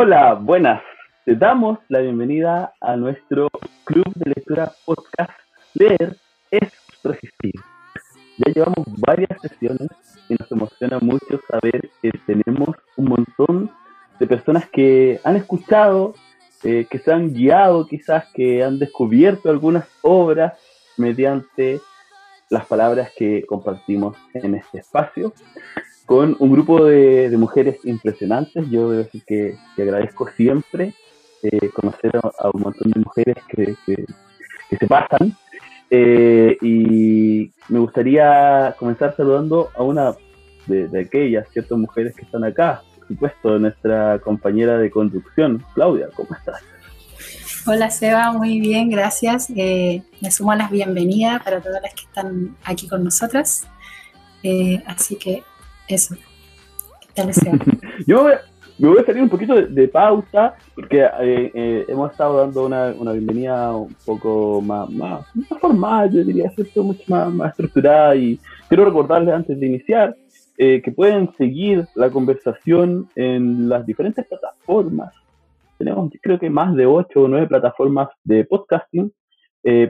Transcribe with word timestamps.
Hola, 0.00 0.34
buenas. 0.34 0.80
Te 1.24 1.34
damos 1.34 1.80
la 1.88 1.98
bienvenida 1.98 2.72
a 2.80 2.94
nuestro 2.94 3.48
club 3.82 4.06
de 4.14 4.30
lectura 4.30 4.70
podcast 4.84 5.32
Leer 5.74 6.16
es 6.52 6.72
Resistir. 7.02 7.54
Ya 8.36 8.52
llevamos 8.52 8.86
varias 9.00 9.40
sesiones 9.40 9.88
y 10.28 10.34
nos 10.34 10.52
emociona 10.52 11.00
mucho 11.00 11.40
saber 11.50 11.90
que 12.00 12.12
tenemos 12.28 12.76
un 12.96 13.06
montón 13.06 13.72
de 14.20 14.26
personas 14.28 14.68
que 14.70 15.18
han 15.24 15.34
escuchado, 15.34 16.14
eh, 16.62 16.86
que 16.88 17.00
se 17.00 17.12
han 17.12 17.34
guiado 17.34 17.84
quizás, 17.88 18.26
que 18.32 18.62
han 18.62 18.78
descubierto 18.78 19.50
algunas 19.50 19.88
obras 20.02 20.52
mediante 20.96 21.80
las 22.50 22.66
palabras 22.66 23.10
que 23.16 23.44
compartimos 23.46 24.16
en 24.32 24.54
este 24.54 24.78
espacio 24.78 25.32
con 26.08 26.34
un 26.38 26.52
grupo 26.52 26.86
de, 26.86 27.30
mujeres 27.36 27.84
impresionantes. 27.84 28.64
Yo 28.70 28.90
debo 28.90 29.04
decir 29.04 29.22
que, 29.26 29.58
agradezco 29.76 30.26
siempre 30.38 30.94
eh, 31.42 31.68
conocer 31.68 32.12
a, 32.16 32.48
un 32.50 32.62
montón 32.62 32.90
de 32.92 33.00
mujeres 33.00 33.36
que, 33.46 33.76
se 34.70 34.86
pasan. 34.86 35.36
Eh, 35.90 36.56
y 36.62 37.50
me 37.68 37.78
gustaría 37.78 38.74
comenzar 38.78 39.14
saludando 39.16 39.68
a 39.76 39.82
una 39.82 40.14
de, 40.66 40.98
aquellas, 40.98 41.46
ciertas 41.50 41.76
mujeres 41.76 42.16
que 42.16 42.24
están 42.24 42.42
acá. 42.42 42.82
Por 43.00 43.08
supuesto, 43.08 43.58
nuestra 43.58 44.18
compañera 44.20 44.78
de 44.78 44.90
conducción, 44.90 45.62
Claudia, 45.74 46.08
¿cómo 46.16 46.30
estás? 46.34 46.62
Hola 47.66 47.90
Seba, 47.90 48.32
muy 48.32 48.60
bien, 48.60 48.88
gracias. 48.88 49.50
Eh, 49.54 50.02
me 50.22 50.30
sumo 50.30 50.52
a 50.52 50.56
las 50.56 50.70
bienvenidas 50.70 51.42
para 51.42 51.60
todas 51.60 51.82
las 51.82 51.92
que 51.92 52.04
están 52.04 52.56
aquí 52.64 52.88
con 52.88 53.04
nosotras. 53.04 53.66
así 54.86 55.16
que 55.16 55.42
eso. 55.88 56.14
Yo 58.06 58.28
me 58.78 58.88
voy 58.88 58.98
a 58.98 59.04
salir 59.04 59.22
un 59.22 59.28
poquito 59.28 59.54
de, 59.60 59.88
pausa 59.88 60.54
porque 60.74 61.02
eh, 61.02 61.50
eh, 61.52 61.84
hemos 61.88 62.12
estado 62.12 62.38
dando 62.38 62.66
una, 62.66 63.12
bienvenida 63.12 63.74
un 63.76 63.94
poco 64.06 64.60
más, 64.60 64.88
más, 64.90 65.26
formal, 65.60 66.10
yo 66.12 66.22
diría, 66.22 66.48
¿cierto? 66.50 66.84
mucho 66.84 67.02
más, 67.08 67.32
más 67.32 67.50
estructurada 67.50 68.14
y 68.14 68.38
quiero 68.68 68.84
recordarles 68.84 69.34
antes 69.34 69.58
de 69.58 69.66
iniciar 69.66 70.16
eh, 70.58 70.80
que 70.80 70.92
pueden 70.92 71.32
seguir 71.36 71.86
la 71.96 72.08
conversación 72.10 73.08
en 73.16 73.68
las 73.68 73.84
diferentes 73.84 74.24
plataformas. 74.26 75.12
Tenemos 75.76 76.12
creo 76.22 76.38
que 76.38 76.50
más 76.50 76.74
de 76.76 76.86
ocho 76.86 77.22
o 77.22 77.28
nueve 77.28 77.48
plataformas 77.48 78.08
de 78.22 78.44
podcasting 78.44 79.12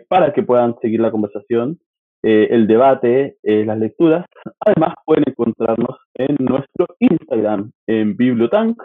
para 0.09 0.33
que 0.33 0.43
puedan 0.43 0.75
seguir 0.81 1.01
la 1.01 1.11
conversación. 1.11 1.79
Eh, 2.23 2.49
el 2.51 2.67
debate, 2.67 3.37
eh, 3.43 3.65
las 3.65 3.79
lecturas. 3.79 4.27
Además, 4.67 4.95
pueden 5.05 5.25
encontrarnos 5.27 5.99
en 6.15 6.37
nuestro 6.41 6.87
Instagram, 6.99 7.71
en 7.87 8.17
Bibliotank, 8.17 8.83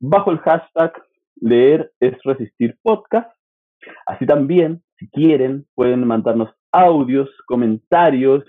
bajo 0.00 0.32
el 0.32 0.38
hashtag 0.38 0.92
Leer 1.40 1.92
es 2.00 2.14
Resistir 2.24 2.76
Podcast. 2.82 3.30
Así 4.06 4.26
también, 4.26 4.82
si 4.98 5.08
quieren, 5.10 5.66
pueden 5.74 6.06
mandarnos 6.06 6.50
audios, 6.72 7.30
comentarios, 7.46 8.44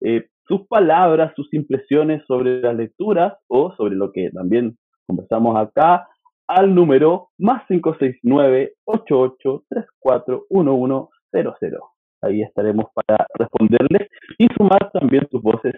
eh, 0.00 0.26
sus 0.46 0.66
palabras, 0.66 1.32
sus 1.36 1.52
impresiones 1.52 2.24
sobre 2.26 2.60
las 2.60 2.74
lecturas 2.74 3.34
o 3.48 3.74
sobre 3.76 3.96
lo 3.96 4.12
que 4.12 4.30
también 4.30 4.76
conversamos 5.06 5.56
acá 5.56 6.08
al 6.46 6.74
número 6.74 7.28
más 7.38 7.64
569 7.68 8.74
88 8.84 9.64
34 9.68 10.46
1100 10.50 11.99
ahí 12.22 12.42
estaremos 12.42 12.86
para 12.94 13.26
responderles 13.34 14.08
y 14.38 14.46
sumar 14.56 14.90
también 14.92 15.26
sus 15.30 15.42
voces 15.42 15.74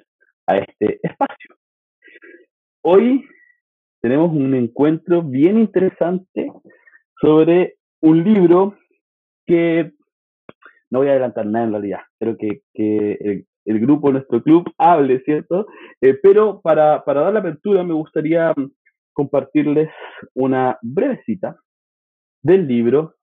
a 0.47 0.59
este 0.59 1.01
espacio. 1.03 1.57
Hoy 2.83 3.25
tenemos 4.01 4.33
un 4.33 4.55
encuentro 4.55 5.23
bien 5.23 5.59
interesante 5.59 6.53
sobre 7.21 7.77
un 8.01 8.25
libro 8.25 8.77
que 9.47 9.93
no 10.91 10.99
voy 10.99 11.09
a 11.09 11.13
adelantar 11.13 11.47
nada 11.47 11.65
en 11.65 11.71
realidad, 11.73 12.01
que, 12.39 12.63
que 12.75 13.45
el, 13.65 13.81
grupo, 13.81 14.13
nuestro 14.13 14.43
club, 14.43 14.71
hable, 14.77 15.21
¿cierto? 15.21 15.67
Eh, 16.01 16.19
pero 16.23 16.61
para, 16.61 17.05
para 17.05 17.23
dar 17.23 17.33
la 17.33 17.39
apertura 17.39 17.85
me 17.85 17.95
gustaría 17.95 18.53
compartirles 19.13 19.91
una 20.35 20.79
breve 20.83 21.23
cita 21.25 21.57
del 22.43 22.67
libro 22.67 23.15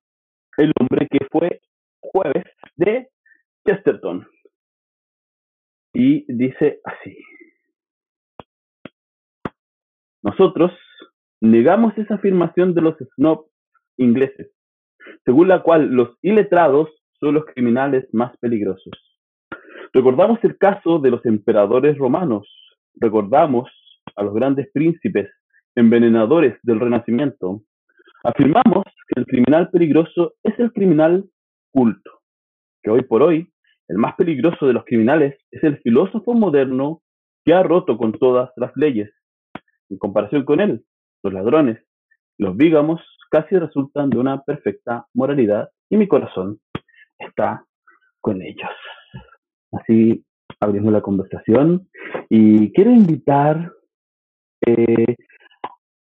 El 0.57 0.71
hombre 0.79 1.07
que 1.11 1.25
fue 1.29 1.61
jueves 1.99 2.45
de 2.75 3.09
Chesterton. 3.69 4.27
Y 5.93 6.25
dice 6.33 6.79
así. 6.83 7.15
Nosotros 10.23 10.71
negamos 11.39 11.95
esa 11.97 12.15
afirmación 12.15 12.73
de 12.73 12.81
los 12.81 12.95
snobs 13.15 13.47
ingleses, 13.97 14.51
según 15.23 15.49
la 15.49 15.61
cual 15.61 15.89
los 15.89 16.17
iletrados 16.23 16.89
son 17.19 17.35
los 17.35 17.45
criminales 17.45 18.07
más 18.11 18.35
peligrosos. 18.37 18.93
Recordamos 19.93 20.39
el 20.43 20.57
caso 20.57 20.99
de 20.99 21.11
los 21.11 21.23
emperadores 21.25 21.97
romanos, 21.97 22.47
recordamos 22.95 23.69
a 24.15 24.23
los 24.23 24.33
grandes 24.33 24.69
príncipes 24.71 25.29
envenenadores 25.75 26.57
del 26.63 26.79
Renacimiento. 26.79 27.61
Afirmamos 28.23 28.83
que 29.07 29.19
el 29.19 29.25
criminal 29.25 29.69
peligroso 29.69 30.33
es 30.43 30.57
el 30.59 30.73
criminal 30.73 31.29
culto, 31.71 32.21
que 32.83 32.89
hoy 32.89 33.03
por 33.03 33.21
hoy 33.21 33.51
el 33.89 33.97
más 33.97 34.15
peligroso 34.15 34.67
de 34.67 34.73
los 34.73 34.85
criminales 34.85 35.35
es 35.51 35.63
el 35.63 35.79
filósofo 35.79 36.33
moderno 36.33 37.01
que 37.43 37.53
ha 37.53 37.63
roto 37.63 37.97
con 37.97 38.13
todas 38.13 38.51
las 38.55 38.71
leyes. 38.75 39.11
En 39.89 39.97
comparación 39.97 40.45
con 40.45 40.59
él, 40.59 40.85
los 41.23 41.33
ladrones, 41.33 41.83
los 42.37 42.55
vígamos 42.55 43.01
casi 43.31 43.57
resultan 43.57 44.11
de 44.11 44.17
una 44.17 44.41
perfecta 44.43 45.07
moralidad 45.13 45.69
y 45.89 45.97
mi 45.97 46.07
corazón 46.07 46.59
está 47.17 47.65
con 48.21 48.41
ellos. 48.43 48.69
Así 49.71 50.23
abrimos 50.59 50.93
la 50.93 51.01
conversación 51.01 51.89
y 52.29 52.71
quiero 52.73 52.91
invitar 52.91 53.71
eh, 54.65 55.15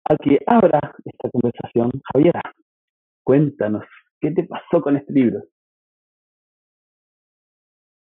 a 0.04 0.16
que 0.16 0.38
abra 0.46 0.94
esta 1.04 1.30
conversación. 1.30 1.90
Javiera, 2.12 2.42
cuéntanos, 3.24 3.84
¿qué 4.20 4.30
te 4.32 4.44
pasó 4.44 4.82
con 4.82 4.96
este 4.96 5.12
libro? 5.12 5.42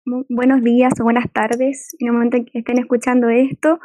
Buenos 0.06 0.62
días 0.62 0.92
o 1.00 1.04
buenas 1.04 1.30
tardes 1.32 1.94
en 1.98 2.08
el 2.08 2.12
momento 2.12 2.36
en 2.36 2.44
que 2.44 2.58
estén 2.60 2.78
escuchando 2.78 3.28
esto. 3.28 3.80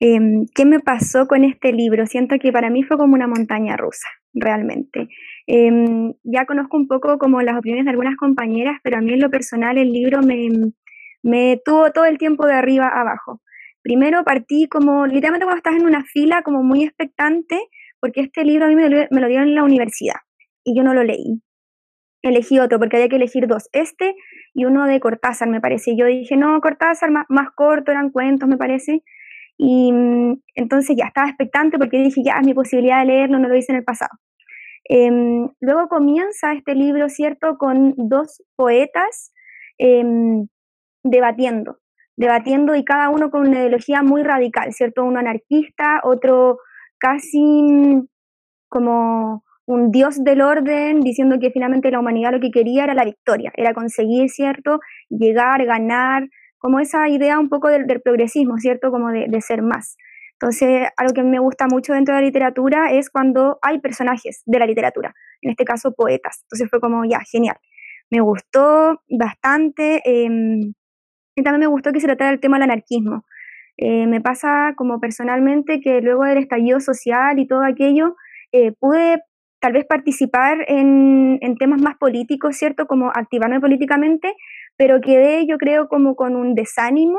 Em, 0.00 0.46
¿Qué 0.54 0.64
me 0.64 0.78
pasó 0.78 1.26
con 1.26 1.42
este 1.44 1.72
libro? 1.72 2.06
Siento 2.06 2.36
que 2.38 2.52
para 2.52 2.70
mí 2.70 2.84
fue 2.84 2.96
como 2.96 3.14
una 3.14 3.26
montaña 3.26 3.76
rusa, 3.76 4.08
realmente. 4.32 5.08
Em, 5.46 6.14
ya 6.22 6.46
conozco 6.46 6.76
un 6.76 6.86
poco 6.86 7.18
como 7.18 7.42
las 7.42 7.58
opiniones 7.58 7.84
de 7.84 7.90
algunas 7.90 8.16
compañeras, 8.16 8.78
pero 8.84 8.98
a 8.98 9.00
mí 9.00 9.12
en 9.12 9.20
lo 9.20 9.30
personal 9.30 9.76
el 9.76 9.92
libro 9.92 10.22
me, 10.22 10.48
me 11.22 11.60
tuvo 11.64 11.90
todo 11.90 12.04
el 12.04 12.18
tiempo 12.18 12.46
de 12.46 12.54
arriba 12.54 12.86
a 12.88 13.00
abajo. 13.00 13.40
Primero 13.82 14.22
partí 14.24 14.68
como, 14.68 15.06
literalmente 15.06 15.46
cuando 15.46 15.58
estás 15.58 15.74
en 15.74 15.86
una 15.86 16.04
fila, 16.04 16.42
como 16.42 16.62
muy 16.62 16.84
expectante, 16.84 17.58
porque 18.00 18.20
este 18.20 18.44
libro 18.44 18.66
a 18.66 18.68
mí 18.68 18.76
me 18.76 18.88
lo, 18.88 19.06
me 19.10 19.20
lo 19.20 19.26
dieron 19.26 19.48
en 19.48 19.54
la 19.56 19.64
universidad 19.64 20.16
y 20.62 20.76
yo 20.76 20.84
no 20.84 20.94
lo 20.94 21.02
leí 21.02 21.42
elegí 22.22 22.58
otro 22.58 22.78
porque 22.78 22.96
había 22.96 23.08
que 23.08 23.16
elegir 23.16 23.46
dos, 23.46 23.68
este 23.72 24.14
y 24.54 24.64
uno 24.64 24.86
de 24.86 25.00
Cortázar, 25.00 25.48
me 25.48 25.60
parece. 25.60 25.96
Yo 25.96 26.06
dije, 26.06 26.36
no, 26.36 26.60
Cortázar 26.60 27.10
más, 27.10 27.26
más 27.28 27.50
corto, 27.54 27.92
eran 27.92 28.10
cuentos, 28.10 28.48
me 28.48 28.56
parece. 28.56 29.02
Y 29.56 29.92
mm, 29.92 30.40
entonces 30.54 30.96
ya 30.96 31.06
estaba 31.06 31.28
expectante 31.28 31.78
porque 31.78 31.98
dije, 31.98 32.22
ya 32.24 32.38
es 32.40 32.46
mi 32.46 32.54
posibilidad 32.54 33.00
de 33.00 33.06
leerlo, 33.06 33.38
no 33.38 33.48
lo 33.48 33.56
hice 33.56 33.72
en 33.72 33.78
el 33.78 33.84
pasado. 33.84 34.10
Em, 34.84 35.48
luego 35.60 35.88
comienza 35.88 36.54
este 36.54 36.74
libro, 36.74 37.08
¿cierto?, 37.08 37.58
con 37.58 37.94
dos 37.96 38.42
poetas 38.56 39.32
em, 39.78 40.48
debatiendo, 41.04 41.78
debatiendo 42.16 42.74
y 42.74 42.84
cada 42.84 43.10
uno 43.10 43.30
con 43.30 43.48
una 43.48 43.58
ideología 43.58 44.02
muy 44.02 44.22
radical, 44.22 44.72
¿cierto? 44.72 45.04
Uno 45.04 45.18
anarquista, 45.20 46.00
otro 46.04 46.58
casi 46.98 47.62
mm, 47.62 48.06
como 48.68 49.44
un 49.68 49.90
dios 49.90 50.24
del 50.24 50.40
orden 50.40 51.00
diciendo 51.00 51.38
que 51.38 51.50
finalmente 51.50 51.90
la 51.90 52.00
humanidad 52.00 52.32
lo 52.32 52.40
que 52.40 52.50
quería 52.50 52.84
era 52.84 52.94
la 52.94 53.04
victoria, 53.04 53.52
era 53.54 53.74
conseguir, 53.74 54.30
¿cierto? 54.30 54.80
Llegar, 55.10 55.62
ganar, 55.66 56.26
como 56.56 56.80
esa 56.80 57.06
idea 57.10 57.38
un 57.38 57.50
poco 57.50 57.68
del, 57.68 57.84
progresismo, 58.02 58.56
¿cierto? 58.56 58.90
Como 58.90 59.10
de, 59.10 59.40
ser 59.42 59.60
más. 59.60 59.98
Entonces, 60.40 60.88
algo 60.96 61.12
que 61.12 61.22
me 61.22 61.38
gusta 61.38 61.66
mucho 61.66 61.92
dentro 61.92 62.14
de 62.14 62.22
la 62.22 62.26
literatura 62.26 62.92
es 62.92 63.10
cuando 63.10 63.58
hay 63.60 63.78
personajes 63.78 64.42
de 64.46 64.58
la 64.58 64.64
literatura, 64.64 65.14
en 65.42 65.50
este 65.50 65.64
caso 65.64 65.92
poetas. 65.92 66.40
Entonces 66.44 66.70
fue 66.70 66.80
como, 66.80 67.04
ya, 67.04 67.20
genial. 67.30 67.56
Me 68.10 68.22
gustó 68.22 69.02
bastante. 69.10 70.00
Em, 70.04 70.72
y 71.36 71.42
también 71.42 71.60
me 71.60 71.66
gustó 71.66 71.92
que 71.92 72.00
se 72.00 72.06
tratara 72.06 72.30
el 72.30 72.40
tema 72.40 72.56
del 72.56 72.70
anarquismo. 72.70 73.26
Eh, 73.76 74.06
me 74.06 74.22
pasa 74.22 74.72
como 74.76 74.98
personalmente 74.98 75.80
que 75.80 76.00
luego 76.00 76.24
del 76.24 76.38
estallido 76.38 76.80
social 76.80 77.38
y 77.38 77.46
todo 77.46 77.62
aquello, 77.64 78.16
eh, 78.52 78.72
pude 78.72 79.22
tal 79.60 79.72
vez 79.72 79.84
participar 79.86 80.64
en, 80.68 81.38
temas 81.58 81.80
más 81.80 81.96
políticos, 81.96 82.56
¿cierto? 82.56 82.86
Como 82.86 83.08
activarme 83.08 83.60
políticamente, 83.60 84.34
pero 84.76 85.00
quedé 85.00 85.46
yo 85.46 85.58
creo 85.58 85.88
como 85.88 86.14
con 86.14 86.36
un 86.36 86.54
desánimo 86.54 87.18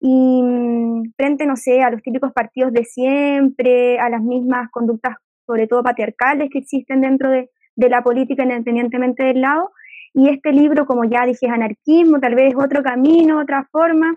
y 0.00 0.42
mm, 0.42 1.12
frente, 1.16 1.46
no 1.46 1.56
sé, 1.56 1.82
a 1.82 1.90
los 1.90 2.02
típicos 2.02 2.32
partidos 2.32 2.72
de 2.72 2.84
siempre, 2.84 3.98
a 3.98 4.08
las 4.08 4.22
mismas 4.22 4.70
conductas 4.70 5.16
sobre 5.46 5.66
todo 5.66 5.82
patriarcales 5.82 6.48
que 6.50 6.58
existen 6.58 7.02
dentro 7.02 7.30
de, 7.30 7.50
de 7.76 7.88
la 7.88 8.02
política 8.02 8.42
independientemente 8.44 9.24
del 9.24 9.42
lado. 9.42 9.70
Y 10.14 10.30
este 10.30 10.52
libro, 10.52 10.86
como 10.86 11.04
ya 11.04 11.26
dije, 11.26 11.46
es 11.46 11.52
anarquismo, 11.52 12.18
tal 12.18 12.34
vez 12.34 12.54
otro 12.56 12.82
camino, 12.82 13.40
otra 13.40 13.68
forma, 13.70 14.16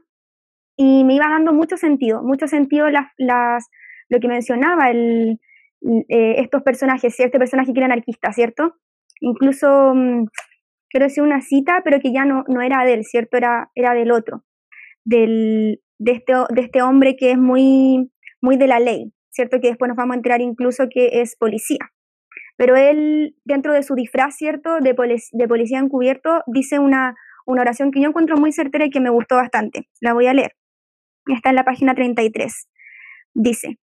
y 0.77 1.03
me 1.03 1.15
iba 1.15 1.27
dando 1.27 1.53
mucho 1.53 1.75
sentido, 1.75 2.21
mucho 2.21 2.47
sentido 2.47 2.89
las, 2.89 3.07
las, 3.17 3.67
lo 4.09 4.19
que 4.19 4.27
mencionaba, 4.27 4.91
el, 4.91 5.39
eh, 5.81 6.35
estos 6.39 6.63
personajes, 6.63 7.19
este 7.19 7.39
personaje 7.39 7.73
que 7.73 7.79
era 7.79 7.85
anarquista, 7.85 8.31
¿cierto? 8.33 8.75
Incluso, 9.19 9.93
mm, 9.93 10.25
quiero 10.89 11.05
decir 11.05 11.23
una 11.23 11.41
cita, 11.41 11.81
pero 11.83 11.99
que 11.99 12.11
ya 12.11 12.25
no, 12.25 12.43
no 12.47 12.61
era 12.61 12.83
de 12.85 12.93
él, 12.93 13.03
¿cierto? 13.03 13.37
Era, 13.37 13.71
era 13.75 13.93
del 13.93 14.11
otro, 14.11 14.43
del, 15.05 15.81
de, 15.99 16.11
este, 16.11 16.33
de 16.49 16.61
este 16.61 16.81
hombre 16.81 17.15
que 17.15 17.31
es 17.31 17.37
muy, 17.37 18.11
muy 18.41 18.57
de 18.57 18.67
la 18.67 18.79
ley, 18.79 19.13
¿cierto? 19.31 19.59
Que 19.59 19.69
después 19.69 19.89
nos 19.89 19.97
vamos 19.97 20.15
a 20.15 20.17
enterar 20.17 20.41
incluso 20.41 20.85
que 20.89 21.21
es 21.21 21.35
policía. 21.35 21.91
Pero 22.57 22.75
él, 22.75 23.35
dentro 23.45 23.73
de 23.73 23.83
su 23.83 23.93
disfraz, 23.93 24.35
¿cierto? 24.35 24.79
De, 24.79 24.95
de 25.31 25.47
policía 25.47 25.79
encubierto, 25.79 26.41
dice 26.47 26.79
una, 26.79 27.15
una 27.45 27.61
oración 27.61 27.91
que 27.91 28.01
yo 28.01 28.09
encuentro 28.09 28.37
muy 28.37 28.51
certera 28.51 28.85
y 28.85 28.89
que 28.89 28.99
me 28.99 29.11
gustó 29.11 29.35
bastante. 29.35 29.87
La 30.01 30.13
voy 30.13 30.27
a 30.27 30.33
leer. 30.33 30.53
Está 31.27 31.49
en 31.49 31.55
la 31.55 31.63
página 31.63 31.93
33. 31.93 32.67
Dice, 33.33 33.77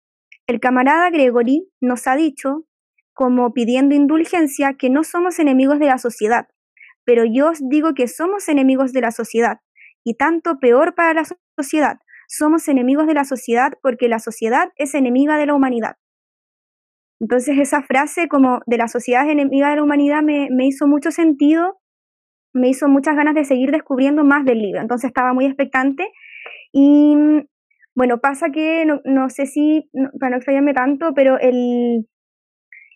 el 0.51 0.61
camarada 0.61 1.11
Gregory 1.11 1.69
nos 1.81 2.07
ha 2.07 2.17
dicho, 2.17 2.65
como 3.13 3.53
pidiendo 3.53 3.95
indulgencia, 3.95 4.75
que 4.75 4.91
no 4.91 5.05
somos 5.05 5.39
enemigos 5.39 5.79
de 5.79 5.87
la 5.87 5.99
sociedad, 5.99 6.49
pero 7.05 7.25
yo 7.25 7.51
os 7.51 7.59
digo 7.69 7.95
que 7.95 8.09
somos 8.09 8.49
enemigos 8.49 8.93
de 8.93 9.01
la 9.01 9.13
sociedad, 9.13 9.59
y 10.05 10.15
tanto 10.15 10.59
peor 10.59 10.95
para 10.95 11.15
la 11.15 11.25
sociedad. 11.57 11.99
Somos 12.29 12.69
enemigos 12.69 13.07
de 13.07 13.15
la 13.15 13.25
sociedad 13.25 13.73
porque 13.83 14.09
la 14.09 14.19
sociedad 14.19 14.71
es 14.77 14.95
enemiga 14.95 15.37
de 15.37 15.47
la 15.47 15.55
humanidad. 15.55 15.97
Entonces 17.21 17.59
esa 17.59 17.83
frase 17.83 18.29
como 18.29 18.61
de 18.67 18.79
la 18.79 18.89
sociedad 18.89 19.27
es 19.27 19.33
enemiga 19.33 19.71
de 19.71 19.77
la 19.77 19.83
humanidad 19.83 20.23
me, 20.23 20.49
me 20.51 20.67
hizo 20.67 20.87
mucho 20.87 21.11
sentido, 21.11 21.79
me 22.55 22.69
hizo 22.69 22.89
muchas 22.89 23.15
ganas 23.15 23.35
de 23.35 23.45
seguir 23.45 23.71
descubriendo 23.71 24.25
más 24.25 24.45
del 24.45 24.59
libro. 24.59 24.81
Entonces 24.81 25.09
estaba 25.09 25.35
muy 25.35 25.45
expectante 25.45 26.11
y 26.73 27.17
bueno, 27.95 28.19
pasa 28.21 28.51
que 28.51 28.87
no, 28.87 29.31
sé 29.31 29.47
si, 29.47 29.91
para 30.19 30.31
no 30.31 30.37
extrañarme 30.37 30.75
tanto, 30.75 31.13
pero 31.15 31.39
el, 31.39 32.07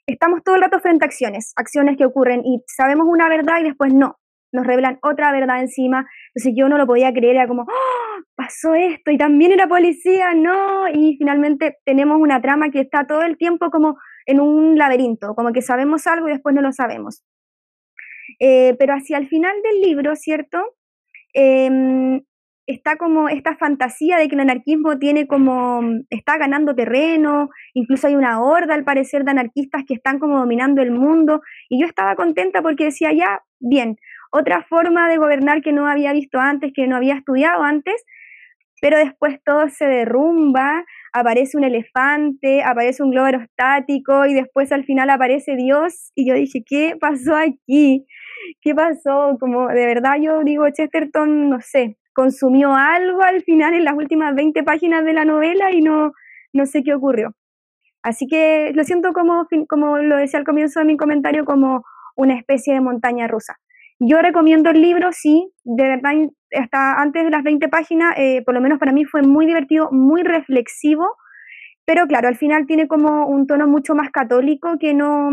estamos 0.07 0.43
todo 0.45 0.55
el 0.55 0.63
rato 0.63 0.81
frente 0.81 1.05
a 1.05 1.09
acciones, 1.09 1.53
acciones 1.57 1.97
que 1.97 2.05
ocurren 2.05 2.43
y 2.45 2.63
sabemos 2.67 3.07
una 3.09 3.29
verdad 3.29 3.61
y 3.61 3.65
después 3.65 3.93
no, 3.93 4.19
nos 4.53 4.67
revelan 4.67 4.99
otra 5.03 5.33
verdad 5.33 5.61
encima. 5.61 6.07
Entonces 6.35 6.55
yo 6.57 6.69
no 6.69 6.79
lo 6.79 6.87
podía 6.87 7.13
creer, 7.13 7.37
era 7.37 7.49
como, 7.49 7.63
¡Oh, 7.63 8.23
pasó 8.37 8.75
esto 8.75 9.11
y 9.11 9.19
también 9.19 9.53
era 9.53 9.67
policía, 9.67 10.33
no. 10.35 10.89
Y 10.89 11.17
finalmente 11.19 11.79
tenemos 11.85 12.19
una 12.21 12.41
trama 12.41 12.71
que 12.71 12.81
está 12.81 13.07
todo 13.07 13.23
el 13.23 13.37
tiempo 13.37 13.71
como 13.71 13.99
en 14.27 14.41
un 14.41 14.79
laberinto, 14.79 15.35
como 15.35 15.53
que 15.53 15.61
sabemos 15.61 16.07
algo 16.07 16.29
y 16.29 16.33
después 16.33 16.55
no 16.55 16.63
lo 16.63 16.73
sabemos. 16.73 17.25
Eh, 18.41 18.75
pero 18.79 18.95
hacia 18.95 19.19
el 19.19 19.29
final 19.29 19.55
del 19.63 19.83
libro, 19.83 20.17
¿cierto? 20.17 20.77
Em, 21.35 22.23
está 22.67 22.97
como 22.97 23.29
esta 23.29 23.57
fantasía 23.57 24.17
de 24.19 24.29
que 24.29 24.35
el 24.35 24.41
anarquismo 24.41 24.99
tiene 24.99 25.27
como, 25.27 25.83
está 26.11 26.39
ganando 26.39 26.75
terreno, 26.75 27.51
incluso 27.75 28.07
hay 28.07 28.17
una 28.17 28.41
horda 28.43 28.75
al 28.75 28.85
parecer 28.85 29.25
de 29.25 29.33
anarquistas 29.33 29.85
que 29.87 29.95
están 29.95 30.19
como 30.19 30.39
dominando 30.39 30.83
el 30.83 30.91
mundo, 30.91 31.43
y 31.69 31.81
yo 31.81 31.87
estaba 31.87 32.17
contenta 32.17 32.63
porque 32.63 32.85
decía, 32.85 33.13
ya, 33.13 33.43
bien, 33.61 33.97
otra 34.31 34.63
forma 34.63 35.09
de 35.09 35.19
gobernar 35.19 35.63
que 35.63 35.73
no 35.73 35.87
había 35.87 36.13
visto 36.13 36.39
antes, 36.41 36.73
que 36.75 36.87
no 36.87 36.97
había 36.97 37.15
estudiado 37.15 37.63
antes, 37.63 38.05
pero 38.81 38.99
después 38.99 39.39
todo 39.45 39.69
se 39.69 39.87
derrumba, 39.87 40.85
aparece 41.13 41.57
un 41.57 41.65
elefante, 41.65 42.63
aparece 42.63 43.03
un 43.03 43.13
globo 43.13 43.27
aerostático 43.27 44.27
y 44.27 44.35
después 44.35 44.73
al 44.73 44.85
final 44.85 45.09
aparece 45.11 45.57
Dios 45.57 46.11
y 46.15 46.29
yo 46.29 46.35
dije, 46.35 46.63
¿qué 46.67 46.97
pasó 47.01 47.37
aquí? 47.37 48.05
¿Qué 48.61 48.75
pasó? 48.75 49.37
Como 49.39 49.69
de 49.69 49.87
verdad 49.87 50.17
yo 50.21 50.43
digo, 50.45 50.69
Chesterton, 50.69 51.49
no 51.49 51.61
sé, 51.61 51.97
consumió 52.15 52.75
algo 52.75 53.23
al 53.23 53.43
final 53.43 53.75
en 53.75 53.85
las 53.85 53.95
últimas 53.95 54.35
20 54.35 54.63
páginas 54.63 55.05
de 55.05 55.13
la 55.13 55.25
novela 55.25 55.73
y 55.73 55.83
no, 55.83 56.13
no 56.53 56.67
sé 56.67 56.83
qué 56.83 56.95
ocurrió. 56.95 57.35
Así 58.03 58.27
que 58.27 58.73
lo 58.75 58.85
siento 58.85 59.13
como, 59.13 59.47
como 59.69 59.99
lo 59.99 60.17
decía 60.17 60.39
al 60.39 60.45
comienzo 60.45 60.81
de 60.81 60.87
mi 60.87 60.97
comentario, 60.97 61.45
como 61.45 61.85
una 62.17 62.35
especie 62.35 62.75
de 62.75 62.81
montaña 62.81 63.27
rusa. 63.27 63.57
Yo 63.99 64.21
recomiendo 64.21 64.71
el 64.71 64.83
libro, 64.83 65.11
sí, 65.13 65.51
de 65.65 65.85
verdad, 65.85 66.13
hasta 66.53 67.01
antes 67.01 67.25
de 67.25 67.31
las 67.31 67.43
20 67.43 67.69
páginas, 67.69 68.15
eh, 68.19 68.43
por 68.45 68.55
lo 68.55 68.61
menos 68.61 68.79
para 68.79 68.93
mí 68.93 69.05
fue 69.05 69.23
muy 69.23 69.47
divertido, 69.47 69.91
muy 69.91 70.23
reflexivo, 70.23 71.17
pero 71.87 72.07
claro, 72.07 72.29
al 72.29 72.37
final 72.37 72.67
tiene 72.67 72.89
como 72.89 73.27
un 73.27 73.47
tono 73.47 73.67
mucho 73.67 73.95
más 73.95 74.11
católico 74.11 74.79
que 74.79 74.95
no, 74.95 75.31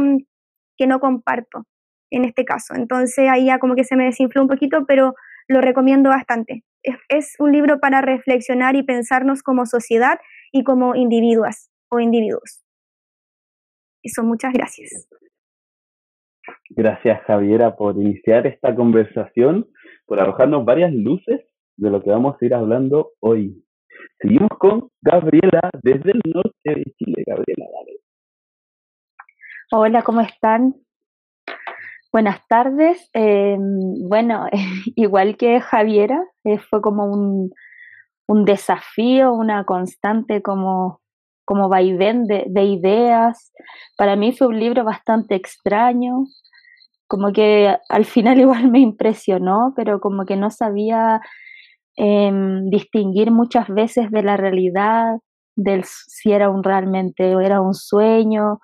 que 0.78 0.88
no 0.88 1.00
comparto 1.00 1.66
en 2.10 2.26
este 2.26 2.46
caso. 2.46 2.74
Entonces 2.76 3.30
ahí 3.30 3.46
ya 3.46 3.60
como 3.60 3.76
que 3.76 3.84
se 3.84 3.96
me 3.96 4.06
desinfló 4.06 4.44
un 4.44 4.48
poquito, 4.48 4.86
pero 4.86 5.16
lo 5.48 5.62
recomiendo 5.62 6.10
bastante 6.10 6.64
es, 6.84 7.36
un 7.40 7.52
libro 7.52 7.80
para 7.80 8.02
reflexionar 8.02 8.76
y 8.76 8.84
pensarnos 8.84 9.44
como 9.44 9.66
sociedad 9.66 10.20
y 10.52 10.64
como 10.64 10.96
individuos 10.96 11.70
o 11.90 12.00
individuos. 12.00 12.64
Eso, 14.04 14.24
muchas 14.24 14.54
gracias. 14.54 15.08
Gracias, 16.72 17.22
Javiera, 17.26 17.76
por 17.76 17.96
iniciar 17.96 18.48
esta 18.48 18.74
conversación, 18.76 19.68
por 20.06 20.20
arrojarnos 20.20 20.66
varias 20.66 20.94
luces 20.94 21.42
de 21.78 21.90
lo 21.90 22.02
que 22.02 22.10
vamos 22.10 22.36
a 22.42 22.46
ir 22.46 22.54
hablando 22.54 23.12
hoy. 23.20 23.64
Seguimos 24.20 24.50
con 24.60 24.90
Gabriela 25.02 25.70
desde 25.84 26.12
el 26.12 26.22
norte 26.26 26.52
de 26.64 26.84
Chile. 26.98 27.24
Gabriela, 27.26 27.66
dale. 27.74 28.00
Hola, 29.72 30.02
¿cómo 30.02 30.22
están? 30.22 30.76
Buenas 32.12 32.46
tardes. 32.50 33.10
Eh, 33.14 33.58
bueno, 33.58 34.48
igual 34.96 35.38
que 35.38 35.62
Javiera, 35.62 36.22
eh, 36.44 36.60
fue 36.60 36.82
como 36.82 37.06
un, 37.06 37.52
desafío, 38.46 39.34
una 39.34 39.66
constante 39.66 40.42
como, 40.42 41.02
como 41.46 41.70
vaivén 41.70 42.26
de, 42.26 42.46
de, 42.48 42.64
ideas. 42.64 43.54
Para 43.98 44.16
mí 44.16 44.34
fue 44.34 44.48
un 44.48 44.60
libro 44.60 44.84
bastante 44.84 45.36
extraño, 45.36 46.26
como 47.08 47.32
que 47.34 47.76
al 47.90 48.06
final 48.06 48.40
igual 48.42 48.70
me 48.72 48.80
impresionó, 48.80 49.74
pero 49.76 50.02
como 50.02 50.26
que 50.26 50.36
no 50.36 50.50
sabía 50.50 51.22
em, 51.98 52.70
distinguir 52.70 53.32
muchas 53.32 53.68
veces 53.70 54.12
de 54.12 54.24
la 54.24 54.38
realidad, 54.38 55.18
del 55.56 55.84
si 55.86 56.32
era 56.32 56.50
un 56.50 56.64
realmente 56.64 57.32
era 57.32 57.62
un 57.62 57.74
sueño 57.74 58.60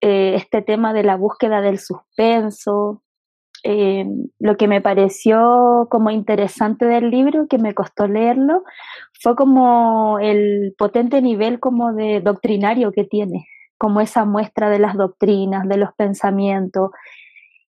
eh, 0.00 0.34
este 0.36 0.62
tema 0.62 0.92
de 0.92 1.02
la 1.02 1.16
búsqueda 1.16 1.60
del 1.60 1.78
suspenso. 1.78 3.02
Eh, 3.64 4.06
lo 4.38 4.56
que 4.56 4.68
me 4.68 4.80
pareció 4.80 5.88
como 5.90 6.10
interesante 6.10 6.84
del 6.86 7.10
libro, 7.10 7.46
que 7.48 7.58
me 7.58 7.74
costó 7.74 8.06
leerlo, 8.06 8.62
fue 9.20 9.34
como 9.34 10.18
el 10.20 10.74
potente 10.78 11.20
nivel 11.20 11.58
como 11.58 11.92
de 11.92 12.20
doctrinario 12.20 12.92
que 12.92 13.04
tiene, 13.04 13.46
como 13.78 14.00
esa 14.00 14.24
muestra 14.24 14.70
de 14.70 14.78
las 14.78 14.94
doctrinas, 14.94 15.68
de 15.68 15.78
los 15.78 15.92
pensamientos, 15.94 16.90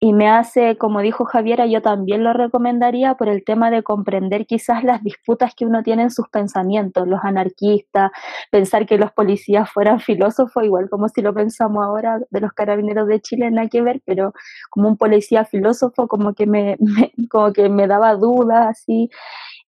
y 0.00 0.12
me 0.12 0.28
hace, 0.28 0.76
como 0.78 1.00
dijo 1.00 1.24
Javiera, 1.24 1.66
yo 1.66 1.82
también 1.82 2.22
lo 2.22 2.32
recomendaría 2.32 3.14
por 3.14 3.28
el 3.28 3.44
tema 3.44 3.70
de 3.70 3.82
comprender 3.82 4.46
quizás 4.46 4.84
las 4.84 5.02
disputas 5.02 5.54
que 5.56 5.66
uno 5.66 5.82
tiene 5.82 6.04
en 6.04 6.10
sus 6.12 6.28
pensamientos, 6.28 7.08
los 7.08 7.20
anarquistas, 7.24 8.12
pensar 8.52 8.86
que 8.86 8.96
los 8.96 9.10
policías 9.10 9.68
fueran 9.70 9.98
filósofos, 9.98 10.64
igual 10.64 10.88
como 10.88 11.08
si 11.08 11.20
lo 11.20 11.34
pensamos 11.34 11.84
ahora 11.84 12.20
de 12.30 12.40
los 12.40 12.52
carabineros 12.52 13.08
de 13.08 13.20
Chile, 13.20 13.50
nada 13.50 13.68
que 13.68 13.82
ver, 13.82 14.00
pero 14.04 14.32
como 14.70 14.88
un 14.88 14.96
policía 14.96 15.44
filósofo 15.44 16.06
como 16.06 16.32
que 16.32 16.46
me, 16.46 16.76
como 17.30 17.52
que 17.52 17.68
me 17.68 17.88
daba 17.88 18.14
dudas, 18.14 18.68
así. 18.68 19.10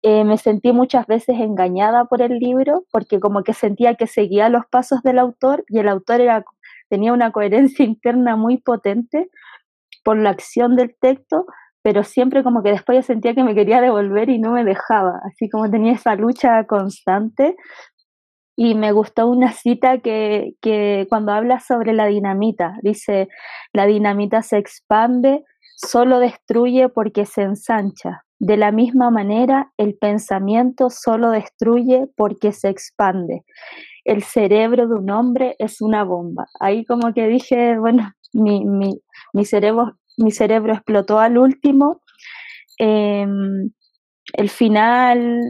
Eh, 0.03 0.24
me 0.24 0.38
sentí 0.38 0.71
muchas 0.71 1.07
veces 1.07 1.38
engañada 1.39 2.05
por 2.05 2.21
el 2.21 2.39
libro, 2.39 2.86
porque 2.91 3.19
como 3.19 3.43
que 3.43 3.53
sentía 3.53 3.95
que 3.95 4.07
seguía 4.07 4.48
los 4.50 4.65
pasos 4.67 5.01
del 5.03 5.19
autor 5.19 5.65
y 5.67 5.79
el 5.79 5.89
autor 5.89 6.21
era, 6.21 6.45
tenía 6.89 7.13
una 7.13 7.31
coherencia 7.31 7.83
interna 7.86 8.36
muy 8.36 8.57
potente 8.57 9.29
por 10.10 10.18
la 10.18 10.32
acción 10.32 10.75
del 10.75 10.96
texto, 11.00 11.46
pero 11.84 12.04
siempre 12.04 12.44
como 12.44 12.63
que 12.63 12.72
después 12.72 12.96
yo 12.96 13.04
sentía 13.04 13.36
que 13.36 13.44
me 13.44 13.54
quería 13.54 13.80
devolver 13.80 14.32
y 14.32 14.39
no 14.39 14.54
me 14.54 14.63
dejaba, 14.63 15.22
así 15.24 15.48
como 15.51 15.70
tenía 15.70 15.94
esa 15.94 16.16
lucha 16.16 16.66
constante. 16.66 17.56
Y 18.58 18.74
me 18.74 18.92
gustó 18.92 19.28
una 19.28 19.51
cita 19.51 20.00
que, 20.00 20.56
que 20.62 21.06
cuando 21.10 21.32
habla 21.32 21.60
sobre 21.60 21.94
la 21.94 22.08
dinamita, 22.08 22.80
dice, 22.82 23.30
la 23.72 23.86
dinamita 23.86 24.42
se 24.42 24.58
expande, 24.58 25.44
solo 25.75 26.18
destruye 26.18 26.89
porque 26.89 27.28
se 27.28 27.44
ensancha. 27.44 28.24
De 28.39 28.58
la 28.58 28.72
misma 28.72 29.12
manera, 29.12 29.72
el 29.78 29.96
pensamiento 29.96 30.89
solo 30.89 31.30
destruye 31.30 32.08
porque 32.18 32.51
se 32.51 32.70
expande. 32.70 33.44
El 34.06 34.24
cerebro 34.24 34.88
de 34.88 34.96
un 34.96 35.12
hombre 35.12 35.56
es 35.60 35.82
una 35.82 36.04
bomba. 36.04 36.48
Ahí 36.60 36.84
como 36.84 37.13
que 37.13 37.28
dije, 37.28 37.78
bueno, 37.78 38.12
mi, 38.33 38.65
mi, 38.65 39.01
mi, 39.33 39.45
cerebro, 39.45 39.98
mi 40.17 40.31
cerebro 40.31 40.74
explotó 40.74 41.19
al 41.19 41.38
último. 41.38 42.01
Em, 42.77 43.71
el 44.33 44.50
final 44.50 45.41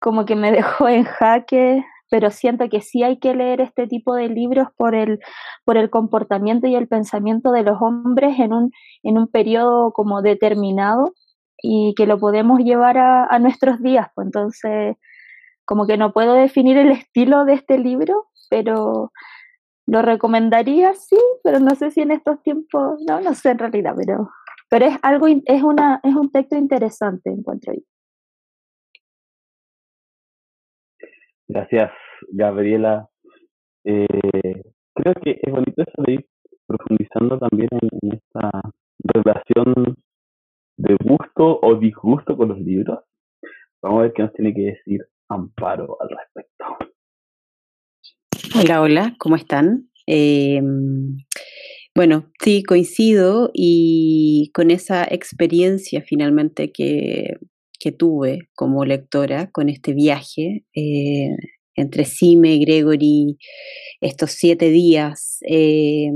como 0.00 0.24
que 0.24 0.36
me 0.36 0.52
dejó 0.52 0.88
en 0.88 1.04
jaque 1.04 1.84
pero 2.10 2.30
siento 2.30 2.68
que 2.68 2.82
sí 2.82 3.02
hay 3.02 3.18
que 3.18 3.34
leer 3.34 3.60
este 3.60 3.86
tipo 3.86 4.14
de 4.14 4.28
libros 4.28 4.68
por 4.76 4.94
el, 4.94 5.20
por 5.64 5.76
el 5.76 5.88
comportamiento 5.90 6.66
y 6.66 6.74
el 6.74 6.88
pensamiento 6.88 7.52
de 7.52 7.62
los 7.62 7.80
hombres 7.80 8.38
en 8.38 8.52
un, 8.52 8.72
en 9.04 9.16
un 9.16 9.28
periodo 9.28 9.92
como 9.92 10.20
determinado 10.20 11.14
y 11.62 11.94
que 11.96 12.06
lo 12.06 12.18
podemos 12.18 12.60
llevar 12.60 12.98
a, 12.98 13.26
a 13.26 13.38
nuestros 13.38 13.80
días. 13.80 14.08
Pues 14.14 14.26
entonces, 14.26 14.96
como 15.64 15.86
que 15.86 15.96
no 15.96 16.12
puedo 16.12 16.34
definir 16.34 16.76
el 16.78 16.90
estilo 16.90 17.44
de 17.44 17.54
este 17.54 17.78
libro, 17.78 18.26
pero 18.50 19.12
lo 19.90 20.02
recomendaría, 20.02 20.94
sí, 20.94 21.18
pero 21.42 21.58
no 21.58 21.74
sé 21.74 21.90
si 21.90 22.00
en 22.00 22.12
estos 22.12 22.40
tiempos, 22.44 23.02
no, 23.08 23.20
no 23.20 23.34
sé 23.34 23.50
en 23.50 23.58
realidad, 23.58 23.92
pero, 23.96 24.30
pero 24.68 24.86
es 24.86 24.96
algo, 25.02 25.26
es 25.26 25.62
una, 25.64 26.00
es 26.04 26.14
un 26.14 26.30
texto 26.30 26.56
interesante, 26.56 27.28
encuentro 27.28 27.74
yo. 27.74 27.80
Gracias, 31.48 31.90
Gabriela. 32.28 33.08
Eh, 33.82 34.62
creo 34.94 35.14
que 35.24 35.40
es 35.42 35.52
bonito 35.52 35.82
eso 35.82 36.02
de 36.06 36.12
ir 36.12 36.26
profundizando 36.68 37.40
también 37.40 37.70
en, 37.72 38.12
esta 38.12 38.48
relación 39.02 39.96
de 40.76 40.96
gusto 41.02 41.58
o 41.62 41.74
disgusto 41.74 42.36
con 42.36 42.50
los 42.50 42.60
libros. 42.60 43.00
Vamos 43.82 43.98
a 43.98 44.02
ver 44.02 44.12
qué 44.12 44.22
nos 44.22 44.32
tiene 44.34 44.54
que 44.54 44.60
decir 44.60 45.04
Amparo 45.28 45.96
al 46.00 46.10
respecto. 46.10 46.89
Hola, 48.52 48.80
hola, 48.82 49.14
¿cómo 49.18 49.36
están? 49.36 49.88
Eh, 50.08 50.60
bueno, 51.94 52.30
sí, 52.42 52.64
coincido 52.64 53.50
y 53.54 54.50
con 54.52 54.72
esa 54.72 55.04
experiencia 55.04 56.02
finalmente 56.02 56.72
que, 56.72 57.36
que 57.78 57.92
tuve 57.92 58.48
como 58.56 58.84
lectora 58.84 59.50
con 59.52 59.68
este 59.68 59.92
viaje 59.94 60.64
eh, 60.74 61.28
entre 61.76 62.04
Sime, 62.04 62.58
Gregory, 62.58 63.38
estos 64.00 64.32
siete 64.32 64.70
días. 64.70 65.38
Eh, 65.48 66.10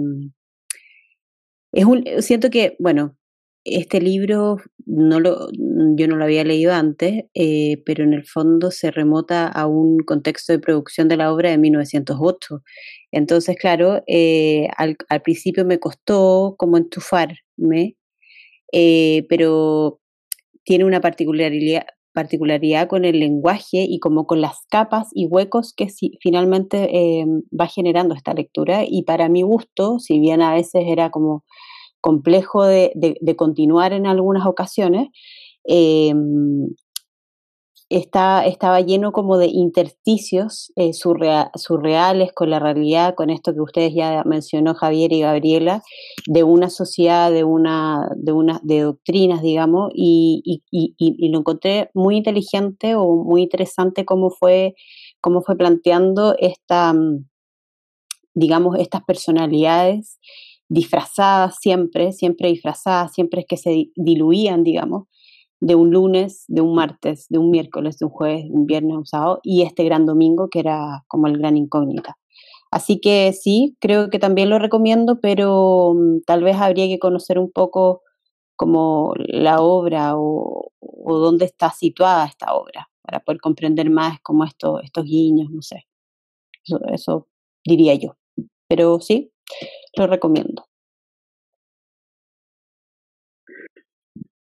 es 1.73 1.85
un, 1.85 2.05
siento 2.19 2.51
que, 2.51 2.75
bueno, 2.81 3.17
este 3.65 4.01
libro 4.01 4.59
no 4.87 5.21
lo, 5.21 5.49
yo 5.97 6.09
no 6.09 6.17
lo 6.17 6.25
había 6.25 6.45
leído 6.45 6.73
antes, 6.73 7.25
eh, 7.35 7.83
pero 7.87 8.05
en 8.05 8.13
el 8.13 8.27
fondo 8.27 8.71
se 8.71 8.91
remota 8.91 9.49
a 9.49 9.67
un 9.67 9.99
contexto 9.99 10.53
de 10.53 10.59
producción 10.59 11.09
de 11.09 11.17
la 11.17 11.33
obra 11.33 11.51
de 11.51 11.59
1908. 11.59 12.63
Entonces, 13.13 13.57
claro, 13.57 14.03
al, 14.77 14.97
al, 15.09 15.23
principio 15.23 15.65
me 15.65 15.79
costó 15.79 16.57
como 16.59 16.77
enchufarme, 16.77 17.97
pero 19.29 20.01
tiene 20.65 20.85
una 20.85 21.01
particularidad, 21.01 21.87
particularidad 22.15 22.89
con 22.89 23.05
el 23.05 23.19
lenguaje 23.19 23.85
y 23.89 23.99
como 23.99 24.27
con 24.27 24.41
las 24.41 24.65
capas 24.71 25.09
y 25.13 25.27
huecos 25.27 25.75
que 25.77 25.89
finalmente 26.21 26.89
eh, 26.97 27.27
va 27.59 27.67
generando 27.67 28.15
esta 28.15 28.33
lectura. 28.33 28.85
Y 28.89 29.03
para 29.03 29.29
mi 29.29 29.43
gusto, 29.43 29.99
si 29.99 30.21
bien 30.21 30.41
a 30.41 30.55
veces 30.55 30.85
era 30.87 31.11
como 31.11 31.45
complejo 32.05 32.67
de, 32.67 32.93
continuar 33.35 33.95
en 33.95 34.07
algunas 34.07 34.47
ocasiones, 34.47 35.09
eh, 35.67 36.13
estaba 37.89 38.81
lleno 38.83 39.11
como 39.13 39.39
de 39.39 39.47
intersticios 39.47 40.71
eh, 40.77 40.93
surreales 40.93 42.33
con 42.35 42.51
la 42.51 42.59
realidad, 42.59 43.15
con 43.15 43.31
esto 43.31 43.55
que 43.55 43.61
ustedes 43.63 43.95
ya 43.95 44.23
mencionó 44.27 44.75
Javier 44.75 45.15
y 45.15 45.21
Gabriela, 45.21 45.83
de 46.27 46.43
una 46.45 46.69
sociedad, 46.69 47.33
de 47.33 47.45
una, 47.45 48.11
de 48.17 48.33
una, 48.33 48.61
de 48.63 48.81
doctrinas, 48.81 49.41
digamos, 49.41 49.91
y, 49.95 50.63
lo 51.31 51.39
encontré 51.39 51.91
muy 51.95 52.17
inteligente 52.19 52.97
o 52.97 53.17
muy 53.17 53.41
interesante 53.43 54.05
cómo 54.05 54.29
fue, 54.29 54.75
cómo 55.23 55.41
fue 55.41 55.57
planteando 55.57 56.35
esta, 56.39 56.95
digamos, 58.35 58.79
estas 58.79 59.03
personalidades 59.05 60.19
disfrazadas 60.69 61.57
siempre, 61.61 62.13
siempre 62.13 62.49
disfrazadas, 62.49 63.13
siempre 63.13 63.43
es 63.43 63.47
que 63.47 63.57
se 63.57 63.91
diluían, 63.97 64.65
digamos, 64.65 65.05
de 65.61 65.75
un 65.75 65.91
lunes, 65.91 66.45
de 66.49 66.61
un 66.61 66.75
martes, 66.75 67.27
de 67.29 67.39
un 67.39 67.51
miércoles, 67.51 67.99
de 67.99 68.07
un 68.07 68.11
jueves, 68.11 68.45
de 68.45 68.51
un 68.51 68.67
viernes, 68.67 68.97
un 68.97 69.07
sábado 69.07 69.41
y 69.43 69.63
este 69.63 69.85
gran 69.85 70.07
domingo 70.07 70.49
que 70.51 70.61
era 70.61 71.05
como 71.09 71.27
el 71.27 71.39
gran 71.39 71.57
incógnita. 71.57 72.17
Así 72.71 73.01
que 73.01 73.33
sí, 73.33 73.77
creo 73.81 74.11
que 74.11 74.19
también 74.19 74.51
lo 74.51 74.59
recomiendo, 74.59 75.21
pero 75.21 75.95
mm, 75.95 76.23
tal 76.27 76.43
vez 76.43 76.57
habría 76.57 76.89
que 76.89 76.99
conocer 76.99 77.39
un 77.39 77.51
poco 77.53 78.03
como 78.57 79.15
la 79.17 79.61
obra 79.61 80.15
o, 80.17 80.73
dónde 81.07 81.45
está 81.45 81.71
situada 81.71 82.27
esta 82.27 82.55
obra 82.55 82.89
para 83.03 83.21
poder 83.21 83.41
comprender 83.41 83.91
más 83.91 84.19
como 84.23 84.45
esto, 84.45 84.81
estos 84.81 85.05
guiños, 85.05 85.51
no 85.51 85.63
sé. 85.63 85.87
eso 86.93 87.29
diría 87.65 87.95
yo. 87.95 88.17
Pero 88.69 89.01
sí, 89.01 89.33
lo 89.97 90.07
recomiendo. 90.07 90.65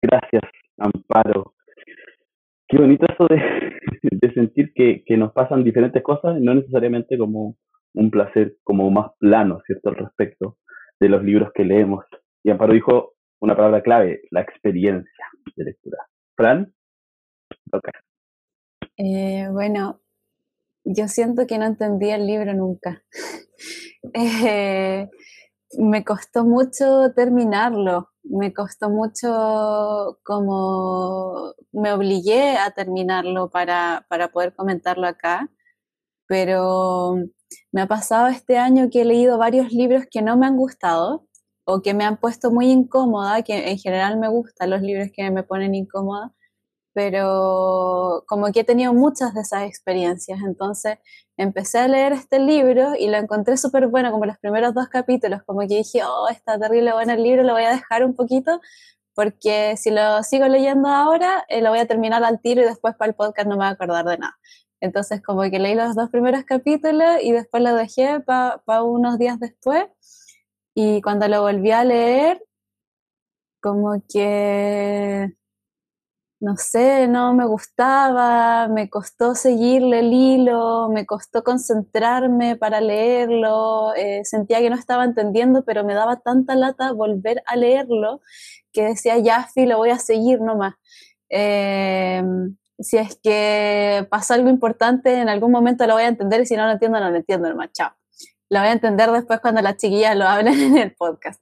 Gracias. 0.03 0.43
Amparo. 0.79 1.55
Qué 2.69 2.79
bonito 2.79 3.07
eso 3.07 3.27
de, 3.27 3.37
de 4.03 4.35
sentir 4.35 4.73
que, 4.75 5.05
que, 5.05 5.17
nos 5.17 5.33
pasan 5.33 5.63
diferentes 5.63 6.03
cosas, 6.03 6.41
no 6.41 6.55
necesariamente 6.55 7.19
como 7.19 7.57
un 7.95 8.11
placer 8.11 8.57
como 8.65 8.91
más 8.91 9.13
plano, 9.19 9.61
¿cierto?, 9.67 9.91
al 9.91 9.97
respecto 9.97 10.57
de 10.99 11.09
los 11.09 11.23
libros 11.23 11.51
que 11.55 11.65
leemos. 11.65 12.05
Y 12.43 12.51
Amparo 12.51 12.73
dijo 12.73 13.15
una 13.41 13.55
palabra 13.55 13.83
clave, 13.83 14.23
la 14.31 14.41
experiencia 14.41 15.27
de 15.57 15.65
lectura. 15.65 15.99
Fran, 16.37 16.73
okay. 17.73 17.93
Eh, 18.97 19.49
bueno, 19.51 20.01
yo 20.85 21.09
siento 21.09 21.47
que 21.47 21.59
no 21.59 21.67
entendí 21.67 22.11
el 22.11 22.27
libro 22.27 22.55
nunca. 22.55 23.03
eh, 24.15 25.09
me 25.79 26.05
costó 26.05 26.45
mucho 26.45 27.13
terminarlo, 27.15 28.11
me 28.25 28.53
costó 28.53 28.91
mucho 28.91 30.19
como 30.25 31.55
me 31.73 31.93
obligué 31.93 32.57
a 32.57 32.71
terminarlo 32.71 33.51
para, 33.51 34.07
para 34.09 34.29
poder 34.29 34.55
comentarlo 34.55 35.07
acá, 35.07 35.51
pero 36.27 37.17
me 37.73 37.83
ha 37.83 37.87
pasado 37.87 38.29
este 38.29 38.59
año 38.59 38.89
que 38.91 39.03
he 39.03 39.05
leído 39.05 39.39
varios 39.39 39.73
libros 39.73 40.05
que 40.11 40.23
no 40.23 40.37
me 40.37 40.47
han 40.47 40.57
gustado 40.57 41.27
o 41.65 41.83
que 41.83 41.95
me 41.95 42.05
han 42.05 42.19
puesto 42.19 42.51
muy 42.51 42.71
incómoda, 42.71 43.43
que 43.43 43.71
en 43.71 43.79
general 43.79 44.19
me 44.19 44.29
gustan 44.29 44.71
los 44.71 44.83
libros 44.83 45.09
que 45.15 45.31
me 45.31 45.43
ponen 45.43 45.75
incómoda, 45.75 46.33
pero 46.95 48.25
como 48.29 48.53
que 48.53 48.61
he 48.61 48.65
tenido 48.65 48.93
muchas 48.95 49.35
de 49.35 49.43
esas 49.43 49.65
experiencias, 49.65 50.41
entonces 50.43 50.99
empecé 51.43 51.79
a 51.79 51.89
leer 51.89 52.13
este 52.13 52.39
libro 52.39 52.95
y 52.99 53.09
lo 53.09 53.17
encontré 53.19 53.57
súper 53.57 53.89
bueno, 53.89 54.11
como 54.11 54.27
los 54.27 54.39
primeros 54.39 54.75
dos 54.75 54.89
capítulos, 54.89 55.43
como 55.45 55.61
que 55.61 55.77
dije, 55.77 56.03
oh, 56.05 56.29
está 56.29 56.59
terrible 56.59 56.93
bueno 56.93 57.13
el 57.13 57.23
libro, 57.23 57.43
lo 57.43 57.53
voy 57.53 57.65
a 57.65 57.71
dejar 57.71 58.05
un 58.05 58.15
poquito, 58.15 58.61
porque 59.15 59.77
si 59.77 59.91
lo 59.91 60.23
sigo 60.23 60.49
leyendo 60.49 60.89
ahora, 60.89 61.45
eh, 61.49 61.61
lo 61.63 61.71
voy 61.71 61.81
a 61.81 61.87
terminar 61.87 62.25
al 62.25 62.41
tiro 62.41 62.63
y 62.63 62.65
después 62.65 62.95
para 62.97 63.11
el 63.11 63.15
podcast 63.17 63.49
no 63.49 63.57
me 63.57 63.65
voy 63.65 63.67
a 63.67 63.71
acordar 63.71 64.05
de 64.05 64.19
nada. 64.19 64.37
Entonces 64.81 65.23
como 65.23 65.43
que 65.43 65.59
leí 65.59 65.75
los 65.75 65.95
dos 65.95 66.11
primeros 66.11 66.45
capítulos 66.45 67.19
y 67.23 67.33
después 67.33 67.63
lo 67.63 67.75
dejé 67.75 68.21
para 68.21 68.83
unos 68.83 69.19
días 69.19 69.39
después 69.39 69.85
y 70.75 71.03
cuando 71.03 71.29
lo 71.29 71.43
volví 71.43 71.71
a 71.71 71.85
leer, 71.85 72.43
como 73.61 74.03
que 74.13 75.33
no 76.43 76.57
sé, 76.57 77.07
no 77.07 77.35
me 77.35 77.47
gustaba, 77.47 78.67
me 78.67 78.91
costó 78.91 79.37
seguirle 79.37 80.01
el 80.01 80.13
hilo, 80.13 80.89
me 80.89 81.07
costó 81.07 81.45
concentrarme 81.45 82.57
para 82.57 82.81
leerlo, 82.81 83.95
eh, 83.95 84.23
sentía 84.25 84.59
que 84.59 84.69
no 84.69 84.75
estaba 84.75 85.05
entendiendo, 85.05 85.65
pero 85.65 85.85
me 85.85 85.95
daba 85.95 86.17
tanta 86.17 86.57
lata 86.57 86.91
volver 86.93 87.45
a 87.47 87.55
leerlo 87.55 88.21
que 88.73 88.83
decía, 88.83 89.19
ya, 89.19 89.47
fi, 89.55 89.67
lo 89.67 89.77
voy 89.77 89.91
a 89.91 90.01
seguir 90.01 90.41
nomás. 90.41 90.75
Em, 91.29 92.57
si 92.79 92.99
es 92.99 93.17
que 93.23 94.05
pasa 94.11 94.35
algo 94.35 94.51
importante, 94.51 95.15
en 95.21 95.29
algún 95.29 95.53
momento 95.53 95.87
lo 95.87 95.95
voy 95.95 96.03
a 96.03 96.09
entender 96.09 96.41
y 96.41 96.47
si 96.47 96.57
no 96.57 96.67
lo 96.67 96.73
entiendo, 96.73 96.99
no 96.99 97.09
lo 97.11 97.17
entiendo 97.17 97.49
nomás, 97.51 97.71
chao. 97.73 97.93
Lo 98.51 98.59
voy 98.59 98.69
a 98.69 98.73
entender 98.73 99.13
después 99.13 99.39
cuando 99.41 99.63
las 99.63 99.77
chiquillas 99.77 100.17
lo 100.17 100.27
hablen 100.27 100.61
en 100.61 100.77
el 100.79 100.95
podcast. 100.97 101.41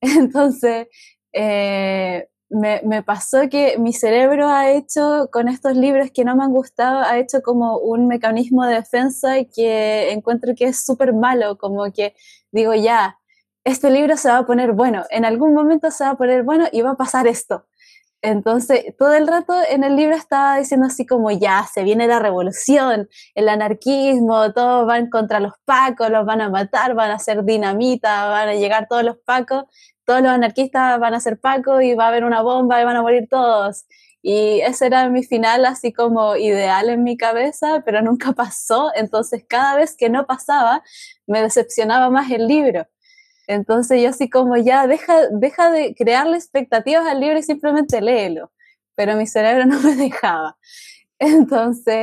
Entonces, 0.00 0.86
eh, 1.32 2.28
me, 2.48 3.02
pasó 3.02 3.48
que 3.50 3.76
mi 3.78 3.92
cerebro 3.92 4.48
ha 4.48 4.70
hecho 4.70 5.28
con 5.32 5.48
estos 5.48 5.76
libros 5.76 6.10
que 6.12 6.24
no 6.24 6.36
me 6.36 6.44
han 6.44 6.52
gustado, 6.52 7.00
ha 7.00 7.18
hecho 7.18 7.42
como 7.42 7.78
un 7.78 8.06
mecanismo 8.06 8.64
de 8.64 8.76
defensa 8.76 9.34
que 9.44 10.12
encuentro 10.12 10.54
que 10.54 10.66
es 10.66 10.84
súper 10.84 11.12
malo, 11.12 11.58
como 11.58 11.90
que 11.92 12.14
digo, 12.52 12.74
ya, 12.74 13.18
este 13.64 13.90
libro 13.90 14.16
se 14.16 14.28
va 14.28 14.38
a 14.38 14.46
poner 14.46 14.72
bueno, 14.72 15.04
en 15.10 15.24
algún 15.24 15.54
momento 15.54 15.90
se 15.90 16.04
va 16.04 16.10
a 16.10 16.16
poner 16.16 16.44
bueno 16.44 16.66
y 16.70 16.82
va 16.82 16.92
a 16.92 16.96
pasar 16.96 17.26
esto. 17.26 17.66
Entonces, 18.26 18.86
todo 18.98 19.14
el 19.14 19.28
rato 19.28 19.54
en 19.70 19.84
el 19.84 19.94
libro 19.94 20.16
estaba 20.16 20.58
diciendo 20.58 20.86
así 20.88 21.06
como, 21.06 21.30
ya, 21.30 21.64
se 21.72 21.84
viene 21.84 22.08
la 22.08 22.18
revolución, 22.18 23.08
el 23.36 23.48
anarquismo, 23.48 24.52
todos 24.52 24.84
van 24.84 25.10
contra 25.10 25.38
los 25.38 25.52
pacos, 25.64 26.10
los 26.10 26.26
van 26.26 26.40
a 26.40 26.50
matar, 26.50 26.94
van 26.94 27.12
a 27.12 27.14
hacer 27.14 27.44
dinamita, 27.44 28.26
van 28.28 28.48
a 28.48 28.54
llegar 28.54 28.88
todos 28.88 29.04
los 29.04 29.16
pacos, 29.18 29.66
todos 30.04 30.22
los 30.22 30.32
anarquistas 30.32 30.98
van 30.98 31.14
a 31.14 31.20
ser 31.20 31.38
pacos 31.38 31.84
y 31.84 31.94
va 31.94 32.06
a 32.06 32.08
haber 32.08 32.24
una 32.24 32.42
bomba 32.42 32.80
y 32.82 32.84
van 32.84 32.96
a 32.96 33.02
morir 33.02 33.28
todos. 33.30 33.86
Y 34.22 34.60
ese 34.62 34.86
era 34.86 35.08
mi 35.08 35.22
final 35.22 35.64
así 35.64 35.92
como 35.92 36.34
ideal 36.34 36.88
en 36.90 37.04
mi 37.04 37.16
cabeza, 37.16 37.82
pero 37.84 38.02
nunca 38.02 38.32
pasó. 38.32 38.90
Entonces 38.96 39.44
cada 39.48 39.76
vez 39.76 39.96
que 39.96 40.10
no 40.10 40.26
pasaba, 40.26 40.82
me 41.28 41.42
decepcionaba 41.42 42.10
más 42.10 42.28
el 42.32 42.48
libro. 42.48 42.88
Entonces 43.46 44.02
yo 44.02 44.10
así 44.10 44.28
como 44.28 44.56
ya 44.56 44.86
deja, 44.86 45.28
deja 45.30 45.70
de 45.70 45.94
crearle 45.94 46.36
expectativas 46.36 47.06
al 47.06 47.20
libro 47.20 47.38
y 47.38 47.42
simplemente 47.42 48.00
léelo. 48.00 48.52
Pero 48.94 49.16
mi 49.16 49.26
cerebro 49.26 49.66
no 49.66 49.80
me 49.80 49.94
dejaba. 49.96 50.56
Entonces 51.18 51.94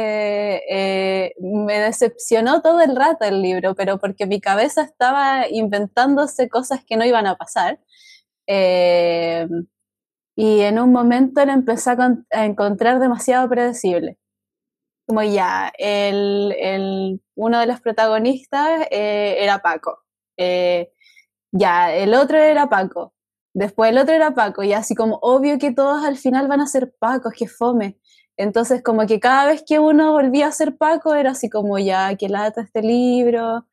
eh, 0.70 1.34
me 1.40 1.80
decepcionó 1.80 2.62
todo 2.62 2.82
el 2.82 2.96
rato 2.96 3.26
el 3.26 3.42
libro, 3.42 3.76
pero 3.76 4.00
porque 4.00 4.26
mi 4.26 4.42
cabeza 4.42 4.84
estaba 4.84 5.48
inventándose 5.50 6.50
cosas 6.50 6.84
que 6.86 6.98
no 6.98 7.06
iban 7.06 7.28
a 7.28 7.36
pasar. 7.36 7.80
Eh, 8.48 9.48
y 10.36 10.62
en 10.62 10.80
un 10.80 10.92
momento 10.92 11.46
lo 11.46 11.52
empecé 11.52 11.92
a, 11.92 12.44
encontrar 12.46 13.00
demasiado 13.00 13.48
predecible. 13.50 14.18
Como 15.06 15.22
ya, 15.24 15.72
el, 15.78 16.56
el, 16.58 17.22
uno 17.36 17.60
de 17.60 17.68
los 17.68 17.82
protagonistas 17.82 18.88
eh, 18.92 19.38
era 19.40 19.60
Paco. 19.60 20.00
Ya, 21.54 21.94
el 21.94 22.16
otro 22.16 22.38
era 22.38 22.68
Paco. 22.68 23.14
Después 23.54 23.92
el 23.92 24.00
otro 24.00 24.16
era 24.16 24.34
Paco. 24.34 24.64
Y 24.64 24.74
así 24.74 24.96
como 24.96 25.20
obvio 25.22 25.60
que 25.60 25.72
todos 25.72 26.04
al 26.04 26.18
final 26.18 26.48
van 26.48 26.62
a 26.62 26.68
ser 26.68 26.94
Pacos, 27.00 27.34
que 27.38 27.48
fome. 27.48 27.98
Entonces, 28.38 28.82
como 28.84 29.06
que 29.06 29.20
cada 29.20 29.46
vez 29.46 29.64
que 29.66 29.80
uno 29.80 30.14
volvía 30.14 30.48
a 30.48 30.52
ser 30.52 30.78
Paco, 30.78 31.14
era 31.14 31.32
así 31.32 31.50
como 31.50 31.78
ya, 31.80 32.16
que 32.16 32.30
lata 32.30 32.62
este 32.62 32.82
libro. 32.82 33.68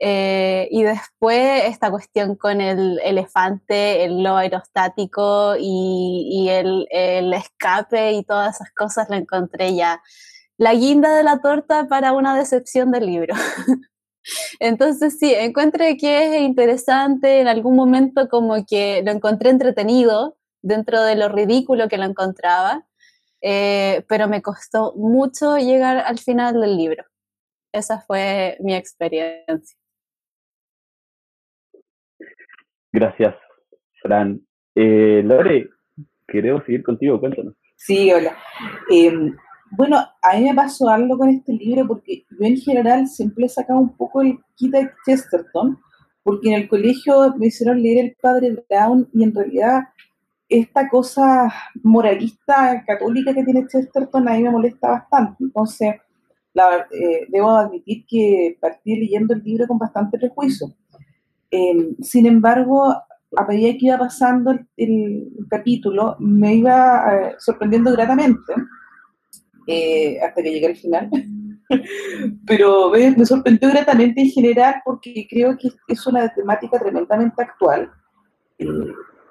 Eh, 0.00 0.68
y 0.70 0.82
después 0.82 1.64
esta 1.66 1.90
cuestión 1.90 2.34
con 2.36 2.60
el 2.60 2.98
elefante, 3.04 4.04
el 4.04 4.18
globo 4.18 4.38
aerostático 4.38 5.54
y, 5.58 6.48
el, 6.50 6.86
el, 6.90 7.32
escape 7.34 8.12
y 8.12 8.24
todas 8.24 8.56
esas 8.56 8.72
cosas, 8.72 9.08
la 9.10 9.18
encontré 9.18 9.74
ya 9.76 10.00
la 10.60 10.74
guinda 10.74 11.14
de 11.16 11.22
la 11.22 11.40
torta 11.40 11.88
para 11.88 12.12
una 12.12 12.36
decepción 12.36 12.90
del 12.90 13.06
libro. 13.06 13.34
Entonces 14.58 15.18
sí, 15.18 15.34
encontré 15.34 15.96
que 15.96 16.36
es 16.36 16.42
interesante, 16.42 17.40
en 17.40 17.48
algún 17.48 17.76
momento 17.76 18.28
como 18.28 18.64
que 18.66 19.02
lo 19.04 19.10
encontré 19.10 19.50
entretenido 19.50 20.36
dentro 20.62 21.02
de 21.02 21.16
lo 21.16 21.28
ridículo 21.28 21.88
que 21.88 21.98
lo 21.98 22.04
encontraba. 22.04 22.86
Eh, 23.42 24.04
pero 24.08 24.28
me 24.28 24.42
costó 24.42 24.92
mucho 24.96 25.56
llegar 25.56 25.98
al 25.98 26.18
final 26.18 26.60
del 26.60 26.76
libro. 26.76 27.04
Esa 27.72 28.00
fue 28.00 28.56
mi 28.60 28.74
experiencia. 28.74 29.78
Gracias, 32.92 33.34
Fran. 34.02 34.40
Eh, 34.74 35.22
Lore, 35.24 35.68
queremos 36.26 36.64
seguir 36.64 36.82
contigo, 36.82 37.20
cuéntanos. 37.20 37.54
Sí, 37.76 38.12
hola. 38.12 38.36
Em, 38.90 39.36
bueno, 39.70 39.98
a 39.98 40.36
mí 40.36 40.44
me 40.44 40.54
pasó 40.54 40.88
algo 40.88 41.16
con 41.16 41.28
este 41.28 41.52
libro 41.52 41.86
porque 41.86 42.24
yo 42.30 42.46
en 42.46 42.56
general 42.56 43.06
siempre 43.06 43.46
he 43.46 43.48
sacado 43.48 43.80
un 43.80 43.96
poco 43.96 44.22
el 44.22 44.38
kit 44.56 44.72
de 44.72 44.90
Chesterton, 45.06 45.78
porque 46.22 46.48
en 46.48 46.54
el 46.54 46.68
colegio 46.68 47.34
me 47.36 47.46
hicieron 47.46 47.82
leer 47.82 48.04
El 48.04 48.16
Padre 48.20 48.64
Brown 48.68 49.08
y 49.12 49.22
en 49.22 49.34
realidad 49.34 49.82
esta 50.48 50.88
cosa 50.88 51.52
moralista 51.82 52.84
católica 52.84 53.32
que 53.32 53.44
tiene 53.44 53.66
Chesterton 53.68 54.28
a 54.28 54.32
mí 54.32 54.42
me 54.42 54.50
molesta 54.50 54.90
bastante. 54.90 55.44
Entonces, 55.44 55.94
eh, 56.54 57.26
debo 57.28 57.50
admitir 57.50 58.04
que 58.06 58.58
partí 58.60 58.96
leyendo 58.96 59.34
el 59.34 59.42
libro 59.44 59.68
con 59.68 59.78
bastante 59.78 60.18
prejuicio. 60.18 60.74
Em, 61.50 61.96
sin 62.00 62.26
embargo, 62.26 62.92
a 63.36 63.44
medida 63.46 63.72
que 63.78 63.86
iba 63.86 63.98
pasando 63.98 64.58
el, 64.76 65.28
capítulo, 65.48 66.16
me 66.18 66.54
iba 66.56 67.04
eh, 67.14 67.34
sorprendiendo 67.38 67.92
gratamente, 67.92 68.52
eh, 69.66 70.18
hasta 70.20 70.42
que 70.42 70.52
llegué 70.52 70.66
al 70.66 70.76
final. 70.76 71.10
Pero 72.46 72.90
me 72.90 73.24
sorprendió 73.24 73.70
gratamente 73.70 74.22
en 74.22 74.30
general 74.30 74.76
porque 74.84 75.26
creo 75.30 75.56
que 75.56 75.68
es 75.88 76.06
una 76.06 76.28
temática 76.34 76.78
tremendamente 76.78 77.42
actual 77.42 77.90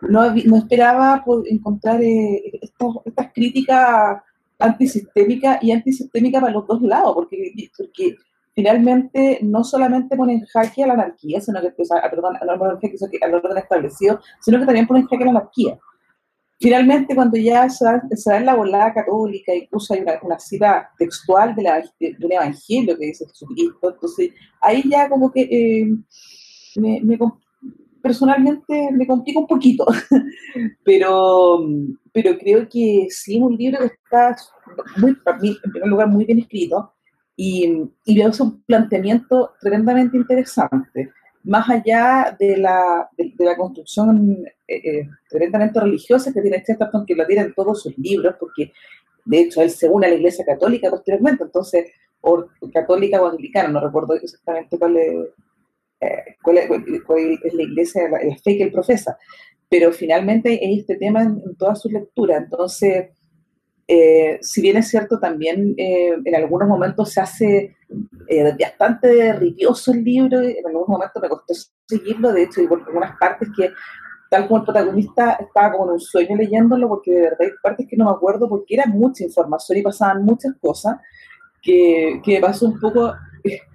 no, 0.02 0.34
no 0.34 0.58
esperaba 0.58 1.24
encontrar 1.46 2.02
eh, 2.02 2.60
estas, 2.62 3.32
críticas 3.34 4.22
antisistémicas 4.58 5.62
y 5.62 5.72
antisistémicas 5.72 6.42
para 6.42 6.54
los 6.54 6.68
dos 6.68 6.82
lados, 6.82 7.14
porque, 7.16 7.54
porque 7.78 8.16
finalmente 8.56 9.40
no 9.42 9.64
solamente 9.64 10.16
ponen 10.16 10.46
jaque 10.46 10.84
a 10.84 10.88
la 10.88 10.94
anarquía, 10.94 11.42
sino 11.42 11.62
que, 11.62 11.72
pues, 11.72 11.90
perdón, 12.10 12.36
al 12.42 12.50
orden 12.50 13.58
establecido, 13.58 14.20
sino 14.42 14.60
que 14.60 14.66
también 14.66 14.88
ponen 14.88 15.06
jaque 15.08 15.24
a 15.24 15.26
la 15.26 15.32
anarquía. 15.32 15.78
Finalmente, 16.62 17.16
cuando 17.16 17.38
ya 17.38 17.70
se 17.70 17.86
da, 17.86 18.38
en 18.38 18.46
la 18.46 18.56
volada 18.56 18.94
católica, 18.94 19.56
incluso 19.56 19.94
hay 19.94 20.04
una, 20.24 20.38
cita 20.40 20.92
textual 20.98 21.56
de, 21.56 21.64
la, 21.64 21.84
de, 22.00 22.16
un 22.22 22.32
evangelio 22.34 22.98
que 22.98 23.06
dice 23.06 23.26
Jesucristo, 23.28 23.94
entonces 23.94 24.32
ahí 24.62 24.84
ya 24.90 25.08
como 25.08 25.32
que 25.32 25.42
eh, 25.42 25.88
me, 26.76 27.00
me, 27.02 27.18
personalmente 28.02 28.90
me 28.92 29.08
complica 29.08 29.40
un 29.40 29.48
poquito, 29.48 29.86
pero, 30.84 31.66
pero 32.12 32.38
creo 32.38 32.68
que 32.68 33.08
sí 33.10 33.38
es 33.38 33.42
un 33.42 33.56
libro 33.56 33.80
que 33.80 33.86
está, 33.86 34.36
muy, 34.98 35.12
en 35.12 35.72
primer 35.72 35.90
lugar, 35.90 36.10
muy 36.10 36.26
bien 36.26 36.40
escrito 36.40 36.92
y, 37.38 37.84
y 38.04 38.22
hace 38.22 38.44
un 38.44 38.62
planteamiento 38.64 39.52
tremendamente 39.62 40.18
interesante. 40.18 41.10
Más 41.50 41.68
allá 41.70 42.36
de 42.40 42.58
la, 42.58 43.10
de, 43.18 43.34
la 43.40 43.58
construcción 43.58 44.46
eh, 44.68 44.76
eh, 44.84 45.10
tremendamente 45.28 45.80
religiosa 45.80 46.32
que 46.32 46.42
tiene 46.42 46.64
Chesterton, 46.64 47.06
que 47.06 47.16
lo 47.16 47.26
tiene 47.26 47.42
en 47.42 47.54
todos 47.54 47.82
sus 47.82 47.98
libros, 47.98 48.36
porque 48.40 48.72
de 49.26 49.40
hecho 49.40 49.62
él 49.62 49.72
se 49.72 49.90
une 49.90 50.06
a 50.06 50.10
la 50.10 50.16
Iglesia 50.16 50.46
Católica 50.46 50.90
posteriormente, 50.90 51.44
entonces, 51.44 51.92
o 52.22 52.46
católica 52.74 53.22
o 53.22 53.28
anglicana, 53.28 53.70
no 53.70 53.80
recuerdo 53.80 54.14
exactamente 54.14 54.78
cuál 54.78 54.98
es 54.98 55.16
eh, 56.02 56.38
cuál, 56.42 56.58
es, 56.58 57.54
la 57.54 57.64
iglesia, 57.64 58.10
la, 58.10 58.20
fe 58.38 58.58
que 58.58 58.64
él 58.64 58.72
profesa. 58.72 59.18
Pero 59.70 59.92
finalmente 59.92 60.50
hay 60.50 60.80
este 60.80 60.96
tema 60.96 61.24
en, 61.24 61.56
toda 61.58 61.76
su 61.76 61.90
lectura. 61.90 62.38
Entonces, 62.38 63.10
eh, 63.92 64.38
si 64.44 64.62
bien 64.62 64.78
es 64.78 64.88
cierto, 64.88 65.20
también 65.20 65.74
eh, 65.76 66.14
en 66.24 66.36
algunos 66.36 66.70
momentos 66.70 67.12
se 67.12 67.22
hace 67.22 67.76
bastante 68.60 69.34
ripioso 69.34 69.92
el 69.92 70.04
libro, 70.04 70.40
en 70.42 70.64
algunos 70.64 70.88
momentos 70.88 71.20
me 71.20 71.28
costó 71.28 71.56
seguirlo, 71.88 72.32
de 72.32 72.44
hecho, 72.44 72.62
hay 72.62 72.68
algunas 72.68 73.18
partes 73.18 73.50
que, 73.58 73.72
tal 74.30 74.48
como 74.48 74.60
el 74.60 74.66
protagonista, 74.66 75.32
estaba 75.40 75.72
como 75.72 75.86
en 75.86 75.92
un 75.94 76.00
sueño 76.00 76.38
leyéndolo, 76.38 76.88
porque 76.88 77.10
de 77.10 77.22
verdad 77.22 77.42
hay 77.42 77.50
partes 77.64 77.88
que 77.90 77.98
no 77.98 78.06
me 78.06 78.12
acuerdo, 78.12 78.48
porque 78.48 78.76
era 78.76 78.86
mucha 78.86 79.24
información 79.24 79.80
y 79.80 79.82
pasaban 79.82 80.24
muchas 80.24 80.54
cosas, 80.62 80.98
que, 81.64 82.22
que 82.24 82.40
pasó 82.40 82.68
un 82.68 82.80
poco 82.80 83.12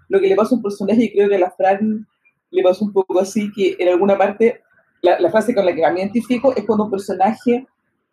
lo 0.08 0.20
que 0.20 0.28
le 0.28 0.36
pasa 0.36 0.54
a 0.54 0.58
un 0.58 0.62
personaje, 0.62 1.02
y 1.02 1.12
creo 1.12 1.28
que 1.28 1.34
a 1.34 1.40
la 1.40 1.50
Fran 1.50 2.06
le 2.52 2.62
pasó 2.62 2.84
un 2.84 2.92
poco 2.92 3.18
así, 3.18 3.50
que 3.50 3.74
en 3.80 3.88
alguna 3.88 4.16
parte, 4.16 4.62
la, 5.02 5.28
frase 5.28 5.56
con 5.56 5.66
la 5.66 5.74
que 5.74 5.82
me 5.90 5.98
identifico 5.98 6.54
es 6.54 6.64
cuando 6.64 6.84
un 6.84 6.92
personaje, 6.92 7.66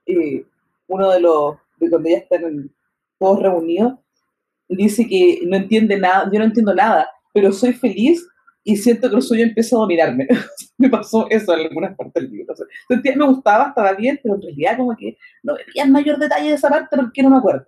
eh, 0.07 0.43
uno 0.87 1.11
de 1.11 1.19
los, 1.19 1.60
de 1.85 1.89
cuando 1.89 2.09
ya 2.09 2.17
están 2.17 2.71
todos 3.19 3.41
reunidos, 3.41 3.93
dice 4.67 5.07
que 5.07 5.41
no 5.45 5.57
entiende 5.57 5.97
nada, 5.97 6.29
yo 6.31 6.39
no 6.39 6.45
entiendo 6.45 6.73
nada, 6.73 7.09
pero 7.33 7.51
soy 7.51 7.73
feliz 7.73 8.25
y 8.63 8.77
siento 8.77 9.09
que 9.09 9.15
el 9.15 9.21
sueño 9.21 9.43
empieza 9.43 9.75
a 9.75 9.79
dominarme. 9.79 10.27
me 10.77 10.89
pasó 10.89 11.27
eso 11.29 11.53
en 11.53 11.67
algunas 11.67 11.95
partes 11.95 12.23
del 12.23 12.31
libro. 12.31 12.53
me 12.89 13.25
gustaba, 13.25 13.69
estaba 13.69 13.93
bien, 13.93 14.19
pero 14.21 14.35
en 14.35 14.41
realidad 14.41 14.77
como 14.77 14.95
que 14.95 15.17
no 15.43 15.55
veía 15.55 15.85
mayor 15.85 16.17
detalle 16.17 16.49
de 16.49 16.55
esa 16.55 16.69
parte 16.69 16.95
porque 16.95 17.23
no 17.23 17.29
me 17.29 17.37
acuerdo. 17.37 17.65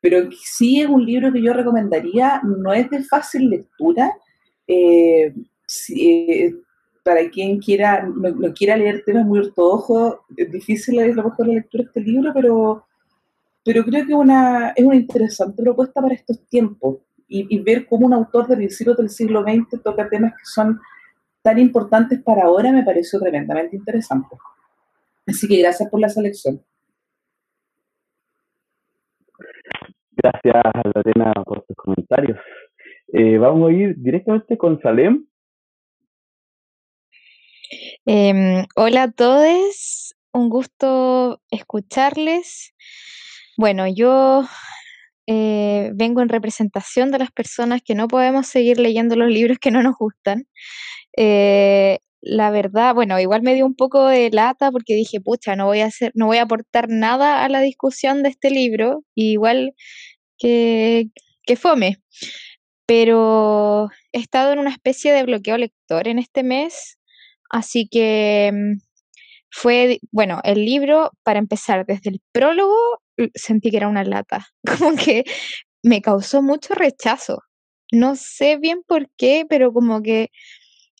Pero 0.00 0.28
sí 0.32 0.80
es 0.80 0.88
un 0.88 1.04
libro 1.04 1.32
que 1.32 1.42
yo 1.42 1.52
recomendaría, 1.52 2.40
no 2.42 2.72
es 2.72 2.90
de 2.90 3.04
fácil 3.04 3.50
lectura, 3.50 4.12
eh, 4.66 5.32
eh, 5.96 6.54
para 7.04 7.28
quien 7.30 7.58
quiera, 7.58 8.04
no, 8.04 8.52
quiera 8.52 8.76
leer 8.76 9.02
temas 9.04 9.26
muy 9.26 9.40
ortodoxos, 9.40 10.16
es 10.36 10.50
difícil 10.50 10.96
leer 10.96 11.14
lo 11.14 11.24
mejor 11.24 11.46
la 11.46 11.54
lectura 11.54 11.84
de 11.84 11.88
este 11.88 12.00
libro, 12.00 12.32
pero, 12.34 12.84
pero 13.64 13.84
creo 13.84 14.06
que 14.06 14.14
una, 14.14 14.70
es 14.70 14.84
una 14.84 14.96
interesante 14.96 15.62
propuesta 15.62 16.00
para 16.00 16.14
estos 16.14 16.46
tiempos 16.48 16.98
y, 17.28 17.58
ver 17.60 17.86
cómo 17.86 18.06
un 18.06 18.12
autor 18.12 18.46
de 18.46 18.56
principios 18.56 18.96
del 18.98 19.08
siglo 19.08 19.42
XX 19.42 19.82
toca 19.82 20.08
temas 20.10 20.32
que 20.32 20.44
son 20.44 20.78
tan 21.40 21.58
importantes 21.58 22.20
para 22.22 22.42
ahora 22.42 22.70
me 22.72 22.84
pareció 22.84 23.18
tremendamente 23.18 23.74
interesante. 23.74 24.36
Así 25.26 25.48
que 25.48 25.58
gracias 25.58 25.88
por 25.88 26.00
la 26.00 26.10
selección. 26.10 26.62
Gracias, 30.10 30.62
Lorena, 30.94 31.32
por 31.44 31.64
tus 31.64 31.76
comentarios. 31.76 32.38
Eh, 33.14 33.38
vamos 33.38 33.70
a 33.70 33.72
ir 33.72 33.94
directamente 33.96 34.58
con 34.58 34.78
Salem 34.82 35.24
Em, 38.04 38.66
hola 38.76 39.04
a 39.04 39.10
todos, 39.12 40.14
un 40.32 40.50
gusto 40.50 41.40
escucharles. 41.50 42.74
Bueno, 43.56 43.86
yo 43.86 44.44
eh, 45.26 45.90
vengo 45.94 46.22
en 46.22 46.28
representación 46.28 47.10
de 47.10 47.18
las 47.18 47.30
personas 47.32 47.82
que 47.84 47.94
no 47.94 48.08
podemos 48.08 48.46
seguir 48.46 48.78
leyendo 48.78 49.16
los 49.16 49.30
libros 49.30 49.58
que 49.58 49.70
no 49.70 49.82
nos 49.82 49.96
gustan. 49.98 50.46
Eh, 51.16 51.98
la 52.22 52.50
verdad, 52.50 52.94
bueno, 52.94 53.18
igual 53.20 53.42
me 53.42 53.54
dio 53.54 53.66
un 53.66 53.74
poco 53.76 54.06
de 54.08 54.30
lata 54.30 54.70
porque 54.72 54.94
dije, 54.94 55.20
pucha, 55.20 55.56
no 55.56 55.66
voy 55.66 55.80
a 55.80 55.86
hacer, 55.86 56.12
no 56.14 56.26
voy 56.26 56.38
a 56.38 56.42
aportar 56.42 56.88
nada 56.88 57.44
a 57.44 57.48
la 57.48 57.60
discusión 57.60 58.22
de 58.22 58.30
este 58.30 58.50
libro, 58.50 59.04
igual 59.14 59.74
que, 60.38 61.06
que 61.44 61.56
fome. 61.56 61.98
Pero 62.86 63.88
he 64.12 64.18
estado 64.20 64.52
en 64.52 64.58
una 64.60 64.70
especie 64.70 65.12
de 65.12 65.24
bloqueo 65.24 65.58
lector 65.58 66.08
en 66.08 66.18
este 66.18 66.42
mes, 66.42 66.98
así 67.50 67.88
que 67.90 68.50
mm, 68.52 68.80
fue, 69.50 70.00
bueno, 70.12 70.40
el 70.44 70.64
libro, 70.64 71.12
para 71.24 71.38
empezar, 71.38 71.86
desde 71.86 72.10
el 72.10 72.20
prólogo 72.32 73.01
sentí 73.34 73.70
que 73.70 73.76
era 73.78 73.88
una 73.88 74.04
lata, 74.04 74.46
como 74.78 74.96
que 74.96 75.24
me 75.82 76.02
causó 76.02 76.42
mucho 76.42 76.74
rechazo. 76.74 77.42
No 77.92 78.16
sé 78.16 78.56
bien 78.56 78.82
por 78.86 79.10
qué, 79.16 79.44
pero 79.48 79.72
como 79.72 80.02
que 80.02 80.30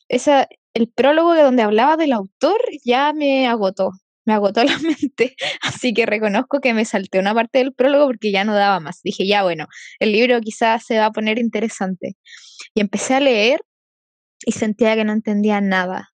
esa, 0.09 0.47
el 0.73 0.89
prólogo 0.89 1.33
de 1.33 1.43
donde 1.43 1.63
hablaba 1.63 1.97
del 1.97 2.13
autor 2.13 2.59
ya 2.85 3.13
me 3.13 3.47
agotó, 3.47 3.91
me 4.25 4.33
agotó 4.33 4.63
la 4.63 4.77
mente, 4.79 5.35
así 5.61 5.93
que 5.93 6.05
reconozco 6.05 6.59
que 6.61 6.73
me 6.73 6.85
salté 6.85 7.19
una 7.19 7.33
parte 7.33 7.59
del 7.59 7.73
prólogo 7.73 8.07
porque 8.07 8.31
ya 8.31 8.43
no 8.43 8.53
daba 8.55 8.79
más. 8.79 9.01
Dije, 9.03 9.27
ya 9.27 9.43
bueno, 9.43 9.67
el 9.99 10.11
libro 10.11 10.39
quizás 10.41 10.85
se 10.85 10.99
va 10.99 11.07
a 11.07 11.11
poner 11.11 11.39
interesante. 11.39 12.15
Y 12.75 12.81
empecé 12.81 13.15
a 13.15 13.19
leer 13.19 13.61
y 14.45 14.53
sentía 14.53 14.95
que 14.95 15.05
no 15.05 15.13
entendía 15.13 15.61
nada. 15.61 16.09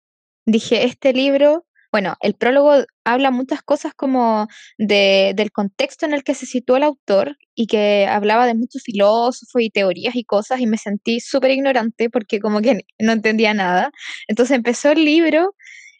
Dije, 0.45 0.85
este 0.85 1.13
libro 1.13 1.65
bueno, 1.95 2.17
el 2.19 2.33
prólogo 2.35 2.73
habla 3.05 3.31
muchas 3.31 3.61
cosas 3.61 3.93
como 3.93 4.49
de, 4.77 5.31
del 5.33 5.53
contexto 5.53 6.05
en 6.05 6.13
el 6.13 6.25
que 6.25 6.33
se 6.33 6.45
situó 6.45 6.75
el 6.75 6.83
autor 6.83 7.37
y 7.55 7.67
que 7.67 8.05
hablaba 8.05 8.45
de 8.45 8.53
muchos 8.53 8.83
filósofos 8.83 9.61
y 9.61 9.69
teorías 9.69 10.13
y 10.17 10.25
cosas 10.25 10.59
y 10.59 10.67
me 10.67 10.77
sentí 10.77 11.21
súper 11.21 11.51
ignorante 11.51 12.09
porque 12.09 12.41
como 12.41 12.59
que 12.59 12.81
no 12.99 13.13
entendía 13.13 13.53
nada. 13.53 13.91
Entonces 14.27 14.57
empezó 14.57 14.91
el 14.91 15.05
libro 15.05 15.55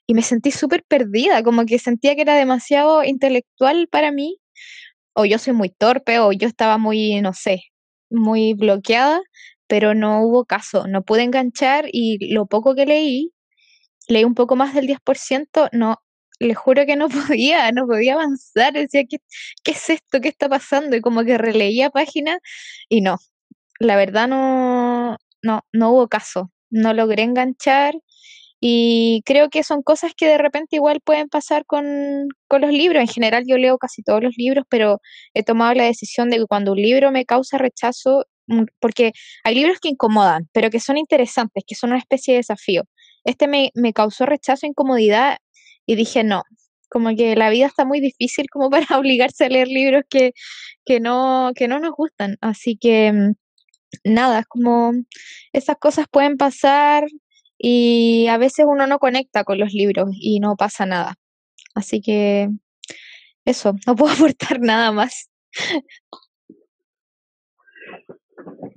y 0.05 0.15
me 0.15 0.21
sentí 0.21 0.51
súper 0.51 0.83
perdida, 0.83 1.43
como 1.43 1.65
que 1.65 1.79
sentía 1.79 2.13
que 2.15 2.23
era 2.23 2.35
demasiado 2.35 3.05
intelectual 3.05 3.87
para 3.89 4.11
mí, 4.11 4.37
o 5.13 5.23
yo 5.23 5.39
soy 5.39 5.53
muy 5.53 5.69
torpe, 5.69 6.19
o 6.19 6.33
yo 6.33 6.47
estaba 6.49 6.77
muy, 6.77 7.21
no 7.21 7.31
sé, 7.31 7.63
muy 8.09 8.53
bloqueada, 8.53 9.21
pero 9.67 9.95
no 9.95 10.23
hubo 10.23 10.43
caso, 10.45 10.87
no 10.87 11.03
pude 11.03 11.23
enganchar 11.23 11.85
y 11.89 12.33
lo 12.33 12.47
poco 12.47 12.75
que 12.75 12.85
leí 12.85 13.31
leí 14.07 14.23
un 14.23 14.35
poco 14.35 14.55
más 14.55 14.73
del 14.73 14.87
10%, 14.87 15.69
no, 15.73 15.97
le 16.39 16.53
juro 16.55 16.85
que 16.85 16.95
no 16.95 17.07
podía, 17.37 17.71
no 17.71 17.87
podía 17.87 18.13
avanzar, 18.15 18.73
decía, 18.73 19.03
¿qué, 19.09 19.17
qué 19.63 19.71
es 19.71 19.89
esto? 19.89 20.21
¿Qué 20.21 20.29
está 20.29 20.49
pasando? 20.49 20.95
Y 20.95 21.01
como 21.01 21.23
que 21.23 21.37
releía 21.37 21.89
páginas 21.89 22.39
y 22.89 23.01
no, 23.01 23.17
la 23.79 23.95
verdad 23.95 24.27
no, 24.27 25.17
no, 25.41 25.61
no 25.73 25.91
hubo 25.91 26.07
caso, 26.07 26.51
no 26.69 26.93
logré 26.93 27.23
enganchar 27.23 27.95
y 28.61 29.21
creo 29.25 29.49
que 29.49 29.63
son 29.63 29.83
cosas 29.83 30.13
que 30.15 30.27
de 30.27 30.37
repente 30.37 30.77
igual 30.77 30.99
pueden 31.01 31.29
pasar 31.29 31.65
con, 31.65 31.85
con, 32.47 32.61
los 32.61 32.71
libros. 32.71 33.01
En 33.01 33.07
general 33.07 33.43
yo 33.45 33.57
leo 33.57 33.77
casi 33.77 34.01
todos 34.01 34.23
los 34.23 34.33
libros, 34.37 34.65
pero 34.69 35.01
he 35.33 35.43
tomado 35.43 35.73
la 35.75 35.83
decisión 35.85 36.29
de 36.29 36.37
que 36.37 36.45
cuando 36.47 36.71
un 36.71 36.81
libro 36.81 37.11
me 37.11 37.25
causa 37.25 37.57
rechazo, 37.57 38.25
mm, 38.47 38.63
porque 38.79 39.11
hay 39.43 39.55
libros 39.55 39.79
que 39.79 39.89
incomodan, 39.89 40.49
pero 40.53 40.69
que 40.71 40.79
son 40.79 40.97
interesantes, 40.97 41.63
que 41.67 41.75
son 41.75 41.91
una 41.91 41.99
especie 41.99 42.33
de 42.33 42.39
desafío 42.39 42.83
este 43.25 43.47
me, 43.47 43.71
me 43.75 43.93
causó 43.93 44.25
rechazo, 44.25 44.65
incomodidad 44.65 45.37
y 45.85 45.95
dije, 45.95 46.23
no, 46.23 46.43
como 46.89 47.15
que 47.15 47.35
la 47.35 47.49
vida 47.49 47.65
está 47.65 47.83
muy 47.85 47.99
difícil 47.99 48.45
como 48.49 48.69
para 48.87 48.97
obligarse 48.97 49.45
a 49.45 49.49
leer 49.49 49.67
libros 49.67 50.03
que, 50.09 50.31
que, 50.85 50.99
no, 50.99 51.51
que 51.55 51.67
no 51.67 51.79
nos 51.79 51.91
gustan. 51.91 52.37
Así 52.41 52.77
que 52.77 53.11
mm, 53.11 53.33
nada, 54.05 54.39
es 54.39 54.45
como 54.45 54.93
esas 55.53 55.77
cosas 55.77 56.07
pueden 56.09 56.37
pasar 56.37 57.05
y 57.57 58.27
a 58.27 58.37
veces 58.37 58.65
uno 58.67 58.87
no 58.87 58.99
conecta 58.99 59.43
con 59.43 59.59
los 59.59 59.73
libros 59.73 60.09
y 60.13 60.39
no 60.39 60.55
pasa 60.55 60.85
nada. 60.85 61.15
Así 61.73 62.01
que 62.01 62.49
eso, 63.45 63.73
no 63.85 63.95
puedo 63.95 64.13
aportar 64.13 64.59
nada 64.59 64.91
más. 64.91 65.29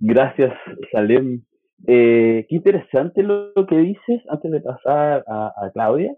Gracias, 0.00 0.52
Salem. 0.92 1.44
Eh, 1.86 2.46
qué 2.48 2.56
interesante 2.56 3.22
lo, 3.22 3.52
que 3.68 3.76
dices 3.76 4.22
antes 4.28 4.50
de 4.50 4.60
pasar 4.60 5.24
a, 5.26 5.70
Claudia 5.72 6.12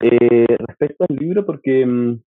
eh, 0.00 0.46
respecto 0.58 1.06
al 1.08 1.16
libro, 1.16 1.46
porque 1.46 1.86
mm, 1.86 2.20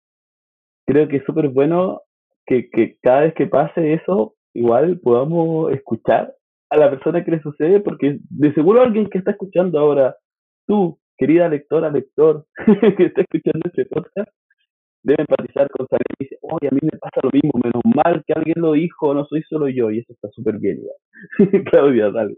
creo 0.86 1.08
que 1.08 1.17
es 1.17 1.26
súper 1.26 1.50
bueno 1.50 2.02
que, 2.45 2.69
que, 2.69 2.97
cada 3.02 3.21
vez 3.21 3.34
que 3.34 3.47
pase 3.47 3.93
eso, 3.93 4.36
igual 4.54 5.00
podamos 5.00 5.71
escuchar 5.73 6.34
a 6.69 6.78
la 6.78 6.89
persona 6.89 7.23
que 7.23 7.32
le 7.32 7.41
sucede, 7.41 7.82
porque 7.82 8.19
de 8.30 8.54
seguro 8.54 8.82
alguien 8.82 9.10
que 9.10 9.17
está 9.17 9.32
escuchando 9.32 9.80
ahora, 9.80 10.15
tú, 10.65 11.00
querida 11.17 11.50
lectora, 11.50 11.89
lector, 11.89 12.45
que 12.97 13.06
está 13.06 13.21
escuchando 13.21 13.62
este 13.65 13.86
podcast, 13.86 14.30
debe 15.04 15.23
empatizar 15.23 15.69
con 15.69 15.88
Salem 15.88 16.04
y 16.19 16.23
dice, 16.23 16.38
oye, 16.41 16.67
a 16.69 16.73
mí 16.73 16.80
me 16.82 16.97
pasa 17.00 17.21
lo 17.23 17.30
mismo, 17.32 17.52
menos 17.63 17.82
mal 17.95 18.23
que 18.26 18.34
alguien 18.34 18.56
lo 18.58 18.73
dijo, 18.73 19.13
no 19.13 19.26
soy 19.26 19.41
solo 19.43 19.69
yo, 19.69 19.91
y 19.91 20.00
eso 20.00 20.13
está 20.13 20.30
súper 20.30 20.58
bien. 20.58 20.80
Claudia, 21.71 22.12
dale. 22.12 22.38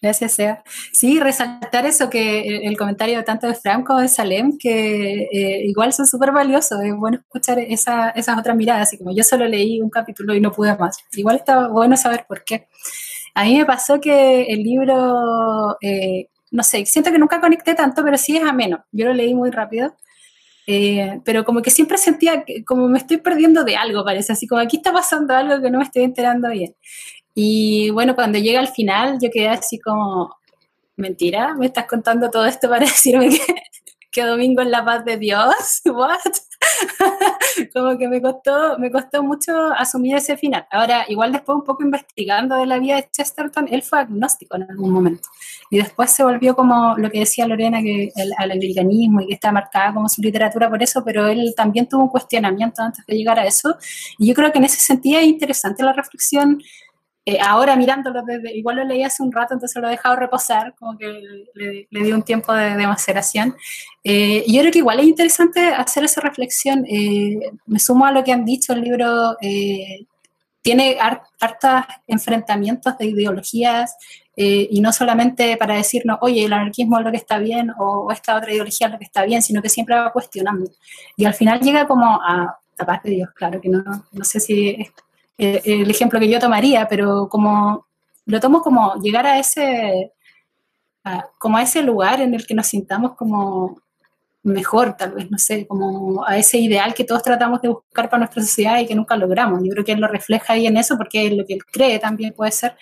Gracias, 0.00 0.32
Seba. 0.32 0.62
Sí, 0.92 1.18
resaltar 1.18 1.86
eso, 1.86 2.10
que 2.10 2.66
el 2.66 2.76
comentario 2.76 3.24
tanto 3.24 3.46
de 3.46 3.54
Franco 3.54 3.88
como 3.88 4.00
de 4.00 4.08
Salem, 4.08 4.58
que 4.58 5.28
eh, 5.32 5.64
igual 5.66 5.92
son 5.92 6.06
súper 6.06 6.32
valiosos, 6.32 6.80
es 6.82 6.94
bueno 6.94 7.18
escuchar 7.18 7.58
esa, 7.58 8.10
esas 8.10 8.38
otras 8.38 8.56
miradas, 8.56 8.88
así 8.88 8.98
como 8.98 9.14
yo 9.14 9.24
solo 9.24 9.46
leí 9.46 9.80
un 9.80 9.90
capítulo 9.90 10.34
y 10.34 10.40
no 10.40 10.52
pude 10.52 10.76
más. 10.76 10.98
Igual 11.12 11.36
está 11.36 11.68
bueno 11.68 11.96
saber 11.96 12.26
por 12.28 12.44
qué. 12.44 12.68
A 13.34 13.44
mí 13.44 13.56
me 13.58 13.66
pasó 13.66 14.00
que 14.00 14.44
el 14.44 14.62
libro, 14.62 15.76
eh, 15.80 16.28
no 16.50 16.62
sé, 16.62 16.86
siento 16.86 17.10
que 17.10 17.18
nunca 17.18 17.40
conecté 17.40 17.74
tanto, 17.74 18.04
pero 18.04 18.16
sí 18.18 18.36
es 18.36 18.44
ameno. 18.44 18.84
Yo 18.92 19.06
lo 19.06 19.14
leí 19.14 19.34
muy 19.34 19.50
rápido. 19.50 19.94
Eh, 20.66 21.20
pero 21.24 21.44
como 21.44 21.60
que 21.60 21.70
siempre 21.70 21.98
sentía 21.98 22.44
que 22.44 22.64
como 22.64 22.88
me 22.88 22.98
estoy 22.98 23.18
perdiendo 23.18 23.64
de 23.64 23.76
algo, 23.76 24.04
parece, 24.04 24.32
así 24.32 24.46
como 24.46 24.62
aquí 24.62 24.78
está 24.78 24.92
pasando 24.92 25.34
algo 25.34 25.62
que 25.62 25.70
no 25.70 25.78
me 25.78 25.84
estoy 25.84 26.04
enterando 26.04 26.48
bien. 26.50 26.74
Y 27.34 27.90
bueno, 27.90 28.14
cuando 28.14 28.38
llega 28.38 28.60
al 28.60 28.68
final, 28.68 29.18
yo 29.20 29.30
quedé 29.30 29.48
así 29.48 29.78
como, 29.80 30.36
mentira, 30.96 31.54
me 31.54 31.66
estás 31.66 31.86
contando 31.86 32.30
todo 32.30 32.46
esto 32.46 32.68
para 32.68 32.80
decirme 32.86 33.28
que, 33.30 33.54
que 34.12 34.22
domingo 34.22 34.62
es 34.62 34.68
la 34.68 34.84
paz 34.84 35.04
de 35.04 35.16
Dios, 35.18 35.82
what? 35.86 36.20
como 37.74 37.98
que 37.98 38.08
me 38.08 38.22
costó, 38.22 38.78
me 38.78 38.90
costó 38.90 39.22
mucho 39.22 39.52
asumir 39.76 40.16
ese 40.16 40.36
final. 40.36 40.66
Ahora, 40.70 41.04
igual 41.08 41.32
después 41.32 41.56
un 41.56 41.64
poco 41.64 41.82
investigando 41.82 42.56
de 42.56 42.66
la 42.66 42.78
vida 42.78 42.96
de 42.96 43.08
Chesterton, 43.10 43.68
él 43.70 43.82
fue 43.82 44.00
agnóstico 44.00 44.56
en 44.56 44.70
algún 44.70 44.90
momento. 44.90 45.28
Y 45.70 45.78
después 45.78 46.10
se 46.10 46.24
volvió 46.24 46.54
como 46.54 46.96
lo 46.96 47.10
que 47.10 47.20
decía 47.20 47.46
Lorena, 47.46 47.82
que 47.82 48.10
el, 48.14 48.32
al 48.38 48.50
anglicanismo 48.52 49.20
y 49.20 49.28
que 49.28 49.34
está 49.34 49.52
marcada 49.52 49.92
como 49.92 50.08
su 50.08 50.22
literatura 50.22 50.70
por 50.70 50.82
eso, 50.82 51.02
pero 51.04 51.26
él 51.28 51.52
también 51.56 51.88
tuvo 51.88 52.04
un 52.04 52.08
cuestionamiento 52.08 52.82
antes 52.82 53.04
de 53.06 53.16
llegar 53.16 53.38
a 53.38 53.46
eso. 53.46 53.76
Y 54.18 54.28
yo 54.28 54.34
creo 54.34 54.52
que 54.52 54.58
en 54.58 54.64
ese 54.64 54.80
sentido 54.80 55.20
es 55.20 55.26
interesante 55.26 55.82
la 55.82 55.92
reflexión 55.92 56.60
eh, 57.26 57.38
ahora 57.40 57.74
mirándolo 57.74 58.22
desde, 58.22 58.54
igual 58.54 58.76
lo 58.76 58.84
leí 58.84 59.02
hace 59.02 59.22
un 59.22 59.32
rato, 59.32 59.54
entonces 59.54 59.80
lo 59.80 59.88
he 59.88 59.92
dejado 59.92 60.16
reposar, 60.16 60.74
como 60.74 60.98
que 60.98 61.06
le, 61.54 61.88
le 61.90 62.02
di 62.02 62.12
un 62.12 62.22
tiempo 62.22 62.52
de, 62.52 62.76
de 62.76 62.86
maceración. 62.86 63.56
Eh, 64.02 64.44
yo 64.46 64.60
creo 64.60 64.72
que 64.72 64.80
igual 64.80 65.00
es 65.00 65.06
interesante 65.06 65.68
hacer 65.68 66.04
esa 66.04 66.20
reflexión. 66.20 66.84
Eh, 66.86 67.40
me 67.64 67.78
sumo 67.78 68.04
a 68.04 68.12
lo 68.12 68.22
que 68.24 68.32
han 68.32 68.44
dicho, 68.44 68.74
el 68.74 68.82
libro 68.82 69.36
tiene 70.60 70.98
hartos 71.00 71.84
enfrentamientos 72.06 72.96
de 72.98 73.06
ideologías 73.06 73.96
y 74.36 74.80
no 74.80 74.92
solamente 74.92 75.56
para 75.56 75.76
decirnos, 75.76 76.18
oye, 76.22 76.44
el 76.44 76.52
anarquismo 76.52 76.98
es 76.98 77.04
lo 77.04 77.10
que 77.10 77.18
está 77.18 77.38
bien 77.38 77.70
o, 77.78 78.10
esta 78.10 78.36
otra 78.36 78.52
ideología 78.52 78.88
es 78.88 78.92
lo 78.94 78.98
que 78.98 79.04
está 79.04 79.24
bien, 79.24 79.42
sino 79.42 79.62
que 79.62 79.68
siempre 79.68 79.96
va 79.96 80.12
cuestionando. 80.12 80.70
Y 81.16 81.24
al 81.24 81.34
final 81.34 81.60
llega 81.60 81.86
como 81.86 82.20
a, 82.22 82.58
la 82.78 82.86
paz 82.86 83.02
de 83.02 83.10
Dios, 83.10 83.30
claro, 83.34 83.60
que 83.60 83.68
no, 83.68 83.84
no 84.12 84.24
sé 84.24 84.40
si 84.40 84.70
es 84.70 84.90
el 85.38 85.90
ejemplo 85.90 86.20
que 86.20 86.28
yo 86.28 86.38
tomaría, 86.38 86.86
pero 86.88 87.28
como 87.28 87.86
lo 88.26 88.40
tomo 88.40 88.62
como 88.62 88.94
llegar 89.02 89.26
a 89.26 89.38
ese, 89.38 90.12
como 91.38 91.58
a 91.58 91.62
ese 91.62 91.82
lugar 91.82 92.20
en 92.20 92.34
el 92.34 92.46
que 92.46 92.54
nos 92.54 92.66
sintamos 92.66 93.14
como 93.14 93.82
mejor, 94.42 94.96
tal 94.96 95.12
vez, 95.12 95.30
no 95.30 95.38
sé, 95.38 95.66
como 95.66 96.24
a 96.26 96.36
ese 96.36 96.58
ideal 96.58 96.94
que 96.94 97.04
todos 97.04 97.22
tratamos 97.22 97.62
de 97.62 97.68
buscar 97.68 98.10
para 98.10 98.18
nuestra 98.18 98.42
sociedad 98.42 98.78
y 98.78 98.86
que 98.86 98.94
nunca 98.94 99.16
logramos. 99.16 99.60
Yo 99.62 99.70
creo 99.70 99.84
que 99.84 99.92
él 99.92 100.00
lo 100.00 100.08
refleja 100.08 100.52
ahí 100.52 100.66
en 100.66 100.76
eso 100.76 100.96
porque 100.96 101.26
es 101.26 101.32
lo 101.32 101.46
que 101.46 101.54
él 101.54 101.64
cree 101.64 101.98
también 101.98 102.34
puede 102.34 102.50
ser, 102.52 102.76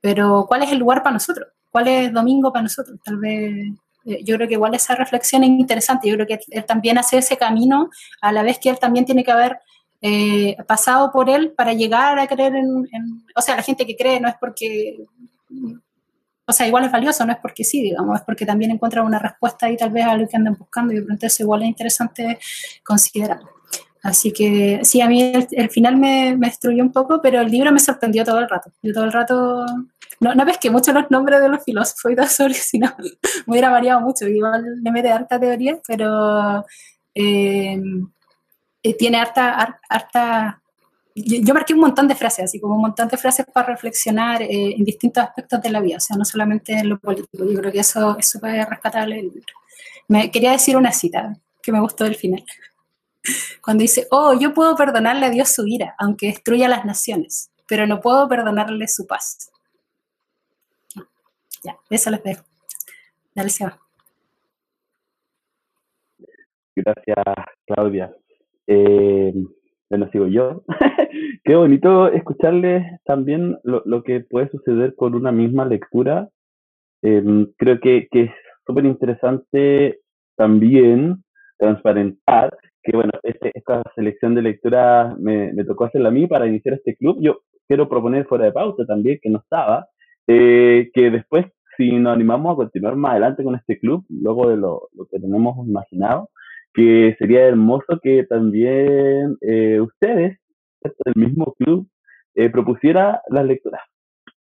pero 0.00 0.46
¿cuál 0.48 0.62
es 0.62 0.72
el 0.72 0.78
lugar 0.78 1.02
para 1.02 1.14
nosotros? 1.14 1.48
¿Cuál 1.70 1.88
es 1.88 2.12
domingo 2.12 2.52
para 2.52 2.62
nosotros? 2.62 2.98
Tal 3.04 3.18
vez 3.18 3.68
eh, 4.04 4.22
yo 4.24 4.36
creo 4.36 4.48
que 4.48 4.54
igual 4.54 4.74
esa 4.74 4.94
reflexión 4.94 5.42
es 5.42 5.50
interesante. 5.50 6.08
Yo 6.08 6.14
creo 6.14 6.26
que 6.26 6.40
él 6.50 6.64
también 6.64 6.98
hace 6.98 7.18
ese 7.18 7.36
camino 7.36 7.90
a 8.20 8.32
la 8.32 8.42
vez 8.42 8.58
que 8.58 8.70
él 8.70 8.78
también 8.78 9.04
tiene 9.04 9.24
que 9.24 9.32
haber 9.32 9.58
eh, 10.00 10.56
pasado 10.66 11.10
por 11.10 11.28
él 11.28 11.52
para 11.56 11.72
llegar 11.72 12.18
a 12.18 12.26
creer 12.26 12.56
en, 12.56 12.86
O 13.34 13.40
sea, 13.40 13.56
la 13.56 13.62
gente 13.62 13.86
que 13.86 13.96
cree 13.96 14.20
no 14.20 14.28
es 14.28 14.34
porque... 14.40 15.04
O 16.46 16.52
sea, 16.52 16.66
igual 16.66 16.84
es 16.84 16.92
valioso, 16.92 17.26
no 17.26 17.32
es 17.32 17.38
porque 17.38 17.62
sí, 17.62 17.82
digamos, 17.82 18.18
es 18.18 18.24
porque 18.24 18.46
también 18.46 18.70
encuentra 18.70 19.02
una 19.02 19.18
respuesta 19.18 19.66
ahí 19.66 19.76
tal 19.76 19.90
vez 19.90 20.06
a 20.06 20.16
lo 20.16 20.26
que 20.26 20.36
andan 20.36 20.56
buscando 20.58 20.94
y 20.94 21.02
pronto 21.02 21.26
eso 21.26 21.42
igual 21.42 21.62
es 21.62 21.68
interesante 21.68 22.38
considerarlo. 22.82 23.50
Así 24.02 24.32
que 24.32 24.80
sí, 24.82 25.02
a 25.02 25.08
mí 25.08 25.32
el, 25.50 25.70
final 25.70 25.96
me, 25.96 26.34
me, 26.38 26.46
destruyó 26.46 26.82
un 26.82 26.92
poco, 26.92 27.20
pero 27.20 27.40
el 27.42 27.50
libro 27.50 27.70
me 27.70 27.80
sorprendió 27.80 28.24
todo 28.24 28.38
el 28.38 28.48
rato. 28.48 28.72
Yo 28.82 28.94
todo 28.94 29.04
el 29.04 29.12
rato 29.12 29.66
no, 30.20 30.34
no 30.34 30.44
ves 30.44 30.58
que 30.58 30.70
muchos 30.70 30.94
los 30.94 31.10
nombres 31.10 31.40
de 31.40 31.48
los 31.48 31.62
filósofos 31.62 32.12
y 32.12 32.16
todo 32.16 32.26
eso, 32.26 32.48
si 32.52 32.78
no, 32.78 32.94
me 33.46 33.52
hubiera 33.52 33.70
variado 33.70 34.00
mucho. 34.00 34.26
Igual 34.26 34.82
le 34.82 34.90
mete 34.90 35.10
harta 35.10 35.38
teoría, 35.38 35.78
pero 35.86 36.64
eh, 37.14 37.80
eh, 38.90 38.96
tiene 38.96 39.18
harta, 39.18 39.78
harta 39.88 40.62
yo, 41.24 41.54
marqué 41.54 41.74
un 41.74 41.80
montón 41.80 42.06
de 42.06 42.14
frases, 42.14 42.44
así 42.44 42.60
como 42.60 42.74
un 42.76 42.82
montón 42.82 43.08
de 43.08 43.16
frases 43.16 43.46
para 43.46 43.68
reflexionar 43.68 44.42
eh, 44.42 44.74
en 44.76 44.84
distintos 44.84 45.24
aspectos 45.24 45.60
de 45.60 45.70
la 45.70 45.80
vida, 45.80 45.96
o 45.96 46.00
sea, 46.00 46.16
no 46.16 46.24
solamente 46.24 46.72
en 46.72 46.88
lo 46.88 46.98
político. 46.98 47.44
Yo 47.44 47.58
creo 47.58 47.72
que 47.72 47.80
eso 47.80 48.16
es 48.18 48.28
súper 48.28 48.68
rescatable 48.68 49.30
Me 50.08 50.30
quería 50.30 50.52
decir 50.52 50.76
una 50.76 50.92
cita 50.92 51.36
que 51.62 51.72
me 51.72 51.80
gustó 51.80 52.04
del 52.04 52.14
final. 52.14 52.44
Cuando 53.62 53.82
dice, 53.82 54.06
oh, 54.10 54.38
yo 54.38 54.54
puedo 54.54 54.76
perdonarle 54.76 55.26
a 55.26 55.30
Dios 55.30 55.48
su 55.50 55.66
ira, 55.66 55.94
aunque 55.98 56.26
destruya 56.26 56.68
las 56.68 56.84
naciones, 56.84 57.50
pero 57.66 57.86
no 57.86 58.00
puedo 58.00 58.28
perdonarle 58.28 58.86
su 58.88 59.06
paz. 59.06 59.50
Ya, 61.64 61.76
eso 61.90 62.10
les 62.10 62.22
dejo. 62.22 62.44
Dale, 63.34 63.50
Seba. 63.50 63.78
Gracias, 66.76 67.16
Claudia. 67.66 68.14
Eh, 68.68 69.32
bueno, 69.90 70.08
sigo 70.12 70.26
yo. 70.26 70.62
Qué 71.44 71.56
bonito 71.56 72.08
escucharles 72.12 72.84
también 73.04 73.58
lo, 73.64 74.02
que 74.04 74.20
puede 74.20 74.50
suceder 74.50 74.94
con 74.94 75.14
una 75.14 75.32
misma 75.32 75.64
lectura. 75.64 76.28
Em, 77.02 77.46
creo 77.56 77.80
que, 77.80 78.06
que 78.10 78.24
es 78.24 78.30
súper 78.66 78.84
interesante 78.84 80.00
también 80.36 81.24
transparentar 81.58 82.56
que, 82.82 82.96
bueno, 82.96 83.12
este, 83.22 83.50
esta 83.54 83.82
selección 83.94 84.34
de 84.34 84.42
lectura 84.42 85.16
me, 85.18 85.52
me, 85.52 85.64
tocó 85.64 85.86
hacerla 85.86 86.10
a 86.10 86.12
mí 86.12 86.26
para 86.26 86.46
iniciar 86.46 86.74
este 86.74 86.94
club. 86.96 87.18
Yo 87.20 87.40
quiero 87.66 87.88
proponer 87.88 88.26
fuera 88.26 88.44
de 88.44 88.52
pauta 88.52 88.84
también, 88.86 89.18
que 89.22 89.30
no 89.30 89.38
estaba, 89.38 89.88
eh, 90.26 90.90
que 90.92 91.10
después, 91.10 91.46
si 91.76 91.92
nos 91.92 92.14
animamos 92.14 92.52
a 92.52 92.56
continuar 92.56 92.96
más 92.96 93.12
adelante 93.12 93.42
con 93.42 93.54
este 93.54 93.78
club, 93.78 94.04
luego 94.10 94.50
de 94.50 94.56
lo, 94.56 94.88
lo 94.94 95.06
que 95.06 95.18
tenemos 95.18 95.66
imaginado, 95.66 96.30
que 96.74 97.16
sería 97.18 97.46
hermoso 97.46 97.98
que 98.02 98.24
también 98.24 99.36
eh, 99.40 99.80
ustedes, 99.80 100.38
el 100.82 101.12
mismo 101.16 101.54
club, 101.58 101.88
eh, 102.34 102.50
propusiera 102.50 103.20
las 103.28 103.44
lecturas 103.44 103.82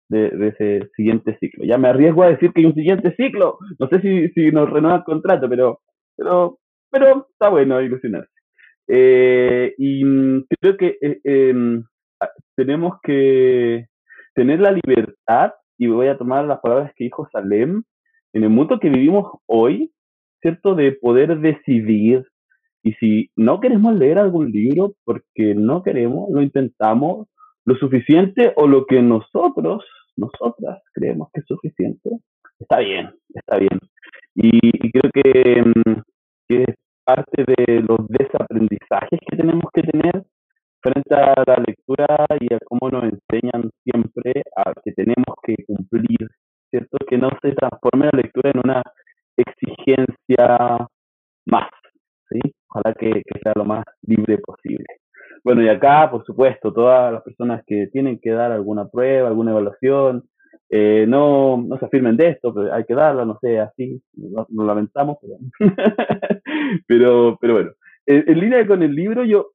de, 0.09 0.27
ese 0.49 0.89
siguiente 0.95 1.37
ciclo. 1.39 1.65
Ya 1.65 1.77
me 1.77 1.89
arriesgo 1.89 2.23
a 2.23 2.29
decir 2.29 2.51
que 2.51 2.61
hay 2.61 2.67
un 2.67 2.75
siguiente 2.75 3.15
ciclo. 3.15 3.57
No 3.79 3.87
sé 3.87 4.01
si, 4.01 4.29
si 4.29 4.51
nos 4.51 4.69
renueva 4.69 4.97
el 4.97 5.03
contrato, 5.03 5.49
pero, 5.49 5.81
pero, 6.15 6.59
pero 6.91 7.27
está 7.31 7.49
bueno 7.49 7.81
ilusionarse. 7.81 8.31
Eh, 8.87 9.73
y 9.77 10.03
creo 10.61 10.77
que 10.77 10.97
em, 11.23 11.83
tenemos 12.55 12.99
que 13.03 13.87
tener 14.33 14.59
la 14.59 14.71
libertad, 14.71 15.53
y 15.77 15.87
voy 15.87 16.07
a 16.07 16.17
tomar 16.17 16.45
las 16.45 16.59
palabras 16.59 16.91
que 16.95 17.05
dijo 17.05 17.27
Salem, 17.31 17.83
en 18.33 18.43
el 18.43 18.49
mundo 18.49 18.79
que 18.79 18.89
vivimos 18.89 19.31
hoy, 19.45 19.91
¿cierto? 20.41 20.75
De 20.75 20.91
poder 20.93 21.39
decidir. 21.39 22.25
Y 22.83 22.93
si 22.93 23.29
no 23.35 23.59
queremos 23.59 23.95
leer 23.95 24.19
algún 24.19 24.51
libro 24.51 24.93
porque 25.03 25.53
no 25.55 25.83
queremos, 25.83 26.29
lo 26.31 26.41
intentamos 26.41 27.27
lo 27.65 27.75
suficiente 27.75 28.53
o 28.55 28.65
lo 28.65 28.85
que 28.85 29.01
nosotros, 29.01 29.83
nosotras 30.15 30.81
creemos 30.93 31.29
que 31.33 31.41
es 31.41 31.45
suficiente, 31.47 32.09
está 32.59 32.79
bien, 32.79 33.13
está 33.33 33.57
bien. 33.57 33.77
Y, 34.35 34.91
creo 34.91 35.11
que, 35.13 35.63
mm, 35.63 36.01
que, 36.47 36.63
es 36.63 36.75
parte 37.03 37.43
de 37.45 37.81
los 37.81 38.07
desaprendizajes 38.07 39.19
que 39.29 39.37
tenemos 39.37 39.65
que 39.73 39.81
tener 39.81 40.23
frente 40.81 41.15
a 41.15 41.33
la 41.45 41.63
lectura 41.65 42.25
y 42.39 42.53
a 42.53 42.59
cómo 42.65 42.89
nos 42.89 43.03
enseñan 43.03 43.69
siempre 43.83 44.43
a 44.55 44.73
que 44.83 44.91
tenemos 44.93 45.35
que 45.43 45.55
cumplir, 45.65 46.29
¿cierto? 46.69 46.97
Que 47.09 47.17
no 47.17 47.29
se 47.41 47.51
transforme 47.51 48.05
la 48.05 48.21
lectura 48.21 48.51
en 48.51 48.59
una 48.63 48.83
exigencia 49.37 50.87
más, 51.45 51.69
¿sí? 52.29 52.39
Ojalá 52.69 52.93
que, 52.95 53.21
sea 53.41 53.53
lo 53.55 53.65
más 53.65 53.85
libre 54.01 54.37
posible. 54.39 54.85
Bueno, 55.43 55.61
y 55.61 55.69
acá, 55.69 56.09
por 56.11 56.25
supuesto, 56.25 56.73
todas 56.73 57.13
las 57.13 57.23
personas 57.23 57.63
que 57.65 57.87
tienen 57.87 58.19
que 58.19 58.31
dar 58.31 58.51
alguna 58.51 58.87
prueba, 58.87 59.29
alguna 59.29 59.51
evaluación, 59.51 60.23
eh, 60.69 61.05
no, 61.07 61.57
no 61.57 61.77
se 61.77 61.85
afirmen 61.85 62.17
de 62.17 62.29
esto, 62.29 62.53
pero 62.53 62.73
hay 62.73 62.83
que 62.83 62.93
darla, 62.93 63.23
no 63.23 63.37
sé, 63.39 63.59
así, 63.59 64.01
lo, 64.15 64.45
lamentamos, 64.49 65.17
pero, 65.21 65.37
pero, 66.87 67.37
pero 67.39 67.53
bueno. 67.53 67.71
En, 68.05 68.39
línea 68.39 68.65
con 68.65 68.83
el 68.83 68.93
libro, 68.93 69.23
yo, 69.23 69.51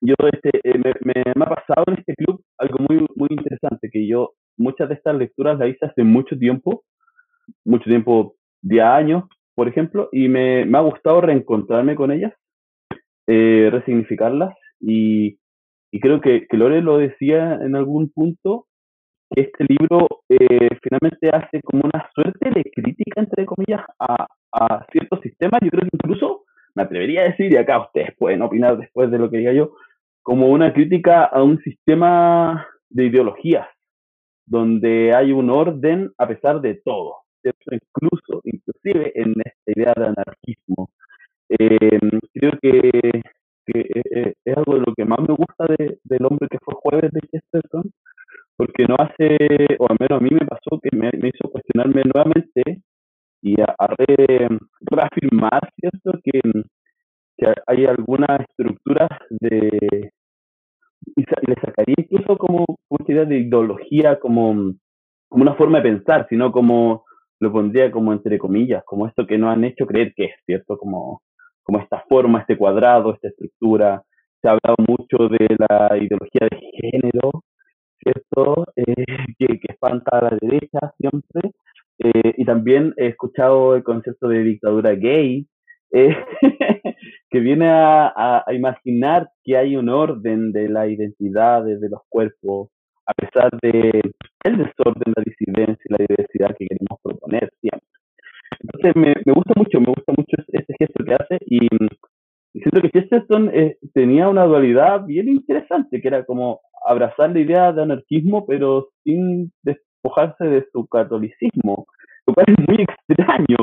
yo 0.00 0.14
este, 0.32 0.50
eh, 0.62 0.78
me, 0.78 0.92
me, 1.00 1.22
me, 1.34 1.44
ha 1.44 1.48
pasado 1.48 1.84
en 1.88 1.98
este 1.98 2.14
club 2.14 2.40
algo 2.58 2.78
muy, 2.88 3.06
muy 3.16 3.28
interesante, 3.30 3.90
que 3.90 4.06
yo 4.06 4.32
muchas 4.56 4.88
de 4.88 4.94
estas 4.94 5.16
lecturas 5.16 5.58
las 5.58 5.68
hice 5.68 5.86
hace 5.86 6.04
mucho 6.04 6.38
tiempo, 6.38 6.84
mucho 7.64 7.84
tiempo 7.84 8.36
de 8.64 8.80
años, 8.80 9.24
por 9.54 9.68
ejemplo, 9.68 10.08
y 10.10 10.28
me, 10.28 10.64
me 10.64 10.78
ha 10.78 10.80
gustado 10.80 11.20
reencontrarme 11.20 11.94
con 11.94 12.10
ellas, 12.10 12.32
eh, 13.26 13.68
resignificarlas, 13.70 14.54
y, 14.80 15.38
y, 15.92 16.00
creo 16.00 16.20
que, 16.20 16.46
que 16.48 16.56
Lore 16.56 16.80
lo 16.80 16.98
decía 16.98 17.54
en 17.62 17.76
algún 17.76 18.10
punto, 18.10 18.66
que 19.30 19.42
este 19.42 19.64
libro 19.68 20.08
eh, 20.28 20.68
finalmente 20.82 21.30
hace 21.30 21.60
como 21.62 21.82
una 21.84 22.08
suerte 22.14 22.50
de 22.50 22.64
crítica, 22.74 23.20
entre 23.20 23.46
comillas, 23.46 23.82
a, 23.98 24.26
a 24.52 24.86
ciertos 24.90 25.20
sistemas, 25.20 25.60
yo 25.62 25.70
creo 25.70 25.82
que 25.82 25.96
incluso 25.96 26.44
me 26.74 26.82
atrevería 26.82 27.22
a 27.22 27.24
decir, 27.24 27.52
y 27.52 27.56
acá 27.56 27.80
ustedes 27.80 28.14
pueden 28.18 28.42
opinar 28.42 28.76
después 28.78 29.10
de 29.10 29.18
lo 29.18 29.30
que 29.30 29.38
diga 29.38 29.52
yo, 29.52 29.72
como 30.22 30.48
una 30.48 30.72
crítica 30.72 31.24
a 31.24 31.42
un 31.42 31.60
sistema 31.62 32.66
de 32.88 33.04
ideologías, 33.04 33.68
donde 34.46 35.14
hay 35.14 35.32
un 35.32 35.50
orden 35.50 36.12
a 36.18 36.26
pesar 36.26 36.60
de 36.60 36.80
todo. 36.82 37.23
Incluso, 37.70 38.40
inclusive 38.44 39.12
en 39.14 39.34
esta 39.44 39.72
idea 39.74 39.92
de 39.96 40.06
anarquismo. 40.06 40.90
Eh, 41.48 42.00
creo 42.32 42.52
que, 42.60 42.78
eh, 43.66 44.02
eh, 44.10 44.34
es 44.44 44.56
algo 44.56 44.74
de 44.74 44.80
lo 44.80 44.94
que 44.94 45.04
más 45.04 45.20
me 45.20 45.34
gusta 45.34 45.66
de, 45.78 45.98
del 46.04 46.26
hombre 46.26 46.48
que 46.50 46.58
fue 46.60 46.74
jueves 46.74 47.10
de 47.12 47.20
Chesterton, 47.30 47.84
porque 48.56 48.86
no 48.86 48.96
hace, 48.98 49.36
o 49.78 49.86
al 49.90 49.96
menos 49.98 50.20
a 50.20 50.24
mí 50.24 50.30
me 50.30 50.46
pasó 50.46 50.80
que 50.82 50.90
me, 50.96 51.10
me 51.20 51.28
hizo 51.28 51.50
cuestionarme 51.50 52.02
nuevamente 52.04 52.82
y 53.42 53.60
a, 53.60 53.74
a 53.78 53.88
reafirmar, 54.90 55.70
¿cierto? 55.78 56.18
Que, 56.22 56.40
que 57.36 57.52
hay 57.66 57.84
algunas 57.86 58.40
estructuras 58.40 59.10
de, 59.30 60.10
y, 61.16 61.22
le 61.22 61.54
sacaría 61.60 61.94
incluso 61.98 62.36
como 62.38 62.64
una 62.88 63.04
idea 63.08 63.24
de 63.24 63.38
ideología, 63.38 64.18
como, 64.18 64.74
como 65.28 65.42
una 65.42 65.54
forma 65.54 65.78
de 65.80 65.90
pensar, 65.90 66.26
sino 66.28 66.52
como 66.52 67.03
lo 67.44 67.52
pondría 67.52 67.90
como 67.90 68.12
entre 68.12 68.38
comillas, 68.38 68.82
como 68.84 69.06
esto 69.06 69.26
que 69.26 69.38
nos 69.38 69.54
han 69.54 69.64
hecho 69.64 69.86
creer 69.86 70.12
que 70.16 70.24
es, 70.24 70.34
¿cierto? 70.46 70.76
Como, 70.78 71.22
como 71.62 71.78
esta 71.78 72.02
forma, 72.08 72.40
este 72.40 72.56
cuadrado, 72.56 73.14
esta 73.14 73.28
estructura. 73.28 74.02
Se 74.40 74.48
ha 74.48 74.52
hablado 74.52 74.76
mucho 74.88 75.28
de 75.28 75.56
la 75.58 75.96
ideología 75.96 76.48
de 76.50 76.60
género, 76.80 77.44
¿cierto? 78.02 78.66
Eh, 78.76 79.04
que, 79.38 79.46
que, 79.60 79.72
espanta 79.72 80.18
a 80.18 80.24
la 80.24 80.38
derecha 80.40 80.92
siempre. 80.98 81.52
Eh, 81.98 82.34
y 82.38 82.44
también 82.44 82.92
he 82.96 83.08
escuchado 83.08 83.76
el 83.76 83.84
concepto 83.84 84.28
de 84.28 84.42
dictadura 84.42 84.92
gay, 84.94 85.46
eh, 85.92 86.16
que 87.30 87.40
viene 87.40 87.66
a, 87.68 88.44
imaginar 88.52 89.30
que 89.44 89.56
hay 89.56 89.76
un 89.76 89.88
orden 89.88 90.50
de 90.52 90.68
la 90.68 90.88
identidad 90.88 91.62
de 91.64 91.88
los 91.88 92.00
cuerpos, 92.08 92.70
a 93.06 93.12
pesar 93.14 93.50
de 93.60 94.02
el 94.44 94.56
desorden, 94.58 95.12
la 95.16 95.22
disidencia 95.24 95.84
y 95.84 95.92
la 95.92 96.06
diversidad 96.08 96.56
que 96.56 96.66
queremos 96.66 97.00
proponer 97.02 97.50
siempre. 97.60 97.88
Entonces 98.60 98.96
me, 98.96 99.14
me 99.24 99.32
gusta 99.32 99.52
mucho, 99.56 99.80
me 99.80 99.86
gusta 99.86 100.12
mucho 100.16 100.36
este 100.48 100.74
gesto 100.78 101.04
que 101.04 101.14
hace 101.14 101.38
y, 101.46 101.68
siento 102.52 102.80
que 102.82 102.90
Chesterton 102.90 103.50
eh, 103.52 103.78
tenía 103.92 104.28
una 104.28 104.44
dualidad 104.44 105.04
bien 105.04 105.28
interesante, 105.28 106.00
que 106.00 106.08
era 106.08 106.24
como 106.24 106.60
abrazar 106.86 107.32
la 107.32 107.40
idea 107.40 107.72
de 107.72 107.82
anarquismo, 107.82 108.46
pero 108.46 108.88
sin 109.02 109.52
despojarse 109.62 110.44
de 110.44 110.64
su 110.72 110.86
catolicismo, 110.86 111.86
lo 112.26 112.34
cual 112.34 112.46
es 112.48 112.68
muy 112.68 112.84
extraño, 112.84 113.56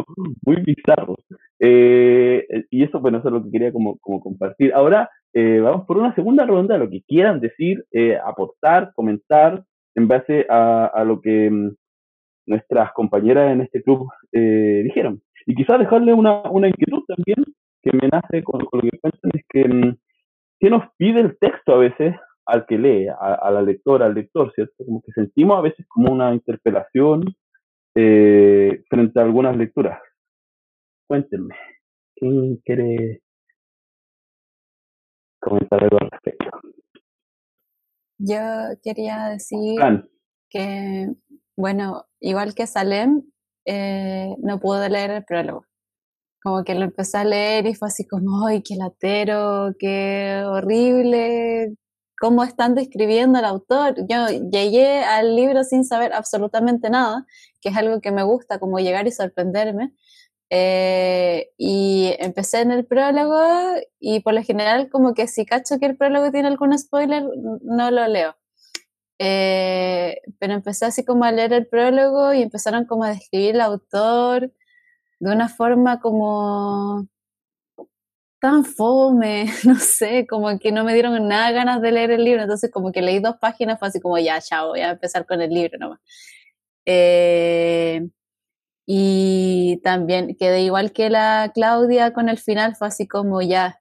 muy 0.45 0.57
bizarro. 0.57 1.15
Eh, 1.59 2.45
y 2.69 2.83
eso, 2.83 2.99
bueno, 2.99 3.19
eso 3.19 3.29
es 3.29 3.33
lo 3.33 3.43
que 3.43 3.51
quería 3.51 3.71
como, 3.71 3.97
como 3.99 4.19
compartir. 4.19 4.73
Ahora 4.73 5.09
eh, 5.33 5.59
vamos 5.59 5.85
por 5.85 5.97
una 5.97 6.13
segunda 6.15 6.45
ronda, 6.45 6.77
lo 6.77 6.89
que 6.89 7.03
quieran 7.07 7.39
decir, 7.39 7.85
eh, 7.91 8.17
aportar, 8.17 8.91
comentar 8.93 9.63
en 9.95 10.07
base 10.07 10.45
a, 10.49 10.85
a 10.85 11.03
lo 11.03 11.21
que 11.21 11.49
mm, 11.49 11.71
nuestras 12.47 12.91
compañeras 12.93 13.51
en 13.51 13.61
este 13.61 13.81
club 13.81 14.09
eh, 14.31 14.81
dijeron. 14.83 15.21
Y 15.45 15.55
quizás 15.55 15.79
dejarle 15.79 16.13
una, 16.13 16.41
una 16.49 16.67
inquietud 16.67 17.03
también 17.07 17.43
que 17.81 17.91
me 17.93 18.07
nace 18.09 18.43
con, 18.43 18.65
con 18.65 18.81
lo 18.83 18.89
que 18.89 18.99
cuentan, 18.99 19.31
es 19.33 19.43
que, 19.49 19.67
mm, 19.67 19.97
¿qué 20.59 20.69
nos 20.69 20.83
pide 20.97 21.21
el 21.21 21.37
texto 21.39 21.73
a 21.73 21.77
veces 21.77 22.15
al 22.45 22.65
que 22.65 22.77
lee, 22.77 23.07
a, 23.07 23.35
a, 23.35 23.51
la 23.51 23.61
lectora, 23.61 24.05
al 24.07 24.13
lector, 24.15 24.51
¿cierto? 24.53 24.83
Como 24.85 25.01
que 25.01 25.11
sentimos 25.13 25.57
a 25.57 25.61
veces 25.61 25.85
como 25.87 26.11
una 26.11 26.33
interpelación 26.33 27.23
eh, 27.95 28.83
frente 28.89 29.19
a 29.19 29.23
algunas 29.23 29.55
lecturas. 29.55 29.99
Cuéntenme, 31.07 31.55
¿quién 32.15 32.57
quiere 32.57 33.21
comentar 35.41 35.83
algo 35.83 35.97
al 35.99 36.09
respecto? 36.11 36.45
Yo 38.17 38.39
quería 38.83 39.29
decir 39.29 39.79
que 40.49 41.07
Bueno, 41.57 42.05
igual 42.19 42.55
que 42.55 42.67
Salem, 42.67 43.23
eh, 43.65 44.35
no 44.39 44.59
pude 44.59 44.89
leer 44.89 45.11
el 45.11 45.25
prólogo. 45.25 45.65
Como 46.43 46.63
que 46.63 46.75
lo 46.75 46.85
empecé 46.85 47.19
a 47.19 47.23
leer 47.23 47.67
y 47.67 47.75
fue 47.75 47.87
así 47.89 48.07
como, 48.07 48.47
¡ay, 48.47 48.63
qué 48.63 48.75
latero, 48.75 49.75
qué 49.79 50.43
horrible! 50.45 51.75
¿Cómo 52.19 52.43
están 52.43 52.75
describiendo 52.75 53.39
al 53.39 53.45
autor? 53.45 53.95
Yo 54.09 54.27
llegué 54.27 55.03
al 55.03 55.35
libro 55.35 55.63
sin 55.63 55.83
saber 55.85 56.13
absolutamente 56.13 56.89
nada, 56.89 57.25
que 57.61 57.69
es 57.69 57.77
algo 57.77 58.01
que 58.01 58.11
me 58.11 58.23
gusta, 58.23 58.59
como 58.59 58.79
llegar 58.79 59.07
y 59.07 59.11
sorprenderme. 59.11 59.93
Eh, 60.53 61.53
y 61.57 62.13
empecé 62.19 62.59
en 62.59 62.71
el 62.71 62.85
prólogo 62.85 63.41
y 64.01 64.19
por 64.19 64.33
lo 64.33 64.43
general 64.43 64.89
como 64.89 65.13
que 65.13 65.27
si 65.27 65.45
cacho 65.45 65.79
que 65.79 65.85
el 65.85 65.95
prólogo 65.95 66.29
tiene 66.29 66.49
algún 66.49 66.77
spoiler, 66.77 67.23
no 67.63 67.89
lo 67.89 68.07
leo. 68.07 68.35
Eh, 69.19 70.21
pero 70.39 70.53
empecé 70.53 70.85
así 70.85 71.05
como 71.05 71.23
a 71.25 71.31
leer 71.31 71.53
el 71.53 71.67
prólogo 71.67 72.33
y 72.33 72.41
empezaron 72.41 72.85
como 72.85 73.05
a 73.05 73.11
describir 73.11 73.55
el 73.55 73.61
autor 73.61 74.51
de 75.19 75.31
una 75.31 75.47
forma 75.49 76.01
como 76.01 77.07
tan 78.41 78.65
fome, 78.65 79.45
no 79.65 79.75
sé, 79.75 80.27
como 80.27 80.59
que 80.59 80.71
no 80.71 80.83
me 80.83 80.93
dieron 80.93 81.27
nada 81.27 81.51
ganas 81.51 81.81
de 81.81 81.91
leer 81.93 82.11
el 82.11 82.25
libro, 82.25 82.41
entonces 82.41 82.71
como 82.71 82.91
que 82.91 83.01
leí 83.01 83.19
dos 83.19 83.37
páginas, 83.37 83.79
fue 83.79 83.89
así 83.89 84.01
como 84.01 84.17
ya, 84.17 84.41
chao, 84.41 84.69
voy 84.69 84.81
a 84.81 84.91
empezar 84.91 85.25
con 85.25 85.41
el 85.41 85.51
libro 85.51 85.77
nomás. 85.79 85.99
Eh, 86.85 88.09
y 88.93 89.79
también 89.85 90.35
quedé 90.35 90.63
igual 90.63 90.91
que 90.91 91.09
la 91.09 91.49
Claudia 91.55 92.11
con 92.11 92.27
el 92.27 92.37
final, 92.37 92.75
fue 92.75 92.89
así 92.89 93.07
como 93.07 93.41
ya, 93.41 93.79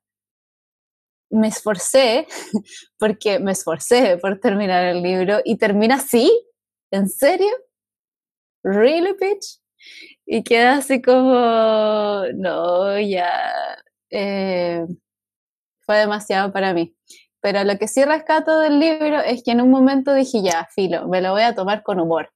me 1.31 1.49
esforcé, 1.49 2.29
porque 2.99 3.41
me 3.41 3.51
esforcé 3.51 4.19
por 4.19 4.39
terminar 4.39 4.85
el 4.85 5.03
libro 5.03 5.41
y 5.45 5.59
termina 5.59 5.97
así, 5.97 6.31
¿en 6.93 7.09
serio? 7.09 7.51
¿Really, 8.63 9.15
bitch? 9.21 9.61
Y 10.27 10.45
queda 10.45 10.77
así 10.77 11.03
como, 11.03 12.23
no, 12.35 12.97
ya, 13.01 13.53
eh, 14.11 14.87
fue 15.81 15.99
demasiado 15.99 16.53
para 16.53 16.73
mí. 16.73 16.95
Pero 17.41 17.65
lo 17.65 17.77
que 17.79 17.89
sí 17.89 18.05
rescato 18.05 18.61
del 18.61 18.79
libro 18.79 19.19
es 19.23 19.43
que 19.43 19.51
en 19.51 19.61
un 19.61 19.71
momento 19.73 20.15
dije, 20.15 20.41
ya, 20.41 20.69
filo, 20.73 21.09
me 21.09 21.21
lo 21.21 21.33
voy 21.33 21.43
a 21.43 21.57
tomar 21.57 21.83
con 21.83 21.99
humor. 21.99 22.31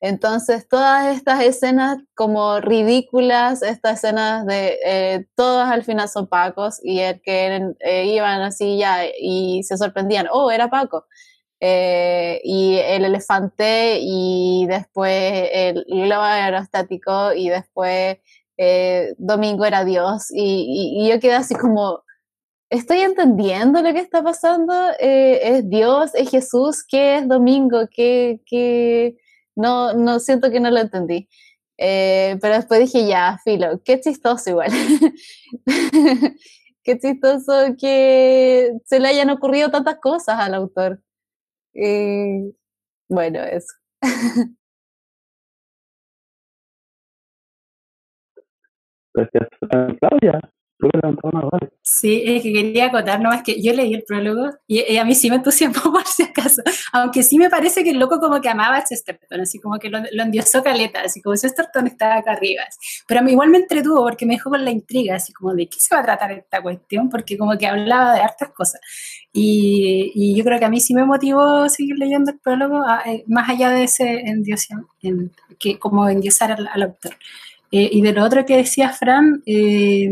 Entonces, 0.00 0.66
todas 0.66 1.14
estas 1.14 1.42
escenas 1.42 1.98
como 2.14 2.58
ridículas, 2.60 3.62
estas 3.62 3.98
escenas 3.98 4.46
de 4.46 4.78
eh, 4.84 5.26
todas 5.34 5.70
al 5.70 5.84
final 5.84 6.08
son 6.08 6.26
Pacos 6.26 6.80
y 6.82 7.00
el 7.00 7.20
que 7.20 7.74
eh, 7.80 8.06
iban 8.06 8.40
así 8.40 8.78
ya 8.78 9.04
y 9.06 9.62
se 9.62 9.76
sorprendían, 9.76 10.26
oh, 10.32 10.50
era 10.50 10.70
Paco. 10.70 11.06
Eh, 11.60 12.40
y 12.44 12.78
el 12.78 13.04
elefante 13.04 13.98
y 14.00 14.66
después 14.66 15.50
el 15.52 15.84
globo 15.86 16.22
aerostático 16.22 17.34
y 17.34 17.50
después 17.50 18.16
Domingo 19.18 19.64
era 19.66 19.84
Dios 19.84 20.30
y, 20.30 21.02
y, 21.02 21.08
yo 21.10 21.20
quedé 21.20 21.34
así 21.34 21.54
como, 21.54 22.02
estoy 22.70 23.00
entendiendo 23.00 23.82
lo 23.82 23.92
que 23.92 24.00
está 24.00 24.22
pasando, 24.22 24.74
es 24.98 25.68
Dios, 25.68 26.14
es 26.14 26.30
Jesús, 26.30 26.84
¿qué 26.88 27.18
es 27.18 27.28
Domingo? 27.28 27.86
¿Qué, 27.90 28.40
qué, 28.46 29.16
no, 29.60 29.94
no 29.94 30.18
siento 30.20 30.50
que 30.50 30.60
no 30.60 30.70
lo 30.70 30.80
entendí. 30.80 31.28
Eh, 31.78 32.38
pero 32.42 32.54
después 32.54 32.80
dije, 32.80 33.06
ya, 33.06 33.38
filo, 33.42 33.80
qué 33.84 34.00
chistoso 34.00 34.50
igual. 34.50 34.70
qué 36.84 36.98
chistoso 36.98 37.52
que 37.78 38.72
se 38.84 39.00
le 39.00 39.08
hayan 39.08 39.30
ocurrido 39.30 39.70
tantas 39.70 39.98
cosas 39.98 40.38
al 40.40 40.54
autor. 40.54 41.02
Y 41.72 42.54
bueno, 43.08 43.40
eso. 43.42 43.74
Gracias, 49.14 49.48
Claudia. 50.00 50.40
Sí, 51.82 52.22
es 52.24 52.42
que 52.42 52.52
quería 52.52 52.86
acotar 52.86 53.20
nomás 53.20 53.42
que 53.42 53.60
yo 53.60 53.72
leí 53.72 53.92
el 53.94 54.04
prólogo 54.04 54.50
y, 54.66 54.96
a 54.96 55.04
mí 55.04 55.14
sí 55.14 55.28
me 55.28 55.36
entusiasmó 55.36 55.82
por 55.92 56.06
si 56.06 56.22
acaso, 56.22 56.62
aunque 56.92 57.22
sí 57.22 57.38
me 57.38 57.50
parece 57.50 57.84
que 57.84 57.90
el 57.90 57.98
loco 57.98 58.18
como 58.18 58.40
que 58.40 58.48
amaba 58.48 58.76
a 58.76 58.84
Chesterton, 58.84 59.40
así 59.40 59.58
como 59.58 59.78
que 59.78 59.90
lo, 59.90 59.98
endiosó 60.22 60.62
caleta, 60.62 61.02
así 61.02 61.20
como 61.20 61.36
Chesterton 61.36 61.86
estaba 61.86 62.16
acá 62.16 62.32
arriba, 62.32 62.62
pero 63.06 63.20
a 63.20 63.22
mí 63.22 63.32
igual 63.32 63.50
me 63.50 63.58
entretuvo 63.58 64.02
porque 64.02 64.26
me 64.26 64.34
dejó 64.34 64.50
con 64.50 64.64
la 64.64 64.70
intriga, 64.70 65.16
así 65.16 65.32
como 65.32 65.54
de 65.54 65.66
qué 65.68 65.78
se 65.78 65.94
va 65.94 66.00
a 66.00 66.04
tratar 66.04 66.32
esta 66.32 66.62
cuestión, 66.62 67.08
porque 67.08 67.36
como 67.36 67.56
que 67.58 67.66
hablaba 67.66 68.14
de 68.14 68.20
hartas 68.20 68.50
cosas. 68.50 68.80
Y, 69.32 70.34
yo 70.36 70.44
creo 70.44 70.58
que 70.58 70.64
a 70.64 70.70
mí 70.70 70.80
sí 70.80 70.94
me 70.94 71.04
motivó 71.04 71.68
seguir 71.68 71.96
leyendo 71.98 72.32
el 72.32 72.38
prólogo, 72.38 72.82
eh, 73.06 73.24
más 73.26 73.48
allá 73.48 73.70
de 73.70 73.84
ese 73.84 74.20
endiosar, 74.20 74.78
en, 75.02 75.30
que 75.58 75.78
como 75.78 76.08
endiosar 76.08 76.52
al 76.52 76.82
autor. 76.82 77.16
Eh, 77.72 77.88
y 77.92 78.02
de 78.02 78.12
lo 78.12 78.24
otro 78.24 78.44
que 78.44 78.56
decía 78.56 78.90
Fran, 78.90 79.42
eh, 79.46 80.10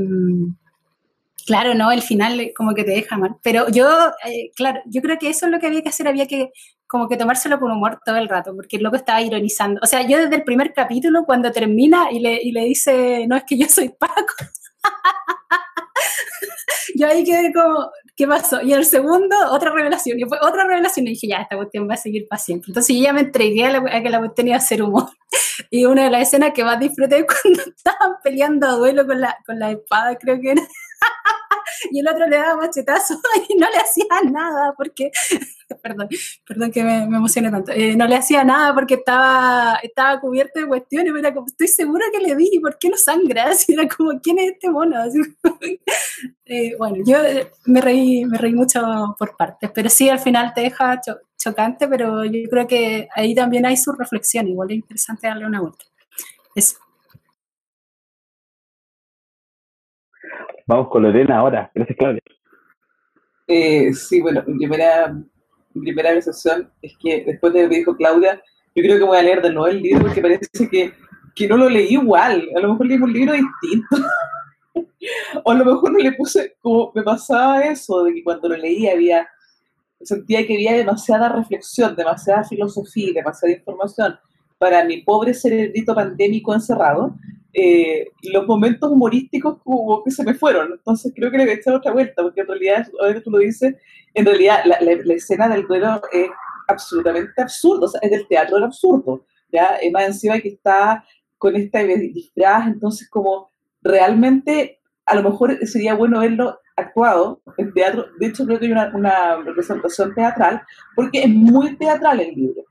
claro, 1.47 1.75
no, 1.75 1.91
el 1.91 2.03
final 2.03 2.53
como 2.57 2.75
que 2.75 2.85
te 2.85 2.93
deja 2.93 3.17
mal. 3.17 3.37
Pero 3.43 3.69
yo, 3.71 3.89
eh, 4.25 4.51
claro, 4.55 4.81
yo 4.87 5.03
creo 5.03 5.19
que 5.19 5.31
eso 5.31 5.47
es 5.47 5.53
lo 5.53 5.59
que 5.59 5.67
había 5.67 5.83
que 5.83 5.89
hacer, 5.89 6.07
había 6.09 6.27
que 6.27 6.51
como 6.87 7.09
que 7.09 7.17
tomárselo 7.19 7.61
con 7.61 7.71
humor 7.71 8.01
todo 8.05 8.17
el 8.17 8.29
rato, 8.29 8.55
porque 8.57 8.77
el 8.77 8.83
loco 8.83 8.97
estaba 8.97 9.21
ironizando. 9.21 9.81
O 9.83 9.87
sea, 9.87 10.07
yo 10.07 10.19
desde 10.19 10.37
el 10.37 10.45
primer 10.45 10.73
capítulo, 10.73 11.25
cuando 11.27 11.53
termina 11.53 12.11
y 12.11 12.21
le, 12.21 12.41
y 12.43 12.53
le 12.53 12.65
dice, 12.65 13.27
no 13.29 13.37
es 13.37 13.45
que 13.45 13.59
yo 13.59 13.69
soy 13.69 13.91
Paco, 13.91 14.35
yo 16.95 17.07
ahí 17.07 17.25
quedé 17.25 17.53
como, 17.53 17.91
¿qué 18.17 18.27
pasó? 18.27 18.61
Y 18.63 18.73
el 18.73 18.85
segundo, 18.85 19.37
otra 19.51 19.71
revelación. 19.71 20.19
Y 20.19 20.25
fue 20.25 20.39
otra 20.41 20.65
revelación. 20.65 21.07
Y 21.07 21.11
dije, 21.11 21.29
ya, 21.29 21.39
esta 21.39 21.57
cuestión 21.57 21.89
va 21.89 21.95
a 21.95 21.99
seguir 21.99 22.27
para 22.29 22.41
siempre. 22.41 22.71
Entonces 22.71 22.97
yo 22.97 23.03
ya 23.03 23.13
me 23.13 23.21
entregué 23.21 23.67
a, 23.67 24.03
que 24.03 24.11
la 24.11 24.19
cuestión 24.19 24.49
iba 24.49 24.57
a 24.57 24.61
ser 24.61 24.83
humor. 24.83 25.09
Y 25.71 25.85
una 25.85 26.05
de 26.05 26.11
las 26.11 26.23
escenas 26.23 26.53
que 26.55 26.65
más 26.65 26.79
disfruté 26.79 27.27
cuando 27.43 27.63
estaban 27.63 28.13
peleando 28.23 28.69
a 28.69 28.73
duelo 28.73 29.07
con 29.07 29.21
la, 29.21 29.37
con 29.45 29.59
la 29.59 29.73
espada, 29.73 30.17
creo 30.17 30.41
que 30.41 30.53
era. 30.53 30.63
y 31.91 32.01
el 32.01 32.09
otro 32.09 32.27
le 32.27 32.37
daba 32.37 32.57
machetazo 32.57 33.21
y 33.49 33.55
no 33.57 33.69
le 33.71 33.77
hacía 33.77 34.31
nada 34.31 34.75
porque, 34.77 35.11
perdón, 35.83 36.09
perdón 36.47 36.71
que 36.71 36.83
me, 36.83 37.07
me 37.07 37.17
emocioné 37.19 37.51
tanto, 37.51 37.73
eh, 37.73 37.97
no 37.97 38.07
le 38.07 38.17
hacía 38.17 38.45
nada 38.45 38.75
porque 38.75 38.95
estaba, 38.95 39.79
estaba 39.83 40.21
cubierto 40.21 40.61
de 40.61 40.67
cuestiones, 40.67 41.13
pero 41.13 41.19
era 41.27 41.35
como, 41.35 41.47
estoy 41.47 41.69
segura 41.69 42.07
que 42.13 42.21
le 42.21 42.35
vi, 42.35 42.59
¿por 42.61 42.79
qué 42.79 42.89
no 42.89 42.97
sangra? 42.97 43.45
Así 43.45 43.73
era 43.73 43.89
como, 43.89 44.21
¿quién 44.21 44.39
es 44.39 44.53
este 44.53 44.71
mono? 44.71 44.97
Eh, 46.45 46.75
bueno, 46.79 46.97
yo 47.05 47.23
eh, 47.25 47.51
me 47.67 47.81
reí, 47.81 48.25
me 48.25 48.39
reí 48.39 48.55
mucho 48.55 48.81
por 49.19 49.37
partes, 49.37 49.71
pero 49.75 49.89
sí, 49.89 50.09
al 50.09 50.19
final 50.19 50.53
te 50.55 50.63
deja 50.63 51.01
chocante, 51.39 51.87
pero 51.89 52.25
yo 52.25 52.49
creo 52.51 52.67
que 52.67 53.09
ahí 53.15 53.35
también 53.35 53.67
hay 53.67 53.77
su 53.77 53.93
reflexión, 53.93 54.49
igual 54.49 54.71
es 54.71 54.77
interesante 54.77 55.29
darle 55.29 55.47
una 55.47 55.61
vuelta. 55.61 55.85
Eso. 56.55 56.88
Vamos 60.69 60.89
con 60.91 61.03
Lorena 61.03 61.39
ahora. 61.39 61.71
Gracias, 61.75 61.97
Claudia. 61.97 62.21
Eh, 63.47 63.91
sí, 63.95 64.21
bueno, 64.21 64.45
mi 64.47 64.59
primera, 64.59 65.11
mi 65.73 65.83
primera 65.83 66.13
es 66.13 66.29
que 67.01 67.25
después 67.25 67.55
de 67.55 67.63
lo 67.63 67.71
que 67.71 67.77
dijo 67.77 67.97
Claudia, 67.97 68.43
yo 68.75 68.83
creo 68.83 68.99
que 68.99 69.05
voy 69.05 69.17
a 69.17 69.23
leer 69.23 69.41
de 69.41 69.51
nuevo 69.51 69.67
el 69.69 69.81
libro 69.81 70.03
porque 70.03 70.21
parece 70.21 70.69
que, 70.71 70.93
que 71.35 71.49
no 71.49 71.57
lo 71.57 71.71
leí 71.71 71.95
igual. 71.95 72.47
A 72.55 72.61
lo 72.61 72.73
mejor 72.73 72.87
leí 72.87 72.99
un 72.99 73.13
libro 73.15 73.33
distinto. 73.33 73.97
o 75.45 75.51
a 75.51 75.55
lo 75.55 75.65
mejor 75.65 75.91
no 75.91 76.01
le 76.01 76.13
puse, 76.13 76.55
como 76.61 76.93
me 76.95 77.03
pasaba 77.03 77.63
eso, 77.63 78.05
de 78.05 78.13
que 78.13 78.23
cuando 78.23 78.51
lo 78.51 78.57
leí 78.59 78.89
había, 78.89 79.27
sentía 80.03 80.47
que 80.47 80.53
había 80.53 80.75
demasiada 80.75 81.31
reflexión, 81.31 81.97
demasiada 81.97 82.45
filosofía, 82.45 83.13
demasiada 83.15 83.55
información 83.55 84.19
para 84.59 84.85
mi 84.85 85.01
pobre 85.01 85.33
cerebrito 85.33 85.95
pandémico 85.95 86.53
encerrado 86.53 87.15
eh, 87.55 88.09
los 88.23 88.47
momentos 88.47 88.91
humorísticos 88.91 89.59
como 89.63 90.03
que 90.05 90.11
se 90.11 90.25
me 90.25 90.35
fueron. 90.35 90.73
Entonces 90.73 91.13
creo 91.15 91.31
que 91.31 91.39
le 91.39 91.45
voy 91.45 91.53
a 91.55 91.57
echar 91.57 91.75
otra 91.75 91.93
vuelta, 91.93 92.23
porque 92.23 92.43
en 92.43 92.47
realidad, 92.47 92.87
ahora 93.01 93.21
tú 93.23 93.31
lo 93.31 93.39
dices, 93.39 93.75
en 94.15 94.27
realidad 94.27 94.65
la, 94.65 95.15
escena 95.15 95.49
del 95.49 95.67
duelo 95.67 96.01
es 96.13 96.29
absolutamente 96.67 97.41
absurdo, 97.41 97.87
o 97.87 97.89
sea, 97.89 98.01
es 98.03 98.11
del 98.11 98.29
teatro 98.29 98.57
del 98.57 98.65
absurdo. 98.65 99.25
¿ya? 99.51 99.79
Más 99.93 100.07
encima 100.07 100.39
que 100.41 100.49
está 100.51 101.05
con 101.39 101.57
esta 101.57 101.83
disfraz, 101.83 102.67
entonces 102.67 103.09
como 103.09 103.49
realmente 103.81 104.81
a 105.07 105.15
lo 105.15 105.23
mejor 105.23 105.57
sería 105.67 105.95
bueno 105.95 106.21
verlo 106.21 106.59
actuado 106.77 107.41
en 107.57 107.73
teatro. 107.73 108.07
De 108.19 108.27
hecho, 108.27 108.45
creo 108.45 108.59
que 108.59 108.67
hay 108.67 108.73
una, 108.73 108.93
una 108.95 109.37
representación 109.37 110.15
teatral, 110.15 110.63
porque 110.95 111.23
es 111.23 111.29
muy 111.29 111.77
teatral 111.77 112.21
el 112.21 112.35
libro. 112.35 112.63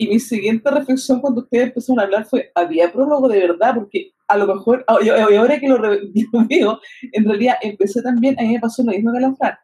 Y 0.00 0.06
mi 0.06 0.20
siguiente 0.20 0.70
reflexión 0.70 1.20
cuando 1.20 1.40
ustedes 1.40 1.66
empezaron 1.66 1.98
a 1.98 2.04
hablar 2.04 2.24
fue, 2.24 2.52
¿había 2.54 2.92
prólogo 2.92 3.28
de 3.28 3.40
verdad? 3.40 3.74
Porque 3.74 4.12
a 4.28 4.36
lo 4.36 4.46
mejor, 4.46 4.84
y 5.02 5.08
ahora 5.08 5.58
que 5.58 5.68
lo 5.68 5.80
veo, 5.80 6.80
en 7.12 7.24
realidad 7.24 7.56
empecé 7.60 8.00
también, 8.00 8.38
a 8.38 8.42
mí 8.42 8.54
me 8.54 8.60
pasó 8.60 8.84
lo 8.84 8.92
mismo 8.92 9.12
que 9.12 9.20
la 9.20 9.34
Fran. 9.34 9.58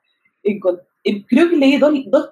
creo 1.29 1.51
que 1.51 1.57
leí 1.57 1.77
dos, 1.79 1.95
dos 2.07 2.31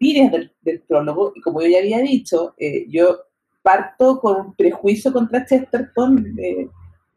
líneas 0.00 0.32
del, 0.32 0.52
del, 0.62 0.80
prólogo, 0.80 1.32
y 1.34 1.40
como 1.42 1.60
yo 1.60 1.68
ya 1.68 1.78
había 1.80 1.98
dicho, 1.98 2.54
eh, 2.56 2.86
yo 2.88 3.18
parto 3.62 4.18
con 4.20 4.46
un 4.46 4.54
prejuicio 4.54 5.12
contra 5.12 5.44
Chesterton, 5.44 6.34
eh, 6.38 6.68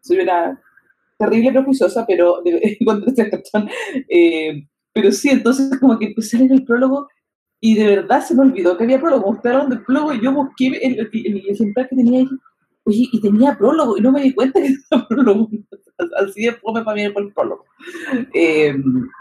soy 0.02 0.20
una 0.20 0.60
terrible 1.18 1.52
prejuiciosa, 1.52 2.06
pero 2.06 2.44
contra 2.86 3.14
Chesterton, 3.14 3.70
eh, 4.10 4.68
pero 4.92 5.12
sí, 5.14 5.30
entonces 5.30 5.80
como 5.80 5.98
que 5.98 6.08
empecé 6.08 6.36
a 6.36 6.40
leer 6.42 6.52
el 6.52 6.66
prólogo 6.66 7.08
y 7.64 7.76
de 7.76 7.96
verdad 7.96 8.22
se 8.22 8.34
me 8.34 8.42
olvidó 8.42 8.76
que 8.76 8.84
había 8.84 9.00
prólogo. 9.00 9.32
Mostraron 9.32 9.70
del 9.70 9.84
prólogo 9.84 10.14
y 10.14 10.22
yo 10.22 10.34
busqué 10.34 10.68
el, 10.82 11.10
el, 11.14 11.44
ejemplar 11.48 11.88
que 11.88 11.96
tenía 11.96 12.20
ahí. 12.20 12.30
Oye, 12.84 13.08
y 13.12 13.22
tenía 13.22 13.56
prólogo 13.56 13.96
y 13.96 14.02
no 14.02 14.12
me 14.12 14.24
di 14.24 14.34
cuenta 14.34 14.60
que 14.60 14.70
tenía 14.70 15.08
prólogo. 15.10 15.48
Así 16.18 16.42
de 16.42 16.54
fome 16.54 16.84
para 16.84 16.96
mí 16.96 17.10
por 17.10 17.22
el 17.22 17.32
prólogo. 17.32 17.66
Eh, 18.34 18.76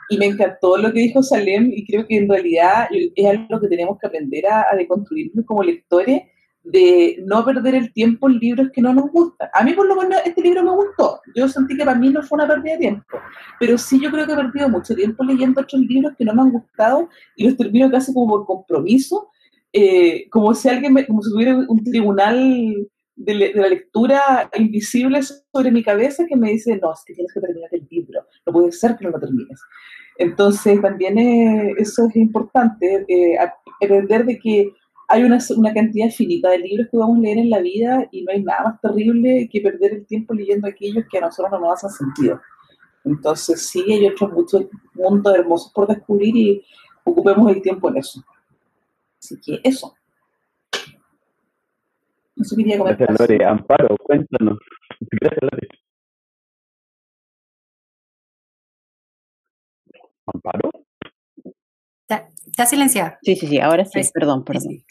y 0.08 0.18
me 0.18 0.24
encantó 0.24 0.78
lo 0.78 0.90
que 0.90 1.00
dijo 1.00 1.22
Salem 1.22 1.70
y 1.70 1.86
creo 1.86 2.06
que 2.06 2.16
en 2.16 2.28
realidad 2.30 2.88
es 2.90 3.26
algo 3.26 3.60
que 3.60 3.68
tenemos 3.68 3.98
que 3.98 4.06
aprender 4.06 4.46
a, 4.46 4.66
a 4.72 4.76
deconstruirnos 4.76 5.44
como 5.44 5.62
lectores 5.62 6.22
de 6.62 7.22
no 7.24 7.44
perder 7.44 7.74
el 7.74 7.92
tiempo 7.92 8.28
en 8.28 8.38
libros 8.38 8.68
que 8.72 8.82
no 8.82 8.92
nos 8.92 9.10
gustan. 9.10 9.48
A 9.54 9.64
mí 9.64 9.72
por 9.72 9.86
lo 9.86 9.96
menos 9.96 10.20
este 10.24 10.42
libro 10.42 10.62
me 10.62 10.70
gustó. 10.70 11.20
Yo 11.34 11.48
sentí 11.48 11.76
que 11.76 11.84
para 11.84 11.98
mí 11.98 12.10
no 12.10 12.22
fue 12.22 12.36
una 12.36 12.46
pérdida 12.46 12.72
de 12.72 12.78
tiempo. 12.78 13.18
Pero 13.58 13.78
sí 13.78 14.00
yo 14.00 14.10
creo 14.10 14.26
que 14.26 14.32
he 14.32 14.36
perdido 14.36 14.68
mucho 14.68 14.94
tiempo 14.94 15.24
leyendo 15.24 15.60
otros 15.60 15.80
libros 15.82 16.12
que 16.18 16.24
no 16.24 16.34
me 16.34 16.42
han 16.42 16.52
gustado 16.52 17.08
y 17.36 17.44
los 17.44 17.56
termino 17.56 17.90
casi 17.90 18.12
como 18.12 18.28
por 18.28 18.46
compromiso, 18.46 19.30
eh, 19.72 20.28
como 20.30 20.54
si 20.54 20.68
alguien, 20.68 20.92
me, 20.92 21.06
como 21.06 21.22
si 21.22 21.34
hubiera 21.34 21.56
un 21.56 21.82
tribunal 21.84 22.88
de, 23.16 23.52
la 23.54 23.68
lectura 23.68 24.50
invisible 24.56 25.20
sobre 25.22 25.70
mi 25.70 25.82
cabeza 25.82 26.26
que 26.26 26.36
me 26.36 26.50
dice, 26.50 26.78
no, 26.80 26.92
es 26.92 27.02
que 27.06 27.14
tienes 27.14 27.32
que 27.32 27.40
terminar 27.40 27.68
el 27.72 27.86
libro, 27.90 28.26
no 28.46 28.52
puede 28.52 28.72
ser 28.72 28.96
que 28.96 29.04
no 29.04 29.10
lo 29.10 29.20
termines. 29.20 29.60
Entonces 30.18 30.80
también 30.82 31.18
eh, 31.18 31.74
eso 31.78 32.06
es 32.06 32.16
importante, 32.16 33.04
eh, 33.08 33.38
aprender 33.80 34.24
de 34.24 34.38
que 34.38 34.72
hay 35.10 35.24
una, 35.24 35.38
una, 35.56 35.74
cantidad 35.74 36.06
infinita 36.06 36.50
de 36.50 36.58
libros 36.58 36.86
que 36.88 36.96
vamos 36.96 37.18
a 37.18 37.20
leer 37.20 37.38
en 37.38 37.50
la 37.50 37.58
vida 37.58 38.08
y 38.12 38.22
no 38.22 38.32
hay 38.32 38.44
nada 38.44 38.62
más 38.62 38.80
terrible 38.80 39.48
que 39.50 39.60
perder 39.60 39.94
el 39.94 40.06
tiempo 40.06 40.34
leyendo 40.34 40.68
aquellos 40.68 41.04
que 41.10 41.18
a 41.18 41.22
nosotros 41.22 41.50
no 41.50 41.58
nos 41.58 41.84
hacen 41.84 41.90
sentido. 41.90 42.40
Entonces 43.04 43.66
sí, 43.68 43.82
hay 43.92 44.06
otros 44.06 44.32
muchos 44.32 44.66
mundos 44.94 45.34
hermosos 45.34 45.72
por 45.72 45.88
descubrir 45.88 46.36
y 46.36 46.64
ocupemos 47.02 47.50
el 47.50 47.60
tiempo 47.60 47.88
en 47.90 47.96
eso. 47.96 48.22
Así 49.18 49.40
que 49.40 49.60
eso. 49.64 49.94
Eso 52.36 52.56
quería 52.56 52.78
comentar. 52.78 53.08
Gracias, 53.08 53.28
Lore. 53.28 53.44
Amparo, 53.44 53.96
cuéntanos. 53.96 54.58
Gracias, 55.00 55.42
Lore. 55.42 55.68
¿Amparo? 60.26 60.69
Está 62.10 62.66
silenciado. 62.66 63.12
Sí, 63.22 63.36
sí, 63.36 63.46
sí, 63.46 63.58
ahora 63.58 63.84
sí, 63.84 64.00
perdón, 64.12 64.44
perdón. 64.44 64.78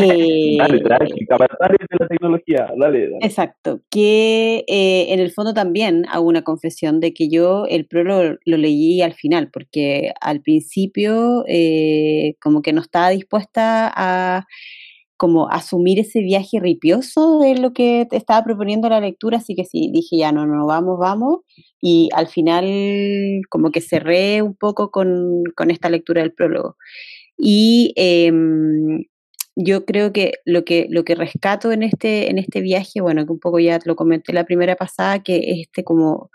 Eh, 0.00 0.56
dale, 0.56 0.80
dale, 0.80 1.06
de 1.10 1.96
la 1.98 2.06
tecnología, 2.06 2.68
dale, 2.78 3.10
Exacto, 3.20 3.80
que 3.90 4.64
eh, 4.68 5.06
en 5.08 5.18
el 5.18 5.32
fondo 5.32 5.52
también 5.52 6.04
hago 6.08 6.24
una 6.28 6.42
confesión 6.42 7.00
de 7.00 7.12
que 7.12 7.28
yo 7.28 7.64
el 7.66 7.84
prólogo 7.86 8.36
lo, 8.44 8.56
leí 8.56 9.02
al 9.02 9.14
final, 9.14 9.50
porque 9.50 10.12
al 10.20 10.40
principio 10.40 11.42
eh, 11.48 12.36
como 12.40 12.62
que 12.62 12.72
no 12.72 12.80
estaba 12.80 13.08
dispuesta 13.08 13.92
a 13.92 14.46
como 15.18 15.50
asumir 15.50 15.98
ese 15.98 16.20
viaje 16.20 16.60
ripioso 16.60 17.40
de 17.40 17.56
lo 17.56 17.72
que 17.72 18.06
te 18.08 18.16
estaba 18.16 18.44
proponiendo 18.44 18.88
la 18.88 19.00
lectura, 19.00 19.38
así 19.38 19.54
que 19.54 19.64
sí, 19.64 19.90
dije 19.92 20.16
ya, 20.16 20.32
no, 20.32 20.46
no, 20.46 20.66
vamos, 20.66 20.98
vamos, 20.98 21.40
y 21.80 22.08
al 22.14 22.28
final 22.28 23.42
como 23.50 23.70
que 23.70 23.80
cerré 23.80 24.42
un 24.42 24.54
poco 24.54 24.90
con, 24.90 25.42
con 25.56 25.70
esta 25.70 25.90
lectura 25.90 26.22
del 26.22 26.32
prólogo. 26.32 26.76
Y 27.36 27.92
em, 27.96 29.04
yo 29.56 29.84
creo 29.84 30.12
que 30.12 30.34
lo 30.44 30.64
que 30.64 30.86
lo 30.90 31.04
que 31.04 31.16
rescato 31.16 31.72
en 31.72 31.82
este 31.82 32.30
en 32.30 32.38
este 32.38 32.60
viaje, 32.60 33.00
bueno, 33.00 33.26
que 33.26 33.32
un 33.32 33.40
poco 33.40 33.58
ya 33.58 33.80
lo 33.84 33.96
comenté 33.96 34.32
la 34.32 34.44
primera 34.44 34.76
pasada, 34.76 35.22
que 35.22 35.38
es 35.38 35.58
este 35.66 35.84
como 35.84 36.30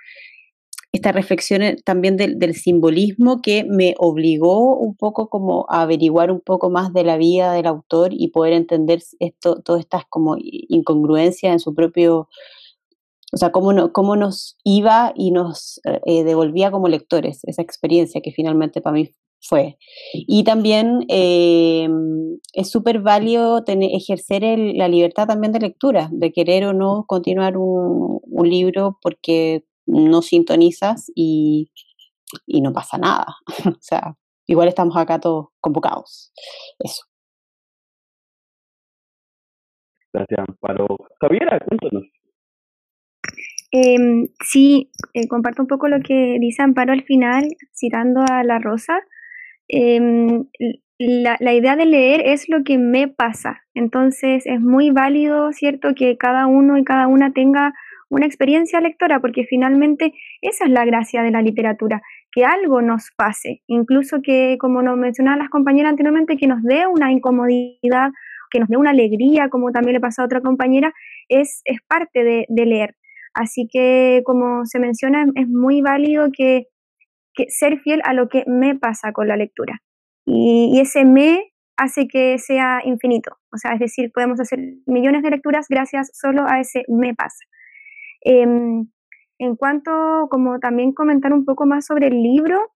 esta 0.93 1.11
reflexión 1.11 1.63
eh, 1.63 1.75
también 1.83 2.17
del, 2.17 2.53
simbolismo 2.53 3.41
que 3.41 3.65
me 3.67 3.95
obligó 3.97 4.77
un 4.77 4.95
poco 4.95 5.27
como 5.27 5.65
a 5.69 5.81
averiguar 5.81 6.31
un 6.31 6.39
poco 6.39 6.69
más 6.69 6.93
de 6.93 7.03
la 7.03 7.17
vida 7.17 7.51
del 7.51 7.65
autor 7.65 8.11
y 8.13 8.27
poder 8.29 8.53
entender 8.53 9.01
esto, 9.19 9.61
todas 9.63 9.81
estas 9.81 10.05
como 10.07 10.35
incongruencias 10.39 11.51
en 11.51 11.59
su 11.59 11.73
propio, 11.73 12.29
o 13.33 13.37
sea, 13.37 13.51
cómo, 13.51 13.73
no, 13.73 13.91
cómo 13.91 14.15
nos 14.15 14.55
iba 14.63 15.13
y 15.15 15.31
nos 15.31 15.81
eh, 16.05 16.23
devolvía 16.23 16.69
como 16.69 16.87
lectores 16.87 17.39
esa 17.45 17.63
experiencia 17.63 18.21
que 18.21 18.31
finalmente 18.31 18.79
para 18.79 18.93
mí 18.93 19.09
fue. 19.41 19.77
Y 20.13 20.43
también 20.43 21.05
eh, 21.09 21.89
es 22.53 22.69
súper 22.69 22.99
válido 22.99 23.63
ejercer 23.65 24.59
la 24.75 24.87
libertad 24.87 25.27
también 25.27 25.53
de 25.53 25.59
lectura, 25.59 26.07
de 26.11 26.31
querer 26.31 26.65
o 26.65 26.73
no 26.73 27.05
continuar 27.07 27.57
un 27.57 28.49
libro 28.49 28.99
porque 29.01 29.65
no 29.85 30.21
sintonizas 30.21 31.11
y, 31.15 31.71
no 32.47 32.73
pasa 32.73 32.97
nada. 32.97 33.25
o 33.65 33.81
sea, 33.81 34.15
igual 34.47 34.67
estamos 34.67 34.95
acá 34.97 35.19
todos 35.19 35.47
convocados. 35.59 36.31
Eso. 36.79 37.03
Gracias, 40.13 40.39
Amparo. 40.47 40.87
Javiera, 41.19 41.59
cuéntanos. 41.59 42.03
Em, 43.71 44.27
sí, 44.43 44.91
eh, 45.15 45.27
comparto 45.27 45.63
un 45.63 45.67
poco 45.67 45.87
lo 45.87 45.99
que 46.01 46.37
dice 46.39 46.61
Amparo 46.61 46.93
al 46.93 47.03
final, 47.03 47.47
citando 47.73 48.21
a 48.21 48.43
La 48.43 48.59
Rosa. 48.59 48.99
Em, 49.67 50.45
la, 50.99 51.37
la, 51.39 51.53
idea 51.53 51.75
de 51.75 51.87
leer 51.87 52.21
es 52.25 52.47
lo 52.49 52.63
que 52.63 52.77
me 52.77 53.07
pasa. 53.07 53.63
Entonces 53.73 54.45
es 54.45 54.61
muy 54.61 54.91
válido, 54.91 55.51
¿cierto?, 55.53 55.95
que 55.95 56.17
cada 56.17 56.45
uno 56.45 56.77
y 56.77 56.83
cada 56.83 57.07
una 57.07 57.33
tenga 57.33 57.73
una 58.13 58.27
experiencia 58.27 58.79
lectora, 58.79 59.19
porque 59.19 59.43
finalmente 59.43 60.13
esa 60.41 60.65
es 60.65 60.71
la 60.71 60.85
gracia 60.85 61.23
de 61.23 61.31
la 61.31 61.41
literatura, 61.41 62.01
que 62.31 62.45
algo 62.45 62.81
nos 62.81 63.09
pase, 63.17 63.61
incluso 63.67 64.21
que, 64.21 64.57
como 64.59 64.81
nos 64.81 64.97
mencionaban 64.97 65.39
las 65.39 65.49
compañeras 65.49 65.91
anteriormente, 65.91 66.37
que 66.37 66.47
nos 66.47 66.61
dé 66.63 66.85
una 66.85 67.11
incomodidad, 67.11 68.11
que 68.51 68.59
nos 68.59 68.69
dé 68.69 68.77
una 68.77 68.91
alegría, 68.91 69.49
como 69.49 69.71
también 69.71 69.93
le 69.93 69.99
pasó 69.99 70.21
a 70.21 70.25
otra 70.25 70.41
compañera, 70.41 70.93
es, 71.27 71.61
es 71.65 71.79
parte 71.87 72.23
de, 72.23 72.65
leer. 72.65 72.95
Así 73.33 73.67
que, 73.71 74.21
como 74.25 74.65
se 74.65 74.79
menciona, 74.79 75.25
es 75.33 75.47
muy 75.47 75.81
válido 75.81 76.29
que, 76.31 76.67
ser 77.47 77.79
fiel 77.79 77.99
a 78.03 78.13
lo 78.13 78.29
que 78.29 78.43
me 78.45 78.75
pasa 78.75 79.11
con 79.11 79.27
la 79.27 79.35
lectura. 79.35 79.81
Y, 80.23 80.71
y 80.75 80.81
ese 80.81 81.03
me 81.03 81.51
hace 81.77 82.07
que 82.07 82.37
sea 82.37 82.81
infinito. 82.85 83.37
O 83.51 83.57
sea, 83.57 83.73
es 83.73 83.79
decir, 83.79 84.11
podemos 84.13 84.39
hacer 84.39 84.59
millones 84.85 85.23
de 85.23 85.31
lecturas 85.31 85.65
gracias 85.67 86.11
solo 86.13 86.45
a 86.47 86.59
ese 86.59 86.83
me 86.87 87.15
pasa. 87.15 87.43
Em, 88.23 88.87
en 89.39 89.55
cuanto, 89.55 90.27
como 90.29 90.59
también 90.59 90.93
comentar 90.93 91.33
un 91.33 91.45
poco 91.45 91.65
más 91.65 91.85
sobre 91.85 92.07
el 92.07 92.21
libro, 92.21 92.71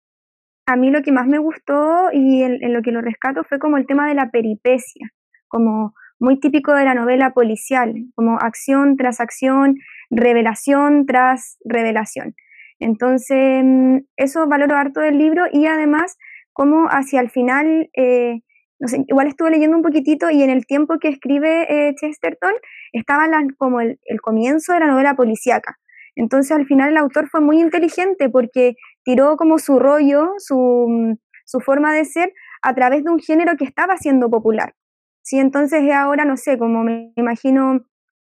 a 0.66 0.76
mí 0.76 0.90
lo 0.90 1.04
que 1.04 1.12
más 1.12 1.28
me 1.28 1.38
gustó 1.38 2.10
y 2.12 2.42
en, 2.44 2.74
lo 2.74 2.82
que 2.82 2.92
lo 2.92 3.02
rescato 3.02 3.44
fue 3.44 3.60
como 3.60 3.78
el 3.78 3.86
tema 3.86 4.08
de 4.08 4.16
la 4.16 4.32
peripecia, 4.32 5.12
como 5.48 5.94
muy 6.20 6.40
típico 6.40 6.74
de 6.74 6.86
la 6.86 6.96
novela 6.96 7.32
policial, 7.34 7.94
como 8.16 8.38
acción 8.40 8.98
tras 8.98 9.20
acción, 9.20 9.76
revelación 10.10 11.06
tras 11.06 11.58
revelación. 11.66 12.36
Entonces, 12.80 13.64
mm, 13.64 13.98
eso 14.18 14.48
valoro 14.48 14.76
harto 14.76 15.02
del 15.02 15.18
libro 15.18 15.46
y 15.52 15.68
además 15.68 16.18
como 16.54 16.88
hacia 16.88 17.20
el 17.22 17.30
final 17.30 17.90
eh, 17.96 18.42
no 18.80 18.88
sé, 18.88 19.04
igual 19.08 19.28
estuve 19.28 19.52
leyendo 19.52 19.78
un 19.78 19.84
poquitito 19.84 20.30
y 20.30 20.44
en 20.44 20.50
el 20.50 20.66
tiempo 20.66 21.00
que 21.00 21.10
escribe 21.10 21.66
eh, 21.70 21.96
Chesterton 21.96 22.54
estaba 22.92 23.28
como 23.58 23.82
el, 23.82 23.98
comienzo 24.22 24.74
de 24.74 24.82
la 24.82 24.88
novela 24.88 25.16
policíaca. 25.16 25.78
Entonces 26.16 26.52
al 26.52 26.66
final 26.66 26.90
el 26.90 26.98
autor 26.98 27.30
fue 27.30 27.42
muy 27.42 27.60
inteligente 27.62 28.30
porque 28.30 28.76
tiró 29.04 29.38
como 29.38 29.60
su 29.60 29.80
rollo, 29.80 30.34
su, 30.38 31.18
su 31.46 31.60
forma 31.60 31.94
de 31.94 32.06
ser 32.06 32.34
a 32.62 32.74
través 32.74 33.04
de 33.04 33.12
un 33.12 33.20
género 33.20 33.56
que 33.58 33.66
estaba 33.66 33.98
siendo 33.98 34.30
popular. 34.30 34.74
¿sí? 35.22 35.40
Entonces 35.40 35.82
ahora, 35.92 36.26
no 36.26 36.38
sé, 36.38 36.58
como 36.58 36.84
me 36.84 37.12
imagino 37.16 37.86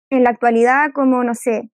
en 0.10 0.24
la 0.24 0.32
actualidad, 0.32 0.92
como, 0.94 1.24
no 1.24 1.36
sé, 1.36 1.70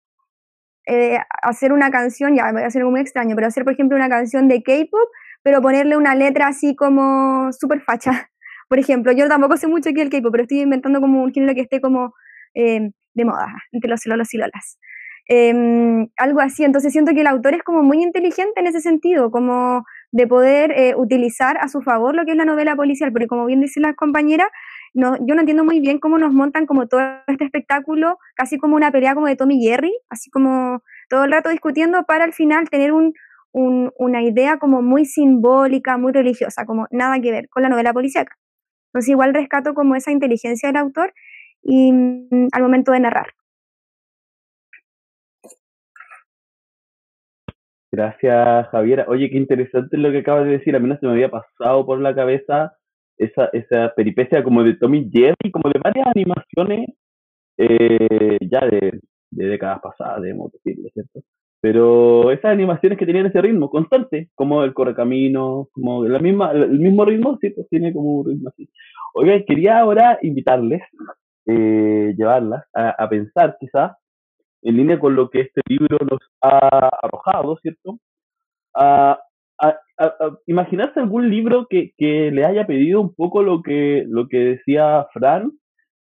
eh, 0.87 1.19
hacer 1.41 1.73
una 1.73 1.89
canción, 1.89 2.35
ya 2.35 2.51
voy 2.51 2.61
a 2.61 2.69
ser 2.69 2.85
muy 2.85 3.01
extraño, 3.01 3.35
pero 3.35 3.47
hacer, 3.47 3.63
por 3.63 3.73
ejemplo, 3.73 3.97
una 3.97 4.09
canción 4.09 4.47
de 4.47 4.61
K-pop, 4.61 5.09
pero 5.41 5.61
ponerle 5.61 5.97
una 5.97 6.15
letra 6.15 6.47
así 6.47 6.75
como 6.75 7.51
súper 7.53 7.81
facha. 7.81 8.29
Por 8.67 8.79
ejemplo, 8.79 9.11
yo 9.11 9.27
tampoco 9.27 9.57
sé 9.57 9.67
mucho 9.67 9.89
aquí 9.89 10.01
el 10.01 10.09
K-pop, 10.09 10.31
pero 10.31 10.43
estoy 10.43 10.61
inventando 10.61 11.01
como 11.01 11.23
un 11.23 11.33
género 11.33 11.53
que 11.53 11.61
esté 11.61 11.81
como 11.81 12.13
eh, 12.53 12.89
de 13.13 13.25
moda 13.25 13.47
entre 13.71 13.89
los 13.89 14.05
lolos 14.05 14.33
y 14.33 14.37
lolas. 14.37 14.79
Em, 15.27 16.07
algo 16.17 16.39
así, 16.39 16.63
entonces 16.63 16.91
siento 16.91 17.13
que 17.13 17.21
el 17.21 17.27
autor 17.27 17.55
es 17.55 17.63
como 17.63 17.81
muy 17.81 18.03
inteligente 18.03 18.59
en 18.59 18.67
ese 18.67 18.79
sentido, 18.79 19.31
como 19.31 19.83
de 20.11 20.27
poder 20.27 20.71
eh, 20.71 20.93
utilizar 20.95 21.57
a 21.59 21.67
su 21.67 21.81
favor 21.81 22.15
lo 22.15 22.25
que 22.25 22.31
es 22.31 22.37
la 22.37 22.45
novela 22.45 22.75
policial, 22.75 23.11
porque 23.11 23.27
como 23.27 23.45
bien 23.45 23.59
dice 23.59 23.79
la 23.79 23.95
compañera, 23.95 24.49
yo 24.93 25.35
no 25.35 25.39
entiendo 25.41 25.65
muy 25.65 25.81
bien 25.81 25.99
cómo 25.99 26.17
nos 26.17 26.31
montan 26.31 26.65
como 26.65 26.87
todo 26.87 27.01
este 27.27 27.43
espectáculo, 27.43 28.17
casi 28.35 28.57
como 28.57 28.75
una 28.75 28.91
pelea 28.91 29.13
como 29.13 29.27
de 29.27 29.35
Tommy 29.35 29.57
y 29.57 29.67
Jerry, 29.67 29.91
así 30.09 30.29
como 30.29 30.81
todo 31.09 31.25
el 31.25 31.31
rato 31.31 31.49
discutiendo 31.49 32.03
para 32.03 32.23
al 32.23 32.33
final 32.33 32.69
tener 32.69 32.93
un, 32.93 33.13
una 33.51 34.21
idea 34.21 34.57
como 34.57 34.81
muy 34.81 35.05
simbólica, 35.05 35.97
muy 35.97 36.13
religiosa, 36.13 36.65
como 36.65 36.87
nada 36.91 37.19
que 37.19 37.31
ver 37.31 37.49
con 37.49 37.63
la 37.63 37.69
novela 37.69 37.93
policíaca. 37.93 38.35
Entonces 38.95 39.09
igual 39.09 39.33
rescato 39.33 39.73
como 39.73 39.97
esa 39.97 40.13
inteligencia 40.13 40.69
del 40.69 40.77
autor 40.77 41.13
y 41.61 41.91
mm, 41.91 42.47
al 42.53 42.61
momento 42.61 42.93
de 42.93 43.01
narrar. 43.01 43.27
Gracias, 47.91 48.69
Javiera. 48.69 49.03
Oye, 49.09 49.29
qué 49.29 49.35
interesante 49.35 49.97
lo 49.97 50.13
que 50.13 50.19
acabas 50.19 50.45
de 50.45 50.51
decir. 50.51 50.77
A 50.77 50.79
mí 50.79 50.87
no 50.87 50.97
se 50.97 51.05
me 51.07 51.11
había 51.11 51.29
pasado 51.29 51.85
por 51.85 51.99
la 51.99 52.15
cabeza 52.15 52.77
esa, 53.17 53.49
esa 53.51 53.93
peripecia 53.97 54.41
como 54.41 54.63
de 54.63 54.77
Tommy 54.77 55.09
Jerry, 55.11 55.51
como 55.51 55.69
de 55.69 55.81
varias 55.83 56.07
animaciones 56.15 56.87
eh, 57.57 58.37
ya 58.49 58.61
de, 58.61 59.01
de, 59.29 59.45
décadas 59.45 59.81
pasadas, 59.81 60.21
debemos 60.21 60.53
decirlo, 60.53 60.87
¿cierto? 60.93 61.19
Pero 61.65 62.29
esas 62.29 62.51
animaciones 62.51 62.95
que 62.95 63.07
tenían 63.07 63.25
ese 63.25 63.41
ritmo 63.41 63.71
constante, 63.71 64.29
como 64.35 64.63
el 64.63 64.75
correcamino, 64.75 65.67
como 65.71 66.05
la 66.05 66.19
misma, 66.19 66.51
el 66.51 66.77
mismo 66.77 67.03
ritmo, 67.05 67.39
sí, 67.41 67.49
pues 67.49 67.67
tiene 67.69 67.91
como 67.91 68.19
un 68.19 68.27
ritmo 68.27 68.49
así. 68.49 68.69
Quería 69.47 69.79
ahora 69.79 70.19
invitarles, 70.21 70.83
eh, 71.47 72.13
llevarlas 72.15 72.65
a, 72.71 72.89
a 73.03 73.09
pensar 73.09 73.57
quizás 73.59 73.93
en 74.61 74.77
línea 74.77 74.99
con 74.99 75.15
lo 75.15 75.31
que 75.31 75.41
este 75.41 75.61
libro 75.67 75.97
nos 76.07 76.19
ha 76.39 76.87
arrojado, 77.01 77.57
¿cierto? 77.63 77.97
A, 78.75 79.19
a, 79.59 79.75
imaginarse 80.45 80.99
algún 80.99 81.31
libro 81.31 81.65
que, 81.67 81.93
que, 81.97 82.29
le 82.29 82.45
haya 82.45 82.67
pedido 82.67 83.01
un 83.01 83.15
poco 83.15 83.41
lo 83.41 83.63
que, 83.63 84.05
lo 84.07 84.27
que 84.27 84.37
decía 84.37 85.07
Fran, 85.13 85.51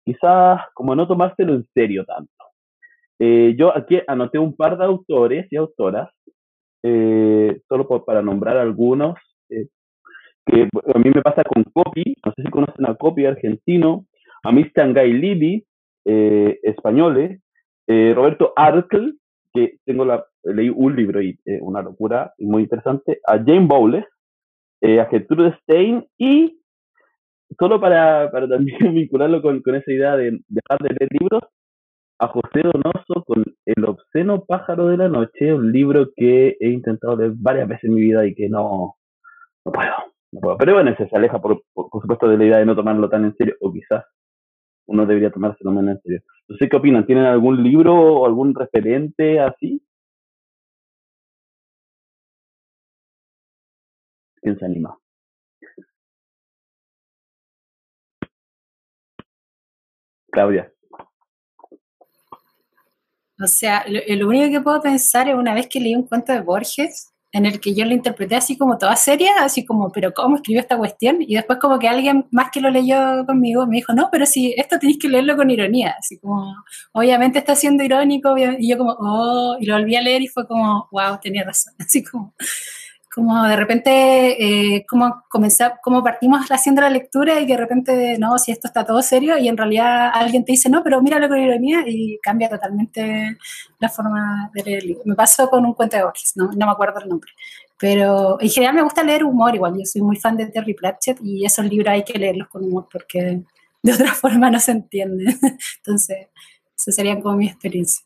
quizás 0.06 0.60
como 0.74 0.96
no 0.96 1.08
tomárselo 1.08 1.54
en 1.54 1.68
serio 1.76 2.04
tanto. 2.04 2.34
Eh, 3.24 3.54
yo 3.56 3.78
aquí 3.78 4.00
anoté 4.08 4.40
un 4.40 4.56
par 4.56 4.80
de 4.80 4.86
autores 4.86 5.46
y 5.52 5.56
autoras, 5.56 6.10
eh, 6.82 7.62
solo 7.70 7.88
para 8.04 8.24
nombrar 8.24 8.58
algunos, 8.58 9.14
eh, 9.48 9.68
que 10.44 10.64
a 10.64 10.98
mí 10.98 11.12
me 11.14 11.22
pasa 11.22 11.44
con 11.44 11.64
Copy, 11.66 12.16
no 12.26 12.34
sé 12.36 12.42
si 12.42 12.50
conocen 12.50 12.88
a 12.88 12.96
Copy 12.96 13.28
argentino, 13.28 14.08
a 14.42 14.52
Mr. 14.52 14.92
Guy 14.96 15.14
Libby, 15.14 15.66
españoles, 16.04 17.40
Roberto 17.88 18.54
Arkell, 18.56 19.20
que 19.54 19.78
tengo 19.86 20.04
la, 20.04 20.26
leí 20.44 20.70
un 20.70 20.96
libro 20.96 21.22
y 21.22 21.38
una 21.60 21.84
locura 21.84 22.34
muy 22.40 22.64
interesante, 22.64 23.20
a 23.28 23.34
Jane 23.38 23.68
Bowles, 23.68 24.06
a 24.82 25.06
Gertrude 25.06 25.56
Stein 25.62 26.08
y 26.18 26.60
solo 27.60 27.80
para, 27.80 28.32
para 28.32 28.48
también 28.48 28.80
vincularlo 28.96 29.44
con, 29.44 29.62
con 29.62 29.76
esa 29.76 29.92
idea 29.92 30.18
de 30.18 30.40
dejar 30.48 30.80
de 30.80 30.90
leer 30.90 31.10
libros, 31.20 31.44
a 32.22 32.28
José 32.28 32.62
Donoso 32.62 33.24
con 33.26 33.44
El 33.66 33.84
obsceno 33.86 34.46
pájaro 34.46 34.88
de 34.88 34.98
la 34.98 35.10
noche, 35.10 35.54
un 35.54 35.72
libro 35.72 36.12
que 36.16 36.56
he 36.60 36.70
intentado 36.70 37.16
leer 37.16 37.32
varias 37.36 37.68
veces 37.68 37.86
en 37.86 37.96
mi 37.96 38.02
vida 38.02 38.26
y 38.28 38.36
que 38.36 38.48
no, 38.48 38.96
no 39.66 39.72
puedo. 39.72 39.92
No 40.32 40.40
puedo. 40.40 40.58
Pero 40.58 40.74
bueno, 40.76 40.96
se 40.96 41.10
aleja, 41.16 41.42
por, 41.42 41.64
por, 41.74 41.90
supuesto, 42.02 42.28
de 42.30 42.38
la 42.38 42.46
idea 42.46 42.58
de 42.60 42.66
no 42.68 42.76
tomarlo 42.76 43.10
tan 43.10 43.26
en 43.26 43.36
serio, 43.38 43.56
o 43.60 43.74
quizás 43.74 44.06
uno 44.88 45.06
debería 45.08 45.32
tomárselo 45.32 45.72
menos 45.72 45.96
en 45.96 46.02
serio. 46.04 46.22
No 46.48 46.58
sé 46.58 46.70
qué 46.70 46.78
opinan, 46.78 47.06
¿tienen 47.08 47.26
algún 47.26 47.64
libro 47.64 47.96
o 47.96 48.26
algún 48.28 48.54
referente 48.56 49.40
así? 49.40 49.82
¿Quién 54.42 54.58
se 54.60 54.66
anima? 54.66 54.98
Claudia. 60.32 60.72
O 63.42 63.48
sea, 63.48 63.86
lo, 63.88 64.28
único 64.28 64.50
que 64.50 64.62
puedo 64.62 64.82
pensar 64.82 65.30
es 65.30 65.36
una 65.36 65.54
vez 65.54 65.68
que 65.68 65.80
leí 65.80 65.96
un 65.96 66.08
cuento 66.08 66.32
de 66.34 66.42
Borges, 66.42 67.12
en 67.34 67.46
el 67.46 67.60
que 67.62 67.74
yo 67.74 67.86
lo 67.86 67.94
interpreté 67.94 68.36
así 68.36 68.58
como 68.58 68.78
toda 68.78 68.96
seria, 68.96 69.32
así 69.40 69.66
como, 69.66 69.92
pero 69.92 70.14
¿cómo 70.14 70.36
escribió 70.36 70.60
esta 70.62 70.78
cuestión? 70.78 71.18
Y 71.22 71.36
después 71.36 71.60
como 71.60 71.80
que 71.80 71.88
alguien 71.88 72.28
más 72.32 72.52
que 72.52 72.60
lo 72.60 72.70
leyó 72.70 73.26
conmigo 73.26 73.66
me 73.68 73.78
dijo, 73.78 73.94
no, 73.94 74.10
pero 74.12 74.26
si 74.26 74.54
esto 74.58 74.78
tenéis 74.80 75.00
que 75.00 75.08
leerlo 75.08 75.38
con 75.38 75.50
ironía, 75.50 75.96
así 75.98 76.20
como, 76.20 76.54
obviamente 76.92 77.40
está 77.40 77.56
siendo 77.56 77.84
irónico, 77.84 78.36
y 78.38 78.70
yo 78.70 78.78
como, 78.78 78.96
oh, 79.00 79.56
y 79.60 79.66
lo 79.66 79.76
volví 79.78 79.96
a 79.96 80.02
leer 80.02 80.22
y 80.22 80.28
fue 80.28 80.46
como, 80.46 80.90
wow, 80.92 81.20
tenía 81.22 81.44
razón, 81.46 81.74
así 81.80 82.04
como, 82.04 82.36
como 83.14 83.44
de 83.44 83.58
repente, 83.58 84.76
eh, 84.76 84.86
como, 84.88 85.24
comenzar, 85.30 85.80
como 85.84 86.02
partimos 86.02 86.50
haciendo 86.50 86.82
la 86.82 86.90
lectura 86.90 87.42
y 87.42 87.46
de 87.46 87.58
repente, 87.58 88.18
no, 88.18 88.38
si 88.38 88.54
esto 88.54 88.68
está 88.68 88.86
todo 88.86 89.02
serio 89.02 89.38
y 89.38 89.50
en 89.50 89.58
realidad 89.58 90.12
alguien 90.14 90.46
te 90.46 90.54
dice, 90.54 90.70
no, 90.70 90.82
pero 90.82 91.02
míralo 91.02 91.28
con 91.28 91.38
ironía 91.38 91.84
y 91.86 92.18
cambia 92.24 92.50
totalmente 92.50 93.38
la 93.80 93.90
forma 93.90 94.50
de 94.54 94.64
leer 94.64 94.80
el 94.80 94.88
libro. 94.88 95.04
Me 95.06 95.16
pasó 95.16 95.50
con 95.50 95.66
un 95.66 95.74
cuento 95.74 95.98
de 95.98 96.04
Borges, 96.04 96.34
no, 96.38 96.52
no 96.56 96.66
me 96.66 96.72
acuerdo 96.72 97.02
el 97.02 97.10
nombre. 97.10 97.32
Pero 97.78 98.40
en 98.40 98.50
general 98.50 98.76
me 98.76 98.84
gusta 98.84 99.04
leer 99.04 99.26
humor 99.26 99.56
igual, 99.56 99.74
yo 99.78 99.86
soy 99.86 100.02
muy 100.02 100.16
fan 100.16 100.38
de 100.38 100.46
Terry 100.48 100.74
Pratchett 100.74 101.20
y 101.22 101.46
esos 101.46 101.66
libros 101.66 101.90
hay 101.90 102.04
que 102.04 102.18
leerlos 102.18 102.48
con 102.48 102.64
humor 102.64 102.88
porque 102.90 103.44
de 103.84 103.94
otra 103.94 104.14
forma 104.14 104.50
no 104.50 104.60
se 104.60 104.72
entienden. 104.72 105.38
Entonces, 105.78 106.28
esa 106.78 106.92
sería 106.94 107.20
como 107.20 107.36
mi 107.36 107.48
experiencia. 107.48 108.06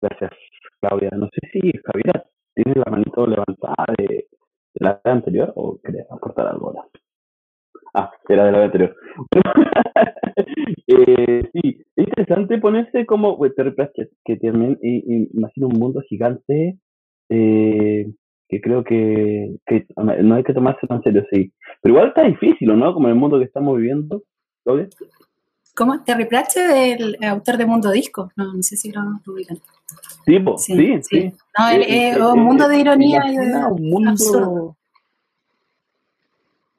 Gracias. 0.00 0.51
Claudia. 0.82 1.10
No 1.16 1.28
sé 1.28 1.40
si 1.52 1.60
Javier 1.84 2.24
tiene 2.54 2.74
la 2.74 2.90
manito 2.90 3.26
levantada 3.26 3.86
de, 3.96 4.26
la 4.74 5.00
anterior 5.04 5.52
o 5.54 5.78
quería 5.82 6.04
aportar 6.10 6.48
algo 6.48 6.68
ahora. 6.68 6.84
Ah, 7.94 8.10
era 8.28 8.46
de 8.46 8.52
la 8.52 8.58
vez 8.58 8.66
anterior. 8.66 8.96
eh, 10.86 11.50
sí, 11.52 11.84
es 11.96 12.08
interesante 12.08 12.58
ponerse 12.58 13.06
como 13.06 13.38
Terry 13.54 13.72
Pratchett, 13.72 14.10
que 14.24 14.36
también 14.36 14.78
imagina 14.82 15.66
un 15.66 15.78
mundo 15.78 16.00
gigante 16.08 16.78
eh, 17.28 18.06
que 18.48 18.60
creo 18.60 18.82
que, 18.84 19.56
no 19.96 20.34
hay 20.34 20.44
que 20.44 20.54
tomarse 20.54 20.86
tan 20.86 21.02
serio, 21.02 21.24
sí. 21.30 21.52
Pero 21.80 21.94
igual 21.94 22.08
está 22.08 22.24
difícil, 22.24 22.76
¿no? 22.76 22.92
Como 22.92 23.08
el 23.08 23.14
mundo 23.14 23.38
que 23.38 23.44
estamos 23.44 23.76
viviendo, 23.76 24.22
Claudia. 24.64 24.88
¿Cómo? 25.74 26.02
Terry 26.04 26.26
Pratchett, 26.26 27.00
el 27.00 27.16
autor 27.24 27.56
de 27.56 27.66
Mundo 27.66 27.90
Disco. 27.90 28.30
No, 28.36 28.52
no 28.52 28.62
sé 28.62 28.76
si 28.76 28.92
lo 28.92 29.00
ubican. 29.26 29.58
Tipo, 30.24 30.58
sí, 30.58 31.00
sí. 31.02 31.32
No, 31.58 31.68
el, 31.70 31.82
eh, 31.82 32.10
eh, 32.10 32.22
un 32.22 32.40
mundo 32.40 32.68
de 32.68 32.78
ironía 32.78 33.22
y 33.26 33.36
de 33.36 33.64
un 33.64 33.90
mundo... 33.90 34.76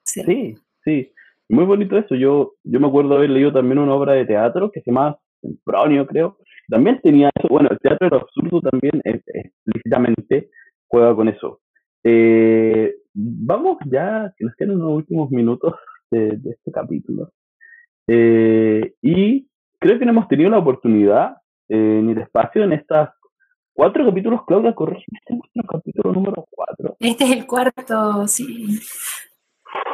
Sí. 0.04 0.56
sí, 0.84 1.12
Muy 1.50 1.66
bonito 1.66 1.98
eso. 1.98 2.14
Yo, 2.14 2.54
yo 2.64 2.80
me 2.80 2.88
acuerdo 2.88 3.16
haber 3.16 3.32
leído 3.32 3.52
también 3.52 3.80
una 3.80 3.96
obra 3.96 4.14
de 4.14 4.26
teatro 4.26 4.72
que 4.72 4.82
se 4.82 4.92
llama 4.92 5.18
Sempronio, 5.42 6.06
creo. 6.06 6.38
También 6.70 7.02
tenía 7.02 7.32
eso. 7.36 7.48
Bueno, 7.50 7.70
el 7.72 7.80
teatro 7.80 8.10
de 8.10 8.18
absurdo 8.18 8.62
también 8.62 9.02
explícitamente 9.04 10.52
juega 10.88 11.16
con 11.16 11.30
eso. 11.30 11.62
Eh, 12.04 12.96
vamos 13.14 13.78
ya, 13.90 14.32
que 14.38 14.46
nos 14.46 14.56
quedan 14.56 14.76
unos 14.76 14.98
últimos 14.98 15.32
minutos 15.32 15.74
de, 16.12 16.38
de 16.38 16.52
este 16.52 16.72
capítulo. 16.72 17.32
Eh, 18.08 18.94
y 19.02 19.48
creo 19.80 20.00
que 20.00 20.06
no 20.06 20.12
hemos 20.12 20.28
tenido 20.28 20.50
la 20.50 20.60
oportunidad 20.60 21.38
eh, 21.70 22.02
ni 22.04 22.12
el 22.12 22.20
espacio 22.20 22.64
en 22.64 22.74
estas 22.74 23.10
cuatro 23.74 24.06
capítulos. 24.06 24.42
Claudia, 24.46 24.74
corrige, 24.76 25.06
este 25.12 25.34
es 25.34 25.40
nuestro 25.40 25.64
capítulo 25.80 26.14
número 26.14 26.46
cuatro. 26.50 26.96
Este 27.00 27.24
es 27.24 27.32
el 27.32 27.48
cuarto, 27.48 28.28
sí. 28.28 28.80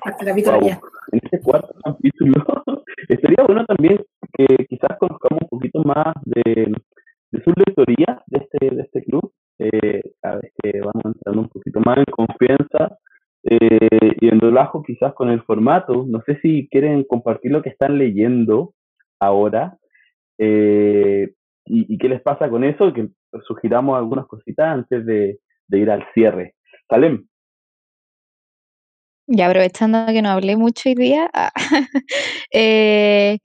Cuarto 0.03 0.25
capítulo 0.25 0.59
ya. 0.61 0.79
En 1.11 1.19
este 1.23 1.41
cuarto 1.41 1.73
capítulo 1.83 2.43
estaría 3.07 3.45
bueno 3.45 3.65
también 3.65 4.03
que 4.33 4.65
quizás 4.67 4.97
conozcamos 4.99 5.43
un 5.43 5.49
poquito 5.49 5.83
más 5.83 6.15
de, 6.23 6.73
de 7.31 7.43
su 7.43 7.51
lectoría 7.55 8.21
de 8.27 8.39
este, 8.39 8.75
de 8.75 8.81
este 8.81 9.03
club. 9.03 9.31
Eh, 9.59 10.01
a 10.23 10.35
ver 10.35 10.51
que 10.61 10.79
vamos 10.79 11.03
entrando 11.03 11.41
un 11.41 11.49
poquito 11.49 11.79
más 11.81 11.97
en 11.97 12.05
confianza 12.05 12.97
eh, 13.51 14.15
y 14.21 14.27
en 14.27 14.39
relajo 14.39 14.83
quizás 14.83 15.13
con 15.15 15.29
el 15.29 15.41
formato. 15.41 16.05
No 16.07 16.21
sé 16.25 16.39
si 16.41 16.67
quieren 16.69 17.03
compartir 17.03 17.51
lo 17.51 17.63
que 17.63 17.69
están 17.69 17.97
leyendo 17.97 18.75
ahora 19.19 19.77
eh, 20.37 21.33
y, 21.65 21.97
qué 21.97 22.09
les 22.09 22.21
pasa 22.21 22.49
con 22.49 22.63
eso, 22.63 22.93
que 22.93 23.09
sugiramos 23.47 23.97
algunas 23.97 24.27
cositas 24.27 24.67
antes 24.67 25.05
de, 25.05 25.39
ir 25.71 25.89
al 25.89 26.05
cierre. 26.13 26.55
Salem. 26.89 27.27
Ya 29.27 29.47
aprovechando 29.47 30.07
que 30.07 30.21
no 30.21 30.29
hablé 30.29 30.55
mucho 30.55 30.89
hoy 30.89 30.95
día, 30.95 31.29
ah, 31.33 31.51
eh, 32.51 33.37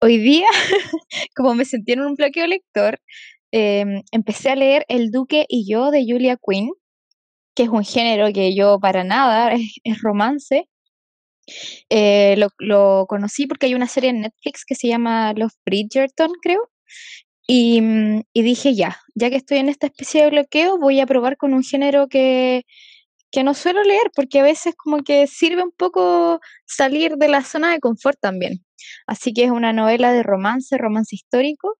hoy 0.00 0.18
día, 0.18 0.46
como 1.36 1.54
me 1.54 1.64
sentí 1.64 1.92
en 1.92 2.02
un 2.02 2.14
bloqueo 2.14 2.46
lector, 2.46 3.00
em, 3.52 4.02
empecé 4.12 4.50
a 4.50 4.56
leer 4.56 4.84
El 4.88 5.10
Duque 5.10 5.46
y 5.48 5.68
yo 5.68 5.90
de 5.90 6.04
Julia 6.06 6.36
Quinn, 6.36 6.70
que 7.54 7.64
es 7.64 7.68
un 7.68 7.84
género 7.84 8.32
que 8.32 8.54
yo 8.54 8.78
para 8.80 9.04
nada, 9.04 9.52
es, 9.84 10.02
romance. 10.02 10.68
Eh, 11.90 12.36
lo, 12.58 13.06
conocí 13.06 13.46
porque 13.46 13.66
hay 13.66 13.74
una 13.74 13.88
serie 13.88 14.10
en 14.10 14.22
Netflix 14.22 14.64
que 14.64 14.74
se 14.74 14.88
llama 14.88 15.32
Los 15.34 15.52
Bridgerton, 15.66 16.32
creo. 16.42 16.70
Y, 17.46 17.80
mm, 17.80 18.22
y, 18.32 18.42
dije, 18.42 18.74
ya, 18.74 18.98
ya 19.14 19.30
que 19.30 19.36
estoy 19.36 19.58
en 19.58 19.68
esta 19.68 19.86
especie 19.86 20.22
de 20.24 20.30
bloqueo, 20.30 20.78
voy 20.78 21.00
a 21.00 21.06
probar 21.06 21.36
con 21.36 21.54
un 21.54 21.62
género 21.64 22.08
que, 22.08 22.64
que 23.32 23.44
no 23.44 23.54
suelo 23.54 23.82
leer, 23.82 24.10
porque 24.14 24.40
a 24.40 24.44
veces 24.44 24.74
como 24.76 24.98
que 25.02 25.26
sirve 25.26 25.62
un 25.64 25.72
poco 25.72 26.40
salir 26.66 27.16
de 27.16 27.28
la 27.28 27.42
zona 27.42 27.72
de 27.72 27.80
confort 27.80 28.18
también. 28.20 28.64
Así 29.06 29.32
que 29.32 29.44
es 29.44 29.50
una 29.50 29.72
novela 29.72 30.12
de 30.12 30.22
romance, 30.22 30.78
romance 30.78 31.16
histórico, 31.16 31.78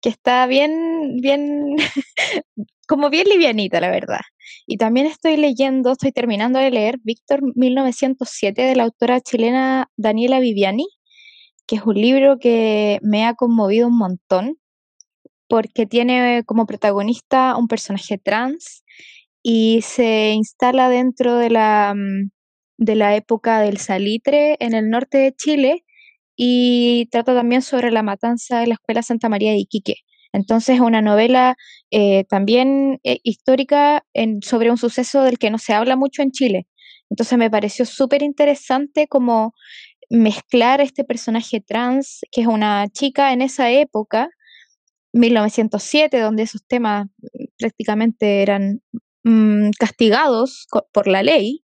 que 0.00 0.08
está 0.08 0.46
bien, 0.46 1.16
bien, 1.20 1.76
como 2.88 3.10
bien 3.10 3.28
livianita, 3.28 3.80
la 3.80 3.90
verdad. 3.90 4.20
Y 4.66 4.76
también 4.78 5.06
estoy 5.06 5.36
leyendo, 5.36 5.92
estoy 5.92 6.12
terminando 6.12 6.58
de 6.58 6.70
leer 6.70 6.98
Víctor 7.02 7.40
1907 7.56 8.62
de 8.62 8.76
la 8.76 8.84
autora 8.84 9.20
chilena 9.20 9.90
Daniela 9.96 10.40
Viviani, 10.40 10.86
que 11.66 11.76
es 11.76 11.82
un 11.82 11.96
libro 11.96 12.38
que 12.38 12.98
me 13.02 13.24
ha 13.26 13.34
conmovido 13.34 13.88
un 13.88 13.98
montón, 13.98 14.58
porque 15.48 15.86
tiene 15.86 16.42
como 16.44 16.66
protagonista 16.66 17.56
un 17.56 17.68
personaje 17.68 18.18
trans 18.18 18.84
y 19.42 19.82
se 19.82 20.32
instala 20.32 20.88
dentro 20.88 21.36
de 21.36 21.50
la, 21.50 21.94
mm, 21.96 22.30
de 22.78 22.94
la 22.96 23.16
época 23.16 23.60
del 23.60 23.78
salitre 23.78 24.56
en 24.60 24.74
el 24.74 24.90
norte 24.90 25.18
de 25.18 25.32
Chile 25.34 25.85
y 26.36 27.06
trata 27.10 27.34
también 27.34 27.62
sobre 27.62 27.90
la 27.90 28.02
matanza 28.02 28.60
de 28.60 28.68
la 28.68 28.74
Escuela 28.74 29.02
Santa 29.02 29.28
María 29.28 29.52
de 29.52 29.58
Iquique. 29.58 29.96
Entonces, 30.32 30.76
es 30.76 30.80
una 30.80 31.00
novela 31.00 31.56
eh, 31.90 32.24
también 32.24 33.00
eh, 33.04 33.20
histórica 33.22 34.04
sobre 34.42 34.70
un 34.70 34.76
suceso 34.76 35.22
del 35.22 35.38
que 35.38 35.50
no 35.50 35.58
se 35.58 35.72
habla 35.72 35.96
mucho 35.96 36.22
en 36.22 36.30
Chile. 36.30 36.66
Entonces, 37.08 37.38
me 37.38 37.50
pareció 37.50 37.86
súper 37.86 38.22
interesante 38.22 39.08
como 39.08 39.54
mezclar 40.10 40.80
este 40.80 41.04
personaje 41.04 41.60
trans, 41.60 42.20
que 42.30 42.42
es 42.42 42.46
una 42.46 42.88
chica 42.88 43.32
en 43.32 43.42
esa 43.42 43.70
época, 43.70 44.28
1907, 45.12 46.20
donde 46.20 46.42
esos 46.44 46.64
temas 46.66 47.08
prácticamente 47.58 48.42
eran 48.42 48.82
mm, 49.24 49.70
castigados 49.78 50.66
por 50.92 51.06
la 51.08 51.22
ley. 51.22 51.64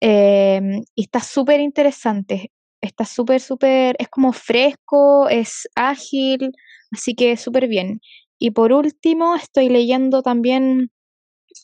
Em, 0.00 0.82
y 0.94 1.02
está 1.02 1.20
súper 1.20 1.60
interesante, 1.60 2.50
está 2.82 3.04
súper, 3.06 3.40
súper, 3.40 3.96
es 3.98 4.08
como 4.08 4.32
fresco, 4.32 5.28
es 5.28 5.68
ágil, 5.76 6.52
así 6.92 7.14
que 7.14 7.36
súper 7.36 7.68
bien. 7.68 8.00
Y 8.38 8.50
por 8.50 8.72
último, 8.72 9.36
estoy 9.36 9.68
leyendo 9.68 10.22
también 10.22 10.90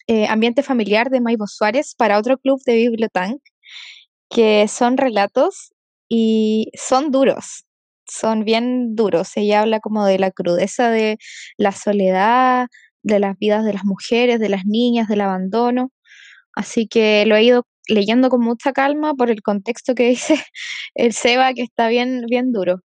eh, 0.06 0.26
Ambiente 0.28 0.62
Familiar 0.62 1.10
de 1.10 1.20
Maibo 1.20 1.46
Suárez 1.46 1.94
para 1.96 2.18
otro 2.18 2.38
club 2.38 2.60
de 2.64 2.76
Bibliotank, 2.76 3.40
que 4.30 4.68
son 4.68 4.96
relatos 4.96 5.72
y 6.08 6.70
son 6.74 7.10
duros, 7.10 7.64
son 8.06 8.44
bien 8.44 8.94
duros. 8.94 9.36
Ella 9.36 9.62
habla 9.62 9.80
como 9.80 10.04
de 10.06 10.18
la 10.18 10.30
crudeza 10.30 10.90
de 10.90 11.18
la 11.56 11.72
soledad, 11.72 12.68
de 13.02 13.20
las 13.20 13.38
vidas 13.38 13.64
de 13.64 13.72
las 13.74 13.84
mujeres, 13.84 14.40
de 14.40 14.48
las 14.48 14.64
niñas, 14.66 15.08
del 15.08 15.22
abandono. 15.22 15.92
Así 16.54 16.88
que 16.88 17.26
lo 17.26 17.36
he 17.36 17.44
ido 17.44 17.66
leyendo 17.88 18.30
con 18.30 18.42
mucha 18.42 18.72
calma 18.72 19.14
por 19.14 19.30
el 19.30 19.42
contexto 19.42 19.94
que 19.94 20.08
dice 20.10 20.34
el 20.94 21.12
Seba, 21.12 21.54
que 21.54 21.62
está 21.62 21.88
bien, 21.88 22.24
bien 22.28 22.52
duro. 22.52 22.80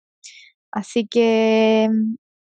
Así 0.73 1.07
que 1.09 1.89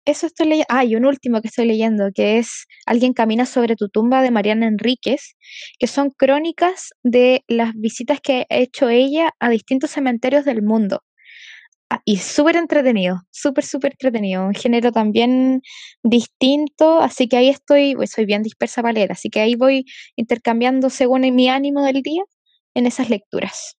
eso 0.07 0.27
estoy 0.27 0.47
leyendo. 0.49 0.67
Ah, 0.71 0.85
y 0.85 0.97
un 0.97 1.07
último 1.07 1.41
que 1.41 1.49
estoy 1.49 1.67
leyendo, 1.67 2.11
que 2.15 2.39
es 2.39 2.67
Alguien 2.87 3.13
camina 3.13 3.47
sobre 3.47 3.77
tu 3.77 3.89
tumba 3.89 4.23
de 4.23 4.31
Mariana 4.31 4.67
Enríquez, 4.67 5.37
que 5.79 5.87
son 5.87 6.11
crónicas 6.11 6.91
de 7.03 7.45
las 7.49 7.75
visitas 7.75 8.21
que 8.21 8.47
ha 8.51 8.57
hecho 8.57 8.89
ella 8.89 9.31
a 9.41 9.51
distintos 9.51 9.91
cementerios 9.93 10.45
del 10.45 10.63
mundo. 10.63 11.03
Ah, 11.91 12.01
y 12.05 12.19
súper 12.19 12.57
entretenido, 12.57 13.23
súper, 13.31 13.65
súper 13.65 13.93
entretenido. 13.93 14.47
Un 14.47 14.55
género 14.55 14.93
también 14.93 15.63
distinto, 16.05 17.01
así 17.01 17.29
que 17.29 17.37
ahí 17.37 17.49
estoy, 17.49 17.97
pues 17.97 18.11
soy 18.13 18.27
bien 18.27 18.43
dispersa 18.43 18.83
para 18.83 18.93
leer, 18.95 19.13
así 19.13 19.29
que 19.31 19.41
ahí 19.41 19.57
voy 19.57 19.85
intercambiando 20.17 20.91
según 20.91 21.23
mi 21.35 21.49
ánimo 21.49 21.83
del 21.85 22.03
día 22.03 22.23
en 22.75 22.87
esas 22.87 23.11
lecturas. 23.11 23.77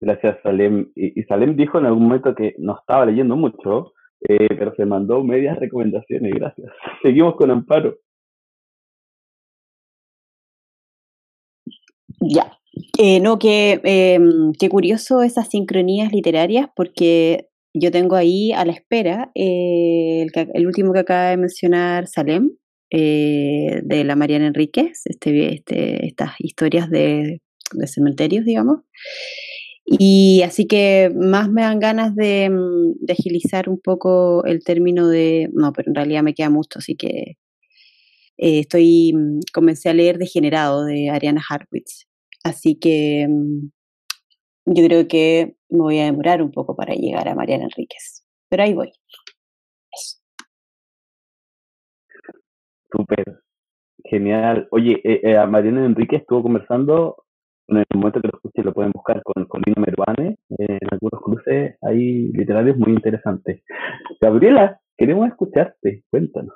Gracias, 0.00 0.38
Salem. 0.42 0.90
Y, 0.94 1.22
Salem 1.24 1.56
dijo 1.56 1.78
en 1.78 1.86
algún 1.86 2.04
momento 2.04 2.34
que 2.34 2.54
no 2.58 2.78
estaba 2.78 3.04
leyendo 3.04 3.36
mucho, 3.36 3.92
eh, 4.28 4.48
pero 4.48 4.74
se 4.74 4.86
mandó 4.86 5.22
medias 5.22 5.58
recomendaciones. 5.58 6.32
Gracias. 6.34 6.72
Seguimos 7.02 7.36
con 7.36 7.50
Amparo. 7.50 7.98
Ya. 12.20 12.56
Eh, 12.98 13.20
no, 13.20 13.38
que 13.38 13.80
em, 13.84 14.52
qué 14.58 14.68
curioso 14.68 15.22
esas 15.22 15.48
sincronías 15.48 16.12
literarias, 16.12 16.68
porque 16.74 17.48
yo 17.74 17.90
tengo 17.90 18.16
ahí 18.16 18.52
a 18.52 18.64
la 18.64 18.72
espera 18.72 19.30
eh, 19.34 20.26
el, 20.54 20.66
último 20.66 20.92
que 20.92 21.00
acaba 21.00 21.30
de 21.30 21.36
mencionar 21.36 22.06
Salem, 22.06 22.50
de 22.90 24.02
la 24.04 24.16
Mariana 24.16 24.48
Enríquez, 24.48 25.02
este, 25.04 25.54
este, 25.54 26.06
estas 26.06 26.32
historias 26.38 26.90
de, 26.90 27.40
cementerios, 27.86 28.44
digamos. 28.44 28.80
Y 29.86 30.42
así 30.42 30.66
que 30.66 31.10
más 31.14 31.50
me 31.50 31.62
dan 31.62 31.80
ganas 31.80 32.14
de, 32.14 32.50
mm, 32.50 33.04
de, 33.04 33.12
agilizar 33.12 33.68
un 33.68 33.80
poco 33.80 34.44
el 34.44 34.62
término 34.64 35.08
de, 35.08 35.48
no, 35.52 35.72
pero 35.72 35.88
en 35.88 35.94
realidad 35.94 36.22
me 36.22 36.34
queda 36.34 36.50
mucho, 36.50 36.78
así 36.78 36.96
que 36.96 37.36
eh, 38.42 38.60
estoy, 38.60 39.12
mm, 39.14 39.40
comencé 39.52 39.90
a 39.90 39.94
leer 39.94 40.18
Degenerado 40.18 40.84
de 40.84 41.10
Ariana 41.10 41.42
Harwitz. 41.48 42.06
Así 42.44 42.76
que 42.78 43.26
mm, 43.28 43.70
yo 44.66 44.84
creo 44.86 45.08
que 45.08 45.56
me 45.68 45.80
voy 45.80 45.98
a 45.98 46.04
demorar 46.06 46.42
un 46.42 46.50
poco 46.52 46.76
para 46.76 46.94
llegar 46.94 47.28
a 47.28 47.34
Mariana 47.34 47.64
Enríquez, 47.64 48.24
pero 48.48 48.62
ahí 48.62 48.74
voy. 48.74 48.92
Eso. 49.92 50.19
Súper, 52.90 53.40
genial. 54.04 54.68
Oye, 54.70 55.00
eh, 55.04 55.20
eh, 55.22 55.46
Mariana 55.46 55.84
Enríquez 55.84 56.22
estuvo 56.22 56.42
conversando 56.42 57.24
en 57.70 57.78
el 57.78 57.84
momento 57.94 58.20
que 58.20 58.28
lo 58.28 58.36
escuchen 58.36 58.64
lo 58.64 58.74
pueden 58.74 58.90
buscar 58.92 59.22
con, 59.22 59.44
con 59.46 59.62
Lina 59.64 59.80
Meruane 59.80 60.36
en 60.48 60.78
algunos 60.90 61.22
cruces 61.22 61.76
hay 61.82 62.28
literarios 62.32 62.76
muy 62.76 62.92
interesantes. 62.92 63.62
Gabriela, 64.20 64.80
queremos 64.96 65.28
escucharte, 65.28 66.02
cuéntanos. 66.10 66.54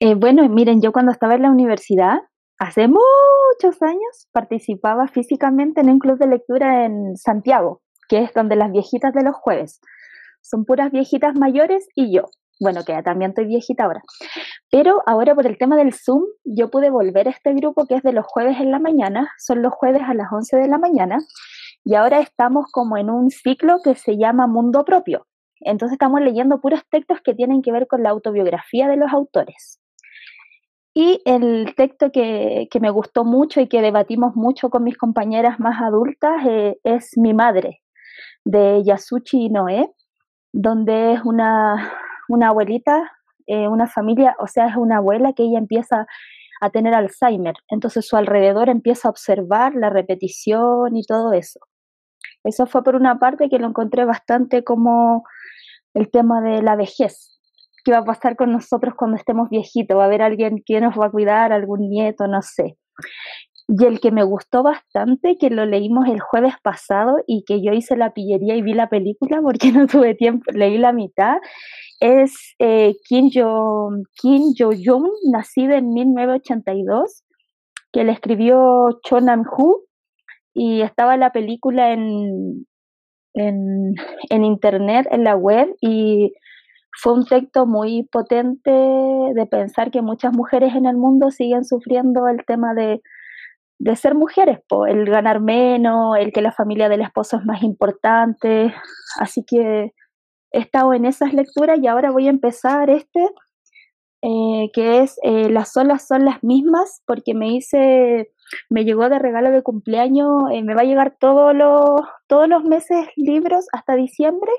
Eh, 0.00 0.14
bueno, 0.14 0.48
miren, 0.48 0.82
yo 0.82 0.92
cuando 0.92 1.12
estaba 1.12 1.36
en 1.36 1.42
la 1.42 1.50
universidad, 1.50 2.18
hace 2.58 2.88
muchos 2.88 3.80
años, 3.82 4.28
participaba 4.32 5.06
físicamente 5.06 5.80
en 5.80 5.90
un 5.90 5.98
club 6.00 6.18
de 6.18 6.26
lectura 6.26 6.84
en 6.84 7.16
Santiago, 7.16 7.82
que 8.08 8.18
es 8.18 8.34
donde 8.34 8.56
las 8.56 8.72
viejitas 8.72 9.14
de 9.14 9.22
los 9.22 9.36
jueves. 9.36 9.80
Son 10.42 10.64
puras 10.64 10.90
viejitas 10.90 11.36
mayores 11.36 11.88
y 11.94 12.14
yo 12.14 12.26
bueno, 12.60 12.84
que 12.84 13.02
también 13.02 13.30
estoy 13.30 13.46
viejita 13.46 13.84
ahora. 13.84 14.02
Pero 14.74 15.04
ahora 15.06 15.36
por 15.36 15.46
el 15.46 15.56
tema 15.56 15.76
del 15.76 15.94
Zoom, 15.94 16.24
yo 16.42 16.68
pude 16.68 16.90
volver 16.90 17.28
a 17.28 17.30
este 17.30 17.52
grupo 17.52 17.86
que 17.86 17.94
es 17.94 18.02
de 18.02 18.12
los 18.12 18.26
jueves 18.26 18.58
en 18.58 18.72
la 18.72 18.80
mañana, 18.80 19.30
son 19.38 19.62
los 19.62 19.72
jueves 19.72 20.02
a 20.04 20.14
las 20.14 20.32
11 20.32 20.56
de 20.56 20.66
la 20.66 20.78
mañana, 20.78 21.18
y 21.84 21.94
ahora 21.94 22.18
estamos 22.18 22.72
como 22.72 22.96
en 22.96 23.08
un 23.08 23.30
ciclo 23.30 23.76
que 23.84 23.94
se 23.94 24.16
llama 24.16 24.48
Mundo 24.48 24.84
Propio. 24.84 25.28
Entonces 25.60 25.92
estamos 25.92 26.22
leyendo 26.22 26.60
puros 26.60 26.80
textos 26.90 27.20
que 27.22 27.34
tienen 27.34 27.62
que 27.62 27.70
ver 27.70 27.86
con 27.86 28.02
la 28.02 28.10
autobiografía 28.10 28.88
de 28.88 28.96
los 28.96 29.12
autores. 29.12 29.78
Y 30.92 31.22
el 31.24 31.76
texto 31.76 32.10
que, 32.10 32.68
me 32.80 32.90
gustó 32.90 33.24
mucho 33.24 33.60
y 33.60 33.68
que 33.68 33.80
debatimos 33.80 34.34
mucho 34.34 34.70
con 34.70 34.82
mis 34.82 34.98
compañeras 34.98 35.60
más 35.60 35.80
adultas 35.80 36.44
eh, 36.48 36.78
es 36.82 37.16
Mi 37.16 37.32
Madre, 37.32 37.80
de 38.44 38.82
Yasuchi 38.82 39.50
Noé, 39.50 39.88
donde 40.52 41.12
es 41.12 41.20
una, 41.22 41.92
una 42.28 42.48
abuelita, 42.48 43.12
eh, 43.46 43.68
una 43.68 43.86
familia, 43.86 44.36
o 44.38 44.46
sea, 44.46 44.68
es 44.68 44.76
una 44.76 44.98
abuela 44.98 45.32
que 45.32 45.44
ella 45.44 45.58
empieza 45.58 46.06
a 46.60 46.70
tener 46.70 46.94
Alzheimer, 46.94 47.54
entonces 47.68 48.06
su 48.06 48.16
alrededor 48.16 48.68
empieza 48.68 49.08
a 49.08 49.10
observar 49.10 49.74
la 49.74 49.90
repetición 49.90 50.96
y 50.96 51.04
todo 51.04 51.32
eso. 51.32 51.60
Eso 52.44 52.66
fue 52.66 52.82
por 52.82 52.94
una 52.96 53.18
parte 53.18 53.48
que 53.48 53.58
lo 53.58 53.66
encontré 53.66 54.04
bastante 54.04 54.64
como 54.64 55.24
el 55.94 56.10
tema 56.10 56.40
de 56.40 56.62
la 56.62 56.76
vejez. 56.76 57.40
¿Qué 57.84 57.92
va 57.92 57.98
a 57.98 58.04
pasar 58.04 58.36
con 58.36 58.52
nosotros 58.52 58.94
cuando 58.96 59.16
estemos 59.16 59.50
viejitos? 59.50 59.96
¿Va 59.96 60.04
a 60.04 60.06
haber 60.06 60.22
alguien 60.22 60.62
que 60.64 60.80
nos 60.80 60.98
va 60.98 61.06
a 61.06 61.10
cuidar, 61.10 61.52
algún 61.52 61.88
nieto? 61.88 62.26
No 62.26 62.40
sé. 62.42 62.78
Y 63.66 63.84
el 63.86 63.98
que 64.00 64.10
me 64.10 64.24
gustó 64.24 64.62
bastante, 64.62 65.38
que 65.38 65.48
lo 65.48 65.64
leímos 65.64 66.06
el 66.08 66.20
jueves 66.20 66.54
pasado 66.62 67.16
y 67.26 67.44
que 67.44 67.62
yo 67.62 67.72
hice 67.72 67.96
la 67.96 68.12
pillería 68.12 68.56
y 68.56 68.62
vi 68.62 68.74
la 68.74 68.88
película 68.88 69.40
porque 69.42 69.72
no 69.72 69.86
tuve 69.86 70.14
tiempo, 70.14 70.44
leí 70.52 70.76
la 70.78 70.92
mitad, 70.92 71.36
es 72.00 72.54
eh, 72.58 72.94
Kim, 73.08 73.30
jo, 73.32 73.90
Jo-jung, 74.22 75.08
nacida 75.32 75.78
en 75.78 75.94
1982, 75.94 77.22
que 77.92 78.04
le 78.04 78.12
escribió 78.12 79.00
Cho 79.02 79.20
Nam-hu 79.20 79.84
y 80.52 80.82
estaba 80.82 81.16
la 81.16 81.32
película 81.32 81.92
en, 81.92 82.66
en, 83.34 83.94
en 84.30 84.44
internet, 84.44 85.06
en 85.10 85.24
la 85.24 85.36
web, 85.36 85.74
y 85.80 86.34
fue 87.00 87.14
un 87.14 87.24
texto 87.26 87.66
muy 87.66 88.04
potente 88.04 88.70
de 88.70 89.46
pensar 89.50 89.90
que 89.90 90.02
muchas 90.02 90.32
mujeres 90.32 90.74
en 90.74 90.86
el 90.86 90.96
mundo 90.96 91.30
siguen 91.30 91.64
sufriendo 91.64 92.28
el 92.28 92.44
tema 92.46 92.74
de 92.74 93.00
de 93.78 93.96
ser 93.96 94.14
mujeres, 94.14 94.60
el 94.88 95.04
ganar 95.06 95.40
menos, 95.40 96.16
el 96.18 96.32
que 96.32 96.42
la 96.42 96.52
familia 96.52 96.88
del 96.88 97.02
esposo 97.02 97.38
es 97.38 97.44
más 97.44 97.62
importante. 97.62 98.74
Así 99.18 99.44
que 99.44 99.92
he 100.52 100.58
estado 100.58 100.94
en 100.94 101.04
esas 101.04 101.34
lecturas 101.34 101.78
y 101.82 101.86
ahora 101.86 102.10
voy 102.10 102.26
a 102.28 102.30
empezar 102.30 102.90
este, 102.90 103.28
eh, 104.26 104.70
que 104.72 105.00
es 105.02 105.18
eh, 105.22 105.50
Las 105.50 105.76
olas 105.76 106.06
son 106.06 106.24
las 106.24 106.42
mismas, 106.42 107.02
porque 107.06 107.34
me 107.34 107.48
hice, 107.52 108.32
me 108.70 108.84
llegó 108.84 109.10
de 109.10 109.18
regalo 109.18 109.50
de 109.50 109.62
cumpleaños, 109.62 110.44
eh, 110.50 110.62
me 110.62 110.74
va 110.74 110.80
a 110.82 110.84
llegar 110.84 111.16
todos 111.20 111.54
los, 111.54 112.00
todos 112.26 112.48
los 112.48 112.64
meses 112.64 113.06
libros 113.16 113.66
hasta 113.72 113.96
diciembre, 113.96 114.50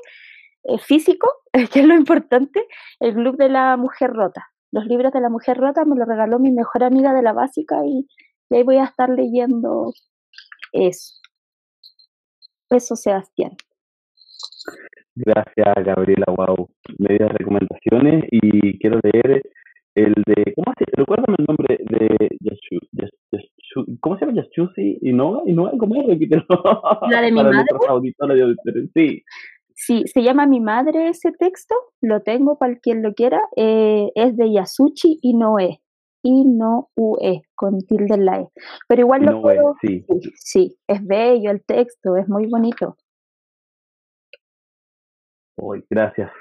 físico, 0.80 1.30
que 1.74 1.80
es 1.80 1.86
lo 1.86 1.95
importante, 1.95 2.66
el 2.99 3.16
Club 3.16 3.38
de 3.38 3.49
la 3.49 3.78
Mujer 3.78 4.11
Rota. 4.11 4.45
Los 4.72 4.86
libros 4.86 5.11
de 5.13 5.22
la 5.22 5.30
Mujer 5.30 5.57
Rota 5.57 5.86
me 5.86 5.95
lo 5.95 6.05
regaló 6.05 6.38
mi 6.38 6.51
mejor 6.51 6.84
amiga 6.84 7.13
de 7.13 7.24
la 7.24 7.34
básica 7.34 7.78
y 7.86 8.07
y 8.50 8.56
ahí 8.56 8.64
voy 8.64 8.78
a 8.78 8.86
estar 8.86 9.10
leyendo 9.10 9.93
eso. 10.72 11.16
Eso, 12.70 12.96
Sebastián. 12.96 13.52
Gracias, 15.16 15.76
Gabriela. 15.86 16.26
Wow. 16.28 16.70
Medias 16.98 17.32
recomendaciones 17.32 18.26
y 18.32 18.78
quiero 18.80 19.00
leer 19.04 19.43
el 19.96 20.14
de. 20.26 20.54
¿Cómo 20.56 20.74
se 20.78 20.86
Recuérdame 20.91 21.36
el 21.39 21.46
nombre 21.46 21.78
de 21.80 22.30
Yashu, 22.41 22.80
¿Cómo 24.02 24.18
se 24.18 24.26
llama 24.26 24.41
Yashusi? 24.41 25.00
y 25.02 25.14
no, 25.14 25.43
y 25.46 25.54
no, 25.54 25.72
¿cómo 25.78 25.96
es? 26.02 26.08
Repítelo. 26.08 26.46
¿La 27.10 27.22
de 27.22 27.32
mi 27.32 27.38
Para 27.38 27.52
madre? 27.52 27.66
y. 28.04 28.89
Sí, 28.93 29.24
Sí, 29.78 30.04
se 30.08 30.24
llama 30.24 30.48
Mi 30.48 30.62
Madre 30.62 31.10
ese 31.10 31.34
texto, 31.34 31.76
lo 32.02 32.22
tengo 32.22 32.58
para 32.58 32.78
quien 32.78 33.04
lo 33.04 33.14
quiera, 33.14 33.41
eh, 33.58 34.10
es 34.16 34.38
de 34.38 34.54
Yasuchi 34.54 35.20
Inoue, 36.26 36.88
Inoue, 36.96 37.42
con 37.54 37.80
tilde 37.82 38.16
en 38.16 38.26
la 38.26 38.42
E. 38.42 38.48
Pero 38.88 39.02
igual 39.02 39.22
lo 39.22 39.32
no 39.32 39.38
es, 39.38 39.42
puedo, 39.44 39.76
sí. 39.82 40.06
sí, 40.08 40.32
sí, 40.36 40.78
es 40.88 41.06
bello 41.06 41.52
el 41.52 41.64
texto, 41.64 42.18
es 42.18 42.28
muy 42.28 42.48
bonito. 42.48 42.98
Uy, 45.58 45.86
gracias. 45.90 46.32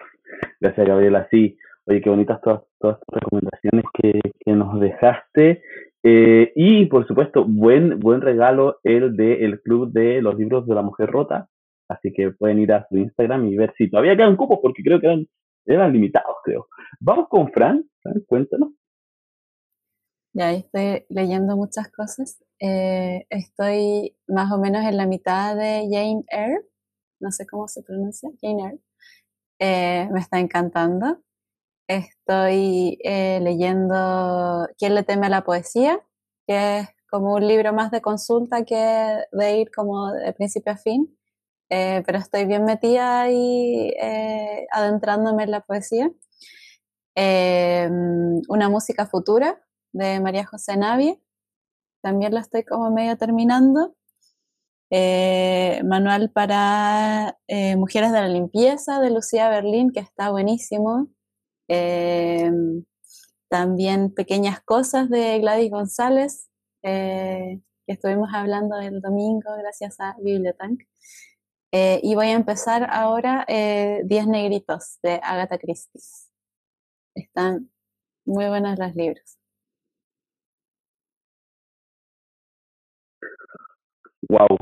Gracias, 0.60 0.86
Gabriela. 0.86 1.28
Sí, 1.30 1.56
oye, 1.86 2.00
qué 2.00 2.10
bonitas 2.10 2.40
todas, 2.40 2.62
todas 2.80 2.98
tus 3.00 3.14
recomendaciones 3.20 3.84
que, 3.94 4.20
que 4.40 4.52
nos 4.52 4.80
dejaste. 4.80 5.62
Eh, 6.02 6.52
y, 6.56 6.86
por 6.86 7.06
supuesto, 7.06 7.44
buen, 7.46 8.00
buen 8.00 8.20
regalo 8.20 8.78
el 8.82 9.16
de 9.16 9.44
el 9.44 9.60
Club 9.60 9.92
de 9.92 10.20
los 10.20 10.36
Libros 10.36 10.66
de 10.66 10.74
la 10.74 10.82
Mujer 10.82 11.10
Rota. 11.10 11.48
Así 11.88 12.12
que 12.12 12.30
pueden 12.30 12.58
ir 12.58 12.72
a 12.72 12.86
su 12.88 12.96
Instagram 12.96 13.46
y 13.46 13.56
ver 13.56 13.72
si 13.76 13.90
todavía 13.90 14.16
quedan 14.16 14.36
cupos, 14.36 14.58
porque 14.62 14.82
creo 14.82 15.00
que 15.00 15.06
eran, 15.06 15.26
eran 15.66 15.92
limitados, 15.92 16.36
creo. 16.42 16.68
Vamos 17.00 17.28
con 17.28 17.50
Fran. 17.52 17.84
Fran, 18.02 18.20
cuéntanos. 18.26 18.70
Ya 20.36 20.48
ahí 20.48 20.58
estoy 20.58 21.06
leyendo 21.10 21.56
muchas 21.56 21.88
cosas. 21.92 22.42
Eh, 22.58 23.24
estoy 23.30 24.16
más 24.26 24.50
o 24.52 24.58
menos 24.58 24.84
en 24.84 24.96
la 24.96 25.06
mitad 25.06 25.54
de 25.56 25.86
Jane 25.90 26.24
Eyre, 26.28 26.66
no 27.20 27.30
sé 27.30 27.46
cómo 27.46 27.68
se 27.68 27.82
pronuncia, 27.84 28.30
Jane 28.42 28.62
Eyre. 28.64 28.80
Eh, 29.60 30.08
me 30.12 30.20
está 30.20 30.40
encantando. 30.40 31.22
Estoy 31.88 32.98
eh, 33.04 33.40
leyendo 33.42 34.68
¿Quién 34.78 34.94
le 34.96 35.04
teme 35.04 35.26
a 35.26 35.30
la 35.30 35.44
poesía? 35.44 36.00
que 36.46 36.80
es 36.80 36.88
como 37.10 37.34
un 37.34 37.46
libro 37.48 37.72
más 37.72 37.90
de 37.90 38.02
consulta 38.02 38.64
que 38.64 38.76
de 39.32 39.58
ir 39.58 39.70
como 39.72 40.12
de 40.12 40.32
principio 40.34 40.72
a 40.72 40.76
fin. 40.76 41.16
Eh, 41.70 42.02
pero 42.06 42.18
estoy 42.18 42.46
bien 42.46 42.64
metida 42.64 43.22
ahí 43.22 43.92
eh, 44.00 44.66
adentrándome 44.72 45.44
en 45.44 45.50
la 45.52 45.60
poesía. 45.62 46.10
Eh, 47.16 47.88
una 48.48 48.68
música 48.68 49.06
futura 49.06 49.64
de 49.94 50.20
María 50.20 50.44
José 50.44 50.76
Navie, 50.76 51.18
también 52.02 52.34
la 52.34 52.40
estoy 52.40 52.64
como 52.64 52.90
medio 52.90 53.16
terminando. 53.16 53.96
Eh, 54.90 55.80
manual 55.84 56.30
para 56.30 57.38
eh, 57.48 57.76
Mujeres 57.76 58.12
de 58.12 58.20
la 58.20 58.28
Limpieza 58.28 59.00
de 59.00 59.10
Lucía 59.10 59.48
Berlín, 59.48 59.90
que 59.90 60.00
está 60.00 60.30
buenísimo. 60.30 61.08
Eh, 61.68 62.50
también 63.48 64.12
Pequeñas 64.12 64.60
Cosas 64.60 65.08
de 65.08 65.38
Gladys 65.38 65.70
González, 65.70 66.50
eh, 66.82 67.60
que 67.86 67.92
estuvimos 67.94 68.28
hablando 68.34 68.78
el 68.78 69.00
domingo 69.00 69.56
gracias 69.56 69.98
a 70.00 70.14
Bibliotank. 70.20 70.82
Y 71.72 72.14
voy 72.14 72.28
a 72.28 72.32
empezar 72.34 72.88
ahora 72.88 73.44
Diez 73.48 74.26
Negritos 74.28 74.98
de 75.02 75.20
Agatha 75.22 75.58
Christie. 75.58 76.00
Están 77.16 77.70
muy 78.24 78.46
buenos 78.46 78.78
los 78.78 78.94
libros. 78.94 79.38
Wow. 84.34 84.58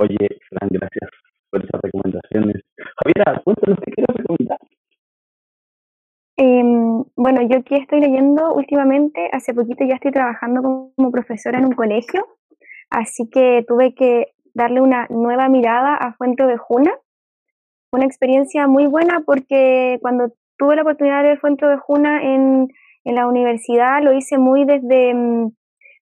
Oye, 0.00 0.28
Fran, 0.48 0.68
gracias 0.68 1.10
por 1.48 1.64
esas 1.64 1.80
recomendaciones. 1.80 2.56
Javiera, 3.04 3.40
cuéntanos 3.44 3.78
qué 3.84 3.92
quieres 3.92 4.16
recomendar. 4.16 4.58
Em, 6.36 7.04
bueno, 7.14 7.42
yo 7.42 7.58
aquí 7.58 7.76
estoy 7.76 8.00
leyendo 8.00 8.52
últimamente, 8.52 9.28
hace 9.30 9.54
poquito 9.54 9.84
ya 9.84 9.94
estoy 9.94 10.10
trabajando 10.10 10.60
como 10.60 11.12
profesora 11.12 11.58
en 11.58 11.66
un 11.66 11.72
colegio, 11.72 12.26
así 12.90 13.30
que 13.30 13.64
tuve 13.68 13.94
que 13.94 14.32
darle 14.54 14.80
una 14.80 15.06
nueva 15.08 15.48
mirada 15.48 15.94
a 15.94 16.14
Fuente 16.14 16.42
Ovejuna. 16.42 16.92
Una 17.92 18.06
experiencia 18.06 18.66
muy 18.66 18.86
buena 18.86 19.22
porque 19.24 19.98
cuando 20.02 20.32
tuve 20.56 20.74
la 20.74 20.82
oportunidad 20.82 21.22
de 21.22 21.28
ver 21.28 21.38
Fuente 21.38 21.64
Ovejuna 21.64 22.24
en, 22.24 22.66
en 23.04 23.14
la 23.14 23.28
universidad 23.28 24.02
lo 24.02 24.12
hice 24.14 24.36
muy 24.38 24.64
desde, 24.64 25.14
mm, 25.14 25.52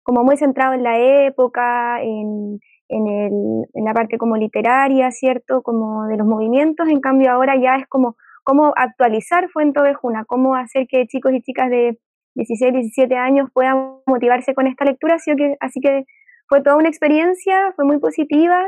como 0.04 0.24
muy 0.24 0.38
centrado 0.38 0.72
en 0.72 0.84
la 0.84 0.98
época, 0.98 2.00
en, 2.02 2.60
en, 2.90 3.06
el, 3.06 3.32
en 3.72 3.84
la 3.84 3.94
parte 3.94 4.18
como 4.18 4.36
literaria, 4.36 5.10
¿cierto? 5.12 5.62
Como 5.62 6.06
de 6.06 6.16
los 6.16 6.26
movimientos, 6.26 6.88
en 6.88 7.00
cambio 7.00 7.30
ahora 7.30 7.56
ya 7.56 7.76
es 7.76 7.86
como 7.86 8.16
cómo 8.42 8.72
actualizar 8.76 9.48
Fuente 9.50 9.80
Ovejuna, 9.80 10.24
cómo 10.24 10.56
hacer 10.56 10.86
que 10.88 11.06
chicos 11.06 11.32
y 11.32 11.40
chicas 11.40 11.70
de 11.70 11.98
16, 12.34 12.72
17 12.72 13.16
años 13.16 13.48
puedan 13.52 13.98
motivarse 14.06 14.54
con 14.54 14.66
esta 14.66 14.84
lectura, 14.84 15.14
así 15.14 15.34
que, 15.36 15.56
así 15.60 15.80
que 15.80 16.04
fue 16.48 16.62
toda 16.62 16.76
una 16.76 16.88
experiencia, 16.88 17.72
fue 17.76 17.84
muy 17.84 17.98
positiva 17.98 18.60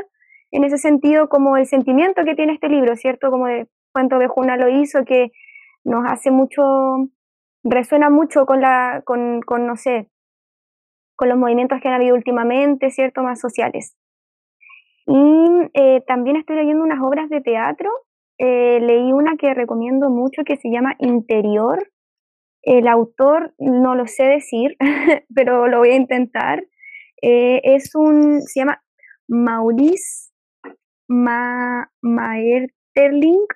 en 0.51 0.63
ese 0.63 0.77
sentido, 0.77 1.27
como 1.27 1.57
el 1.57 1.65
sentimiento 1.65 2.23
que 2.23 2.35
tiene 2.35 2.53
este 2.53 2.69
libro, 2.69 2.95
¿cierto? 2.95 3.29
Como 3.29 3.47
de 3.47 3.67
Fuente 3.91 4.15
Ovejuna 4.15 4.55
lo 4.55 4.69
hizo, 4.69 5.03
que 5.03 5.31
nos 5.83 6.05
hace 6.07 6.31
mucho, 6.31 6.63
resuena 7.63 8.09
mucho 8.09 8.45
con 8.45 8.61
la, 8.61 9.01
con, 9.03 9.41
con 9.41 9.67
no 9.67 9.75
sé, 9.75 10.09
con 11.15 11.27
los 11.27 11.37
movimientos 11.37 11.81
que 11.81 11.87
han 11.87 11.95
habido 11.95 12.15
últimamente, 12.15 12.91
¿cierto? 12.91 13.23
Más 13.23 13.39
sociales. 13.39 13.97
Y 15.05 15.69
eh, 15.73 16.01
también 16.07 16.37
estoy 16.37 16.55
leyendo 16.55 16.83
unas 16.83 17.01
obras 17.01 17.29
de 17.29 17.41
teatro. 17.41 17.89
Eh, 18.37 18.79
leí 18.81 19.11
una 19.11 19.35
que 19.37 19.53
recomiendo 19.53 20.09
mucho 20.09 20.43
que 20.43 20.57
se 20.57 20.69
llama 20.69 20.95
Interior. 20.99 21.91
El 22.61 22.87
autor 22.87 23.53
no 23.57 23.95
lo 23.95 24.07
sé 24.07 24.23
decir, 24.23 24.77
pero 25.35 25.67
lo 25.67 25.79
voy 25.79 25.89
a 25.89 25.95
intentar. 25.95 26.63
Eh, 27.21 27.61
es 27.63 27.95
un, 27.95 28.41
se 28.41 28.61
llama 28.61 28.81
Maurice 29.27 30.31
Ma, 31.07 31.89
Maeterlinck, 32.01 33.53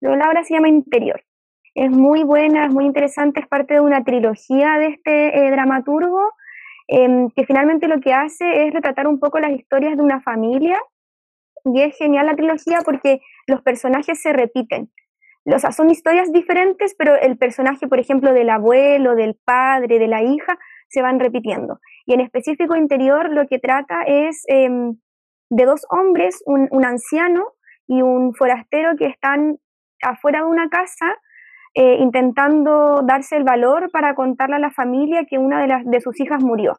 pero 0.00 0.16
la 0.16 0.28
obra 0.28 0.44
se 0.44 0.54
llama 0.54 0.68
Interior. 0.68 1.22
Es 1.74 1.90
muy 1.90 2.22
buena, 2.22 2.66
es 2.66 2.72
muy 2.72 2.84
interesante, 2.84 3.40
es 3.40 3.48
parte 3.48 3.74
de 3.74 3.80
una 3.80 4.04
trilogía 4.04 4.78
de 4.78 4.88
este 4.88 5.50
dramaturgo 5.50 6.30
eh, 6.88 7.28
que 7.34 7.44
finalmente 7.46 7.88
lo 7.88 8.00
que 8.00 8.12
hace 8.12 8.66
es 8.66 8.74
retratar 8.74 9.06
un 9.06 9.18
poco 9.18 9.38
las 9.38 9.52
historias 9.52 9.96
de 9.96 10.02
una 10.02 10.20
familia 10.20 10.78
y 11.64 11.82
es 11.82 11.96
genial 11.96 12.26
la 12.26 12.36
trilogía 12.36 12.80
porque 12.84 13.20
los 13.46 13.62
personajes 13.62 14.20
se 14.20 14.32
repiten. 14.32 14.90
O 15.46 15.58
sea, 15.58 15.72
son 15.72 15.90
historias 15.90 16.32
diferentes, 16.32 16.94
pero 16.96 17.16
el 17.16 17.36
personaje, 17.36 17.86
por 17.86 17.98
ejemplo, 17.98 18.32
del 18.32 18.48
abuelo, 18.48 19.14
del 19.14 19.36
padre, 19.44 19.98
de 19.98 20.08
la 20.08 20.22
hija, 20.22 20.58
se 20.88 21.02
van 21.02 21.20
repitiendo. 21.20 21.80
Y 22.06 22.14
en 22.14 22.20
específico 22.20 22.76
interior 22.76 23.30
lo 23.30 23.46
que 23.46 23.58
trata 23.58 24.02
es 24.06 24.44
eh, 24.48 24.68
de 25.50 25.64
dos 25.64 25.86
hombres, 25.90 26.42
un, 26.46 26.84
anciano 26.84 27.44
y 27.86 28.02
un 28.02 28.34
forastero 28.34 28.96
que 28.96 29.06
están 29.06 29.58
afuera 30.02 30.40
de 30.40 30.46
una 30.46 30.68
casa 30.68 31.14
eh, 31.74 31.96
intentando 32.00 33.02
darse 33.02 33.36
el 33.36 33.44
valor 33.44 33.90
para 33.90 34.14
contarle 34.14 34.56
a 34.56 34.60
la 34.60 34.70
familia 34.70 35.24
que 35.28 35.38
una 35.38 35.60
de, 35.60 35.68
las, 35.68 35.84
de 35.84 36.00
sus 36.00 36.20
hijas 36.20 36.42
murió 36.42 36.74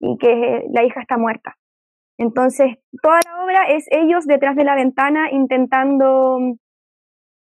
y 0.00 0.18
que 0.18 0.64
la 0.72 0.84
hija 0.84 1.00
está 1.00 1.16
muerta. 1.16 1.56
Entonces, 2.18 2.76
toda 3.02 3.20
la 3.24 3.44
obra 3.44 3.64
es 3.68 3.86
ellos 3.90 4.26
detrás 4.26 4.56
de 4.56 4.64
la 4.64 4.74
ventana 4.74 5.30
intentando 5.30 6.38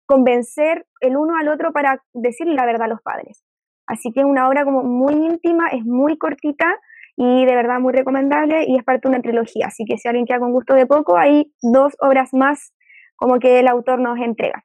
convencer 0.06 0.86
el 1.00 1.16
uno 1.16 1.36
al 1.36 1.48
otro 1.48 1.72
para 1.72 2.02
decirle 2.12 2.54
la 2.54 2.66
verdad 2.66 2.86
a 2.86 2.88
los 2.88 3.02
padres. 3.02 3.44
Así 3.86 4.10
que 4.12 4.20
es 4.20 4.26
una 4.26 4.48
obra 4.48 4.64
como 4.64 4.82
muy 4.82 5.14
íntima, 5.14 5.68
es 5.68 5.84
muy 5.84 6.18
cortita 6.18 6.78
y 7.16 7.44
de 7.44 7.54
verdad 7.54 7.80
muy 7.80 7.92
recomendable 7.92 8.64
y 8.66 8.76
es 8.76 8.84
parte 8.84 9.08
de 9.08 9.14
una 9.14 9.22
trilogía. 9.22 9.66
Así 9.66 9.84
que 9.84 9.98
si 9.98 10.08
alguien 10.08 10.26
queda 10.26 10.38
con 10.40 10.52
gusto 10.52 10.74
de 10.74 10.86
poco, 10.86 11.16
hay 11.16 11.52
dos 11.62 11.96
obras 12.00 12.30
más 12.32 12.72
como 13.16 13.38
que 13.38 13.60
el 13.60 13.68
autor 13.68 14.00
nos 14.00 14.18
entrega. 14.18 14.64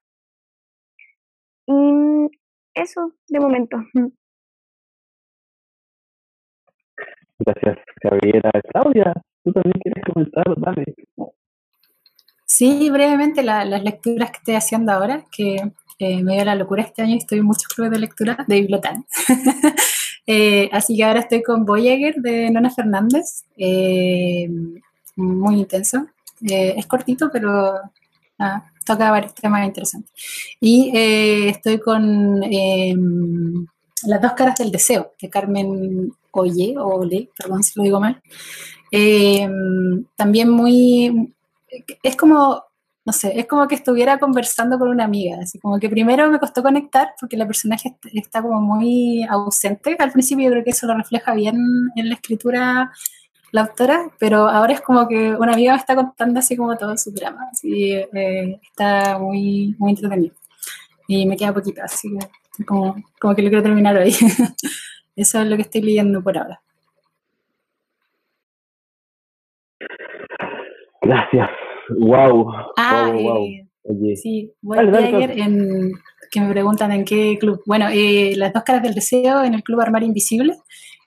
Y 1.68 2.30
eso 2.74 3.14
de 3.28 3.40
momento. 3.40 3.78
Gracias, 7.40 7.78
Gabriela. 8.02 8.52
Claudia, 8.72 9.14
tú 9.44 9.52
también 9.52 9.80
quieres 9.82 10.04
comentar, 10.06 10.46
dale. 10.58 10.96
Sí, 12.46 12.90
brevemente 12.90 13.44
la, 13.44 13.66
las 13.66 13.84
lecturas 13.84 14.32
que 14.32 14.38
estoy 14.38 14.56
haciendo 14.56 14.92
ahora, 14.92 15.26
que 15.32 15.58
eh, 16.00 16.24
me 16.24 16.36
dio 16.36 16.46
la 16.46 16.56
locura 16.56 16.84
este 16.84 17.02
año 17.02 17.16
y 17.16 17.18
estoy 17.18 17.40
en 17.40 17.46
muchos 17.46 17.68
clubes 17.68 17.92
de 17.92 18.00
lectura 18.00 18.38
de 18.48 18.62
Bibliotán. 18.62 19.06
eh, 20.28 20.70
así 20.72 20.96
que 20.96 21.04
ahora 21.04 21.22
estoy 21.22 21.42
con 21.44 21.66
Voyager 21.66 22.16
de 22.16 22.52
Nona 22.52 22.70
Fernández, 22.70 23.44
eh, 23.58 24.50
muy 25.16 25.60
intenso. 25.60 26.08
Eh, 26.50 26.76
es 26.78 26.86
cortito, 26.86 27.30
pero 27.32 27.80
ah, 28.40 28.72
toca 28.86 29.12
varios 29.12 29.34
temas 29.34 29.66
interesantes. 29.66 30.12
Y 30.60 30.92
eh, 30.96 31.50
estoy 31.50 31.80
con 31.80 32.42
em, 32.44 33.66
Las 34.08 34.22
dos 34.22 34.34
caras 34.34 34.58
del 34.60 34.72
deseo, 34.72 35.14
de 35.22 35.30
Carmen 35.30 36.14
Oye, 36.32 36.76
o 36.78 37.00
Ole, 37.00 37.30
perdón 37.38 37.64
si 37.64 37.74
lo 37.76 37.84
digo 37.84 38.00
mal. 38.00 38.22
Eh, 38.92 39.50
también 40.16 40.50
muy, 40.50 41.34
es 42.04 42.16
como, 42.16 42.64
no 43.06 43.14
sé, 43.14 43.40
es 43.40 43.48
como 43.48 43.68
que 43.68 43.76
estuviera 43.76 44.20
conversando 44.20 44.78
con 44.78 44.90
una 44.90 45.06
amiga, 45.06 45.38
así 45.42 45.60
como 45.60 45.80
que 45.80 45.90
primero 45.90 46.30
me 46.30 46.40
costó 46.40 46.62
conectar 46.64 47.10
porque 47.20 47.38
la 47.38 47.48
personaje 47.48 47.98
está 48.14 48.42
como 48.42 48.62
muy 48.62 49.24
ausente, 49.24 49.96
al 50.00 50.12
principio 50.12 50.46
yo 50.46 50.52
creo 50.52 50.64
que 50.64 50.72
eso 50.72 50.88
lo 50.88 50.96
refleja 50.96 51.34
bien 51.34 51.58
en 51.96 52.10
la 52.10 52.16
escritura 52.16 52.92
la 53.56 53.62
autora, 53.62 54.12
pero 54.20 54.50
ahora 54.50 54.74
es 54.74 54.82
como 54.82 55.08
que 55.08 55.34
una 55.34 55.54
amiga 55.54 55.72
me 55.72 55.80
está 55.80 55.96
contando 55.96 56.40
así 56.40 56.58
como 56.58 56.76
todo 56.76 56.98
su 56.98 57.12
drama, 57.12 57.48
así 57.50 57.94
eh, 57.94 58.60
está 58.62 59.18
muy, 59.18 59.74
muy 59.80 59.92
entretenido. 59.92 60.36
Y 61.08 61.26
me 61.26 61.38
queda 61.38 61.54
poquito, 61.54 61.82
así 61.82 62.10
que 62.58 62.66
como, 62.66 62.96
como 63.18 63.34
que 63.34 63.42
lo 63.42 63.50
quiero 63.50 63.64
terminar 63.64 63.96
hoy. 63.96 64.14
Eso 65.16 65.40
es 65.40 65.48
lo 65.48 65.56
que 65.56 65.62
estoy 65.62 65.84
leyendo 65.84 66.22
por 66.22 66.38
ahora. 66.38 66.62
Gracias. 71.02 71.50
Wow. 71.98 72.52
Ah, 72.76 73.10
wow, 73.14 73.22
wow. 73.22 73.46
eh, 73.46 74.16
sí, 74.18 74.52
voy 74.62 74.80
ayer 74.80 75.32
en 75.40 75.94
que 76.30 76.42
me 76.42 76.52
preguntan 76.52 76.92
en 76.92 77.06
qué 77.06 77.38
club. 77.40 77.62
Bueno, 77.66 77.88
eh, 77.90 78.34
las 78.36 78.52
dos 78.52 78.64
caras 78.64 78.84
del 78.84 78.96
deseo 78.96 79.46
en 79.46 79.54
el 79.54 79.64
Club 79.64 79.80
Armario 79.80 80.08
Invisible 80.10 80.58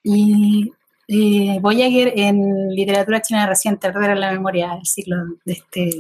y 0.02 0.72
eh, 1.08 1.58
Voyager 1.60 2.12
en 2.14 2.68
literatura 2.68 3.20
china 3.22 3.46
reciente, 3.46 3.90
de 3.90 4.14
la 4.14 4.32
memoria 4.32 4.74
del 4.74 4.84
siglo 4.84 5.16
de 5.44 5.52
este, 5.52 5.90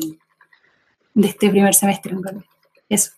de 1.14 1.26
este 1.26 1.50
primer 1.50 1.74
semestre. 1.74 2.12
En 2.12 2.44
Eso. 2.88 3.12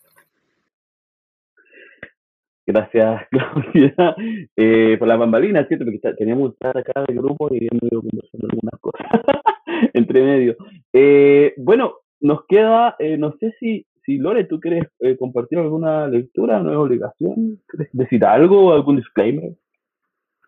Gracias, 2.67 3.23
Claudia, 3.31 4.15
eh, 4.57 4.97
por 4.99 5.09
la 5.09 5.17
bambalina, 5.17 5.67
¿cierto? 5.67 5.85
Porque 5.85 6.15
teníamos 6.17 6.51
que 6.51 6.55
estar 6.55 6.79
acá 6.79 7.05
del 7.09 7.19
grupo 7.19 7.49
y 7.53 7.67
hemos 7.69 7.83
ido 7.83 8.01
conversando 8.01 8.49
algunas 8.49 8.81
cosas 8.81 9.07
entre 9.93 10.23
medio. 10.23 10.57
Eh, 10.93 11.55
bueno, 11.57 11.95
nos 12.21 12.45
queda, 12.47 12.95
eh, 13.01 13.17
no 13.17 13.35
sé 13.41 13.55
si, 13.59 13.87
si 14.05 14.19
Lore, 14.19 14.45
¿tú 14.45 14.61
quieres 14.61 14.85
eh, 15.01 15.17
compartir 15.17 15.59
alguna 15.59 16.07
lectura? 16.07 16.61
¿No 16.61 16.71
es 16.71 16.77
obligación? 16.77 17.61
¿Quieres 17.67 17.89
decir 17.93 18.25
algo? 18.25 18.73
¿Algún 18.73 18.97
disclaimer? 18.97 19.53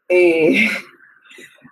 Eh, 0.09 0.69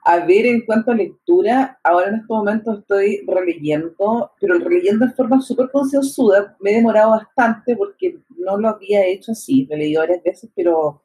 a 0.04 0.24
ver, 0.24 0.46
en 0.46 0.64
cuanto 0.64 0.90
a 0.90 0.94
lectura, 0.94 1.78
ahora 1.82 2.08
en 2.08 2.14
este 2.16 2.26
momento 2.32 2.78
estoy 2.78 3.24
releyendo, 3.26 4.32
pero 4.40 4.58
releyendo 4.58 5.06
de 5.06 5.12
forma 5.12 5.40
súper 5.40 5.70
concienzuda. 5.70 6.56
Me 6.60 6.70
he 6.70 6.76
demorado 6.76 7.10
bastante 7.10 7.76
porque 7.76 8.18
no 8.36 8.56
lo 8.56 8.68
había 8.68 9.06
hecho 9.06 9.32
así. 9.32 9.68
He 9.70 9.76
leído 9.76 10.00
varias 10.00 10.22
veces, 10.22 10.50
pero 10.54 11.02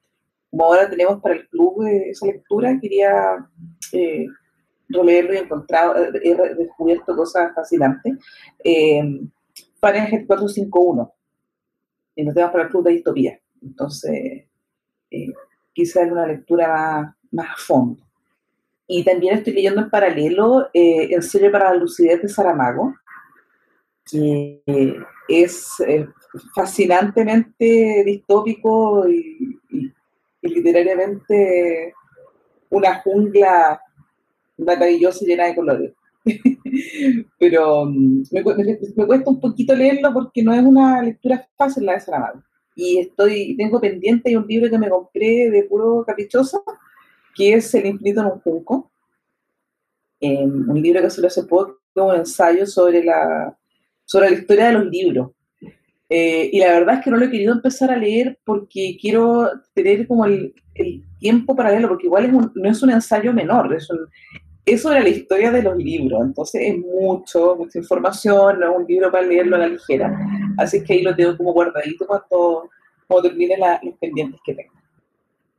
como 0.49 0.65
ahora 0.65 0.89
tenemos 0.89 1.21
para 1.21 1.35
el 1.35 1.47
club 1.49 1.83
eh, 1.85 2.09
esa 2.11 2.27
lectura, 2.27 2.79
quería 2.79 3.49
eh, 3.91 4.27
releerlo 4.87 5.33
y 5.33 5.37
encontrado, 5.37 5.95
he 5.97 6.35
descubierto 6.55 7.15
cosas 7.15 7.53
fascinantes. 7.53 8.13
Eh, 8.63 9.01
Fahrenheit 9.79 10.25
451, 10.25 11.13
y 12.15 12.23
nos 12.23 12.33
tenemos 12.33 12.51
para 12.51 12.63
el 12.63 12.69
club 12.69 12.85
de 12.85 12.91
distopía. 12.91 13.39
Entonces, 13.61 14.45
eh, 15.11 15.33
quise 15.73 16.03
una 16.05 16.25
lectura 16.25 16.67
más, 16.67 17.15
más 17.31 17.51
a 17.51 17.57
fondo. 17.57 18.04
Y 18.87 19.03
también 19.03 19.35
estoy 19.35 19.53
leyendo 19.53 19.81
en 19.81 19.89
paralelo 19.89 20.69
eh, 20.73 21.09
El 21.11 21.23
sello 21.23 21.51
para 21.51 21.71
la 21.71 21.77
lucidez 21.77 22.21
de 22.21 22.29
Saramago, 22.29 22.93
que 24.09 24.61
es 25.27 25.67
eh, 25.87 26.07
fascinantemente 26.53 28.03
distópico 28.05 29.07
y, 29.09 29.59
literariamente 30.41 31.95
una 32.69 33.01
jungla 33.01 33.81
maravillosa 34.57 35.25
llena 35.25 35.45
de 35.45 35.55
colores. 35.55 35.93
Pero 37.39 37.85
mm, 37.85 38.23
me, 38.31 38.43
cuesta 38.43 39.29
un 39.29 39.39
poquito 39.39 39.75
leerlo 39.75 40.13
porque 40.13 40.43
no 40.43 40.53
es 40.53 40.63
una 40.63 41.01
lectura 41.01 41.47
fácil 41.57 41.85
la 41.85 41.93
de 41.93 42.01
Saramago. 42.01 42.43
Y 42.75 42.99
estoy, 42.99 43.55
tengo 43.57 43.79
pendiente 43.79 44.37
un 44.37 44.45
libro 44.45 44.69
que 44.69 44.77
me 44.77 44.89
compré 44.89 45.49
de 45.49 45.63
puro 45.63 46.03
caprichoso, 46.05 46.63
que 47.35 47.53
es 47.53 47.73
El 47.75 47.85
infinito 47.85 48.21
en 48.21 48.27
un 48.27 48.39
junco. 48.39 48.91
Eh, 50.19 50.43
un 50.43 50.81
libro 50.81 51.01
que 51.01 51.09
solo 51.09 51.27
hace 51.27 51.43
poco, 51.43 51.77
un 51.95 52.15
ensayo 52.15 52.65
sobre 52.65 53.03
la, 53.03 53.55
sobre 54.05 54.29
la 54.29 54.35
historia 54.37 54.67
de 54.67 54.73
los 54.73 54.85
libros. 54.85 55.31
Eh, 56.09 56.49
y 56.53 56.59
la 56.59 56.71
verdad 56.71 56.95
es 56.95 57.03
que 57.03 57.11
no 57.11 57.17
lo 57.17 57.25
he 57.25 57.31
querido 57.31 57.53
empezar 57.53 57.91
a 57.91 57.97
leer 57.97 58.39
porque 58.45 58.97
quiero 58.99 59.49
tener 59.73 60.07
como 60.07 60.25
el, 60.25 60.53
tiempo 61.19 61.55
para 61.55 61.69
leerlo, 61.71 61.89
porque 61.89 62.07
igual 62.07 62.31
no 62.53 62.69
es 62.69 62.83
un 62.83 62.91
ensayo 62.91 63.33
menor, 63.33 63.73
es, 63.73 63.89
un, 63.89 64.07
sobre 64.77 65.01
la 65.01 65.09
historia 65.09 65.49
de 65.49 65.63
los 65.63 65.75
libros, 65.77 66.21
entonces 66.21 66.61
es 66.65 66.77
mucho, 66.77 67.55
mucha 67.55 67.79
información, 67.79 68.59
no 68.59 68.71
es 68.71 68.77
un 68.79 68.85
libro 68.85 69.11
para 69.11 69.25
leerlo 69.25 69.55
a 69.55 69.59
la 69.59 69.67
ligera. 69.67 70.15
Así 70.57 70.83
que 70.83 70.93
ahí 70.93 71.01
lo 71.01 71.15
tengo 71.15 71.37
como 71.37 71.53
guardadito 71.53 72.05
cuando, 72.05 72.69
cuando 73.07 73.29
termine 73.29 73.57
los 73.57 73.95
pendientes 73.97 74.39
que 74.45 74.53
tengo 74.53 74.74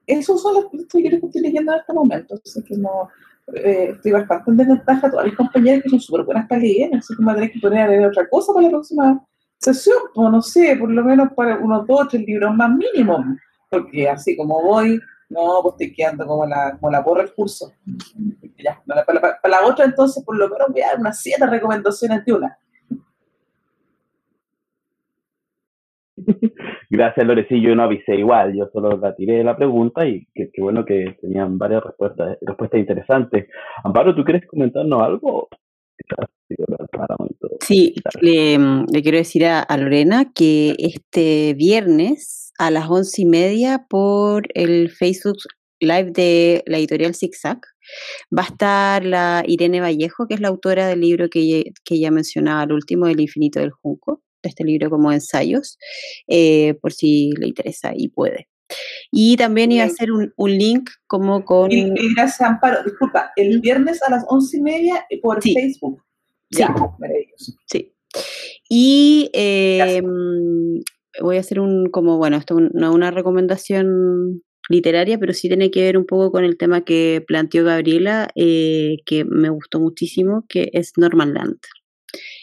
esos 0.06 0.40
son 0.40 0.54
los 0.54 0.64
libros 0.72 1.20
que 1.20 1.26
estoy 1.26 1.42
leyendo 1.42 1.72
en 1.72 1.78
este 1.78 1.92
momento. 1.92 2.34
Así 2.34 2.62
que 2.62 2.76
no, 2.76 3.08
eh, 3.54 3.90
estoy 3.94 4.12
bastante 4.12 4.50
en 4.50 4.56
desventaja. 4.56 5.10
Todas 5.10 5.26
mis 5.26 5.36
compañeras 5.36 5.82
que 5.82 5.90
son 5.90 6.00
súper 6.00 6.24
buenas 6.24 6.46
para 6.48 6.60
leer, 6.60 6.94
así 6.94 7.14
que 7.16 7.22
me 7.22 7.34
voy 7.34 7.44
a 7.44 7.50
que 7.50 7.60
poner 7.60 7.82
a 7.82 7.88
leer 7.88 8.06
otra 8.06 8.28
cosa 8.28 8.52
para 8.52 8.66
la 8.66 8.70
próxima 8.70 9.26
sesión. 9.58 9.98
O 10.14 10.30
no 10.30 10.42
sé, 10.42 10.76
por 10.76 10.90
lo 10.90 11.04
menos 11.04 11.32
para 11.34 11.58
unos 11.58 11.86
dos 11.86 12.02
o 12.02 12.08
tres 12.08 12.22
libros 12.26 12.54
más 12.54 12.70
mínimo. 12.70 13.24
Porque 13.70 14.08
así 14.08 14.36
como 14.36 14.62
voy, 14.62 15.00
no, 15.28 15.60
pues 15.62 15.74
estoy 15.74 15.94
quedando 15.94 16.26
como 16.26 16.46
la, 16.46 16.76
como 16.78 16.90
la 16.92 17.04
porra 17.04 17.22
del 17.22 17.34
curso. 17.34 17.72
Ya, 18.58 18.80
para, 18.86 19.04
para, 19.04 19.20
para, 19.20 19.60
la 19.60 19.66
otra, 19.66 19.84
entonces, 19.84 20.24
por 20.24 20.36
lo 20.36 20.48
menos 20.48 20.68
voy 20.70 20.82
a 20.82 20.88
dar 20.88 21.00
unas 21.00 21.20
siete 21.20 21.46
recomendaciones 21.46 22.24
de 22.24 22.32
una. 22.32 22.58
Gracias, 26.90 27.26
Lorecillo. 27.26 27.74
No 27.74 27.84
avisé 27.84 28.16
igual, 28.16 28.54
yo 28.56 28.68
solo 28.72 28.96
la 28.96 29.14
tiré 29.14 29.42
la 29.42 29.56
pregunta 29.56 30.06
y 30.06 30.26
qué 30.34 30.50
bueno 30.58 30.84
que 30.84 31.16
tenían 31.20 31.58
varias 31.58 31.82
respuestas, 31.84 32.38
respuestas 32.40 32.80
interesantes. 32.80 33.48
Amparo, 33.84 34.14
¿tú 34.14 34.24
quieres 34.24 34.46
comentarnos 34.46 35.02
algo? 35.02 35.48
Sí, 37.60 37.94
le, 38.20 38.56
quiero 39.02 39.18
decir 39.18 39.46
a, 39.46 39.60
a, 39.60 39.76
Lorena 39.76 40.30
que 40.32 40.74
este 40.78 41.54
viernes 41.54 42.52
a 42.58 42.70
las 42.70 42.88
once 42.88 43.22
y 43.22 43.26
media 43.26 43.86
por 43.88 44.44
el 44.54 44.90
Facebook 44.90 45.38
Live 45.80 46.12
de 46.12 46.62
la 46.66 46.78
editorial 46.78 47.14
Zigzag 47.14 47.58
va 48.36 48.42
a 48.42 48.46
estar 48.46 49.04
la 49.04 49.42
Irene 49.46 49.80
Vallejo, 49.80 50.26
que 50.26 50.34
es 50.34 50.40
la 50.40 50.48
autora 50.48 50.86
del 50.86 51.00
libro 51.00 51.28
que, 51.28 51.72
que 51.84 51.98
ya 51.98 52.10
mencionaba, 52.10 52.62
el 52.64 52.72
último, 52.72 53.06
El 53.06 53.20
infinito 53.20 53.60
del 53.60 53.72
junco 53.72 54.22
este 54.46 54.64
libro 54.64 54.90
como 54.90 55.12
ensayos, 55.12 55.78
eh, 56.28 56.74
por 56.80 56.92
si 56.92 57.32
le 57.38 57.48
interesa 57.48 57.92
y 57.94 58.08
puede. 58.08 58.48
Y 59.12 59.36
también 59.36 59.70
iba 59.72 59.84
a 59.84 59.86
hacer 59.86 60.10
un, 60.10 60.32
un 60.36 60.58
link 60.58 60.90
como 61.06 61.44
con... 61.44 61.70
Y, 61.70 61.82
y 61.82 62.14
gracias, 62.14 62.40
Amparo. 62.42 62.82
Disculpa, 62.82 63.30
el 63.36 63.60
viernes 63.60 64.02
a 64.02 64.10
las 64.10 64.24
once 64.28 64.56
y 64.56 64.60
media 64.60 65.06
por 65.22 65.42
sí. 65.42 65.54
Facebook. 65.54 66.02
Ya, 66.50 66.68
sí. 66.68 66.82
maravilloso. 66.98 67.52
Sí. 67.66 67.92
Y 68.68 69.30
eh, 69.32 70.02
voy 71.20 71.36
a 71.36 71.40
hacer 71.40 71.60
un, 71.60 71.90
como, 71.90 72.18
bueno, 72.18 72.36
esto 72.36 72.56
no 72.58 72.92
una 72.92 73.10
recomendación 73.10 74.42
literaria, 74.68 75.18
pero 75.18 75.32
sí 75.32 75.48
tiene 75.48 75.70
que 75.70 75.82
ver 75.82 75.96
un 75.96 76.06
poco 76.06 76.32
con 76.32 76.44
el 76.44 76.56
tema 76.56 76.84
que 76.84 77.24
planteó 77.26 77.64
Gabriela, 77.64 78.28
eh, 78.34 78.96
que 79.06 79.24
me 79.24 79.48
gustó 79.48 79.78
muchísimo, 79.78 80.44
que 80.48 80.70
es 80.72 80.92
Norman 80.96 81.34
Land 81.34 81.58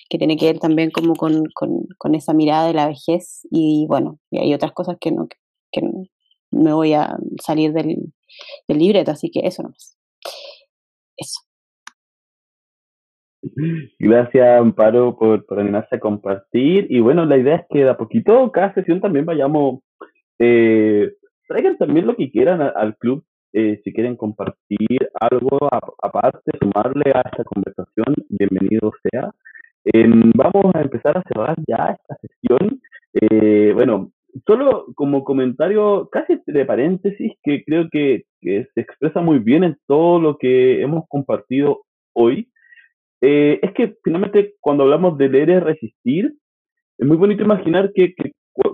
que 0.09 0.17
tiene 0.17 0.37
que 0.37 0.45
ver 0.45 0.59
también 0.59 0.91
como 0.91 1.15
con, 1.15 1.45
con, 1.53 1.87
con, 1.97 2.15
esa 2.15 2.33
mirada 2.33 2.67
de 2.67 2.73
la 2.73 2.87
vejez 2.87 3.47
y 3.49 3.85
bueno, 3.87 4.19
y 4.29 4.39
hay 4.39 4.53
otras 4.53 4.73
cosas 4.73 4.97
que 4.99 5.11
no, 5.11 5.27
que 5.71 5.81
me 6.51 6.73
voy 6.73 6.93
a 6.93 7.17
salir 7.41 7.73
del, 7.73 8.13
del 8.67 8.77
libreto, 8.77 9.11
así 9.11 9.29
que 9.31 9.41
eso 9.43 9.63
nomás. 9.63 9.97
Eso. 11.17 11.41
Gracias, 13.99 14.61
Amparo, 14.61 15.17
por, 15.17 15.45
por 15.45 15.59
animarse 15.59 15.95
a 15.95 15.99
compartir. 15.99 16.87
Y 16.89 16.99
bueno, 17.01 17.25
la 17.25 17.37
idea 17.37 17.57
es 17.57 17.65
que 17.69 17.83
de 17.83 17.89
a 17.89 17.97
poquito, 17.97 18.51
cada 18.51 18.73
sesión 18.73 19.01
también 19.01 19.25
vayamos, 19.25 19.81
eh, 20.39 21.11
traigan 21.47 21.77
también 21.77 22.07
lo 22.07 22.15
que 22.15 22.31
quieran 22.31 22.61
al 22.61 22.95
club. 22.97 23.23
Eh, 23.55 23.81
si 23.83 23.93
quieren 23.93 24.15
compartir 24.15 25.11
algo 25.19 25.69
aparte, 26.01 26.51
sumarle 26.59 27.11
a 27.13 27.21
esta 27.21 27.43
conversación, 27.43 28.15
bienvenido 28.29 28.91
sea. 29.03 29.31
Eh, 29.85 30.05
vamos 30.35 30.73
a 30.73 30.81
empezar 30.81 31.17
a 31.17 31.23
cerrar 31.23 31.57
ya 31.67 31.97
esta 31.99 32.17
sesión. 32.21 32.81
Eh, 33.13 33.71
bueno, 33.73 34.11
solo 34.45 34.85
como 34.95 35.23
comentario 35.23 36.09
casi 36.11 36.39
de 36.47 36.65
paréntesis 36.65 37.33
que 37.43 37.63
creo 37.63 37.89
que, 37.91 38.25
que, 38.41 38.67
se 38.73 38.81
expresa 38.81 39.21
muy 39.21 39.39
bien 39.39 39.63
en 39.63 39.77
todo 39.87 40.19
lo 40.19 40.37
que 40.37 40.81
hemos 40.81 41.05
compartido 41.07 41.83
hoy, 42.13 42.49
eh, 43.21 43.59
es 43.61 43.71
que 43.73 43.95
finalmente 44.03 44.55
cuando 44.59 44.83
hablamos 44.83 45.17
de 45.17 45.29
leer 45.29 45.49
es 45.51 45.63
resistir, 45.63 46.33
es 46.97 47.07
muy 47.07 47.17
bonito 47.17 47.43
imaginar 47.43 47.91
que, 47.93 48.13
que, 48.15 48.31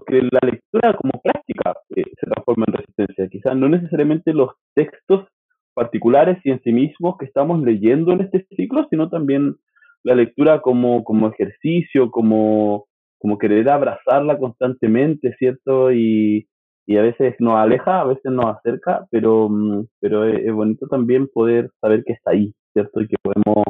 que 0.07 0.21
la 0.21 0.39
lectura 0.43 0.95
como 0.95 1.21
práctica 1.21 1.75
eh, 1.95 2.03
se 2.19 2.25
transforma 2.27 2.65
en 2.67 2.73
resistencia. 2.73 3.27
Quizás 3.27 3.55
no 3.55 3.69
necesariamente 3.69 4.33
los 4.33 4.51
textos 4.73 5.27
particulares 5.73 6.37
y 6.43 6.51
en 6.51 6.61
sí 6.63 6.71
mismos 6.73 7.17
que 7.17 7.25
estamos 7.25 7.61
leyendo 7.61 8.11
en 8.11 8.21
este 8.21 8.45
ciclo, 8.55 8.87
sino 8.89 9.09
también 9.09 9.55
la 10.03 10.15
lectura 10.15 10.61
como, 10.61 11.03
como 11.03 11.29
ejercicio, 11.29 12.11
como, 12.11 12.85
como 13.17 13.37
querer 13.37 13.69
abrazarla 13.69 14.37
constantemente, 14.37 15.35
¿cierto? 15.37 15.91
Y, 15.91 16.47
y 16.89 16.97
a 16.97 17.03
veces 17.03 17.35
nos 17.39 17.55
aleja, 17.55 18.01
a 18.01 18.05
veces 18.05 18.31
nos 18.31 18.57
acerca, 18.57 19.05
pero, 19.11 19.47
mm, 19.47 19.85
pero 19.99 20.25
es, 20.25 20.51
bonito 20.51 20.87
también 20.87 21.27
poder 21.27 21.69
saber 21.79 22.03
que 22.03 22.13
está 22.13 22.31
ahí, 22.31 22.51
¿cierto? 22.73 23.01
Y 23.01 23.07
que 23.07 23.15
podemos 23.21 23.63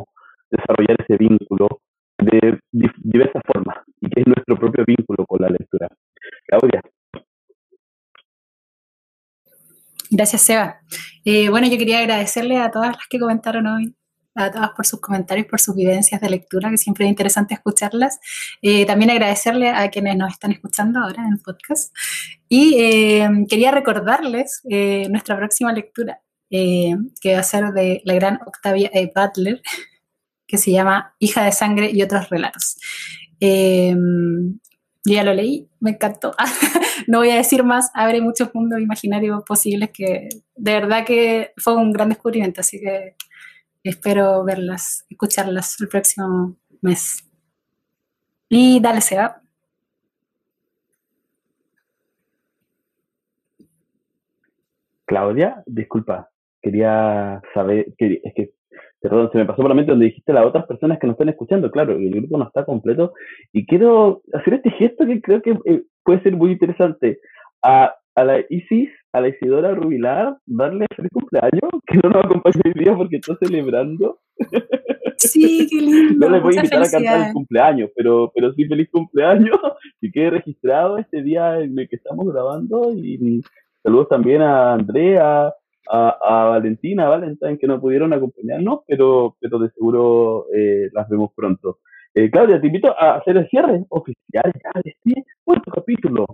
desarrollar 0.50 0.98
ese 1.02 1.18
vínculo 1.18 1.68
de 2.18 2.60
diversas 2.72 3.44
formas 3.46 3.78
y 4.00 4.10
que 4.10 4.22
es 4.22 4.28
nuestro 4.28 4.56
propio 4.58 4.86
vínculo 4.86 5.26
con 5.26 5.42
la 5.42 5.50
lectura. 5.50 5.90
Claudia. 6.48 6.82
Gracias, 10.12 10.42
Seba. 10.42 10.80
Eh, 11.26 11.50
bueno, 11.50 11.68
yo 11.68 11.78
quería 11.78 12.00
agradecerle 12.00 12.58
a 12.58 12.72
todas 12.72 12.96
las 12.96 13.08
que 13.10 13.20
comentaron 13.20 13.68
hoy 13.68 13.96
a 14.40 14.52
todas 14.52 14.72
por 14.72 14.86
sus 14.86 15.00
comentarios, 15.00 15.48
por 15.48 15.60
sus 15.60 15.76
vivencias 15.76 16.20
de 16.22 16.30
lectura, 16.30 16.70
que 16.70 16.78
siempre 16.78 17.06
es 17.06 17.10
interesante 17.10 17.54
escucharlas. 17.54 18.20
Eh, 18.62 18.86
también 18.86 19.12
agradecerle 19.12 19.70
a 19.70 19.90
quienes 19.90 20.16
nos 20.16 20.32
están 20.32 20.52
escuchando 20.52 21.00
ahora 21.00 21.24
en 21.24 21.34
el 21.34 21.40
podcast. 21.40 21.94
Y 22.48 22.76
eh, 22.80 23.30
quería 23.50 23.72
recordarles 23.72 24.62
eh, 24.70 25.08
nuestra 25.10 25.38
próxima 25.38 25.72
lectura, 25.74 26.22
que 26.50 27.34
va 27.34 27.40
a 27.40 27.44
ser 27.44 27.72
de 27.74 28.02
la 28.06 28.14
gran 28.16 28.40
Octavia 28.46 28.90
E. 28.94 29.12
Butler, 29.14 29.62
que 30.48 30.58
se 30.58 30.72
llama 30.72 31.16
Hija 31.20 31.44
de 31.44 31.52
Sangre 31.52 31.92
y 31.94 32.02
otros 32.02 32.30
relatos. 32.30 32.78
yo 33.40 33.98
ya 35.06 35.24
lo 35.24 35.34
leí, 35.34 35.70
me 35.80 35.92
encantó. 35.92 36.34
no 37.08 37.20
voy 37.20 37.30
a 37.30 37.36
decir 37.36 37.64
más, 37.64 37.92
abre 37.94 38.22
muchos 38.22 38.54
mundos 38.54 38.80
imaginarios 38.80 39.44
posibles 39.44 39.90
que 39.94 40.30
de 40.56 40.74
verdad 40.74 41.06
que 41.06 41.54
fue 41.58 41.76
un 41.76 41.92
gran 41.92 42.10
descubrimiento, 42.10 42.62
así 42.62 42.80
que 42.80 43.16
Espero 43.90 44.44
verlas, 44.44 45.04
escucharlas 45.10 45.82
el 45.82 45.88
próximo 45.88 46.56
mes. 46.80 47.28
Y 48.48 48.80
dale, 48.80 49.02
Seba. 49.02 49.42
Claudia, 55.06 55.64
disculpa, 55.66 56.30
quería 56.62 57.42
saber, 57.56 57.88
es 57.98 58.34
que, 58.36 58.52
perdón, 59.02 59.32
se 59.32 59.40
me 59.40 59.46
pasó 59.48 59.64
por 59.64 59.70
la 59.70 59.74
mente 59.74 59.90
donde 59.90 60.06
dijiste 60.06 60.34
las 60.34 60.46
otras 60.46 60.68
personas 60.68 61.00
que 61.00 61.08
nos 61.08 61.16
están 61.16 61.30
escuchando, 61.30 61.72
claro, 61.72 61.94
el 61.94 62.12
grupo 62.12 62.38
no 62.38 62.46
está 62.46 62.66
completo, 62.66 63.14
y 63.52 63.66
quiero 63.66 64.22
hacer 64.34 64.54
este 64.54 64.70
gesto 64.70 65.08
que 65.08 65.20
creo 65.20 65.42
que 65.42 65.58
eh, 65.66 65.82
puede 66.04 66.22
ser 66.22 66.36
muy 66.36 66.52
interesante. 66.52 67.20
A, 67.64 67.96
a 68.14 68.24
la 68.24 68.40
Isis 68.50 68.92
a 69.12 69.22
la 69.22 69.30
Isidora 69.30 69.74
Rubilar 69.74 70.38
darle 70.46 70.86
feliz 70.96 71.12
cumpleaños, 71.12 71.70
que 71.86 71.98
no 72.04 72.10
nos 72.10 72.26
acompaña 72.26 72.62
hoy 72.66 72.74
día 72.74 72.96
porque 72.96 73.18
está 73.18 73.36
celebrando. 73.38 74.20
Sí, 75.18 75.68
qué 75.70 75.76
lindo. 75.82 76.28
No 76.28 76.34
les 76.34 76.44
voy 76.44 76.56
a 76.56 76.58
invitar 76.58 76.84
a 76.84 76.90
cantar 76.90 77.28
el 77.28 77.34
cumpleaños, 77.34 77.90
pero, 77.96 78.32
pero 78.34 78.54
sí 78.54 78.66
feliz 78.66 78.90
cumpleaños 78.92 79.58
y 80.02 80.12
quede 80.12 80.32
registrado 80.32 80.98
este 80.98 81.24
día 81.24 81.60
en 81.60 81.78
el 81.78 81.90
que 81.90 81.96
estamos 81.96 82.32
grabando. 82.32 82.92
Y 82.94 83.42
saludos 83.84 84.10
también 84.10 84.42
a 84.42 84.74
Andrea, 84.74 85.54
a, 85.90 86.10
a 86.22 86.46
Valentina, 86.50 87.08
a 87.08 87.10
Valentín, 87.10 87.58
que 87.58 87.68
no 87.68 87.82
pudieron 87.82 88.14
acompañarnos, 88.14 88.82
pero, 88.88 89.36
pero 89.40 89.60
de 89.60 89.70
seguro 89.72 90.46
eh, 90.54 90.90
las 90.94 91.10
vemos 91.10 91.32
pronto. 91.36 91.80
Eh, 92.14 92.30
Claudia, 92.30 92.60
te 92.60 92.68
invito 92.68 92.96
a 92.98 93.18
hacer 93.18 93.38
el 93.38 93.48
cierre 93.50 93.86
oficial 93.90 94.52
ya 94.64 94.82
de 94.84 94.90
este 94.92 95.26
cuarto 95.44 95.72
capítulo 95.72 96.26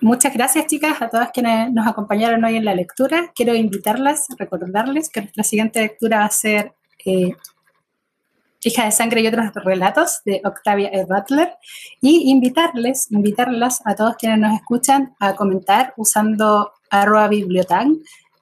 Muchas 0.00 0.34
gracias, 0.34 0.66
chicas, 0.66 1.00
a 1.00 1.08
todas 1.08 1.30
quienes 1.30 1.72
nos 1.72 1.86
acompañaron 1.86 2.44
hoy 2.44 2.56
en 2.56 2.64
la 2.64 2.74
lectura. 2.74 3.32
Quiero 3.34 3.54
invitarlas, 3.54 4.26
recordarles 4.38 5.08
que 5.08 5.22
nuestra 5.22 5.42
siguiente 5.44 5.80
lectura 5.80 6.18
va 6.18 6.24
a 6.26 6.30
ser 6.30 6.74
eh, 7.04 7.32
Hija 8.62 8.84
de 8.84 8.92
Sangre 8.92 9.20
y 9.22 9.26
otros 9.26 9.54
relatos 9.64 10.20
de 10.24 10.42
Octavia 10.44 10.90
E. 10.92 11.04
Butler 11.04 11.54
y 12.00 12.30
invitarles, 12.30 13.10
invitarlas 13.10 13.80
a 13.84 13.94
todos 13.94 14.16
quienes 14.16 14.38
nos 14.38 14.54
escuchan 14.54 15.14
a 15.20 15.34
comentar 15.34 15.94
usando 15.96 16.72
arroba 16.90 17.28
bibliotán 17.28 17.98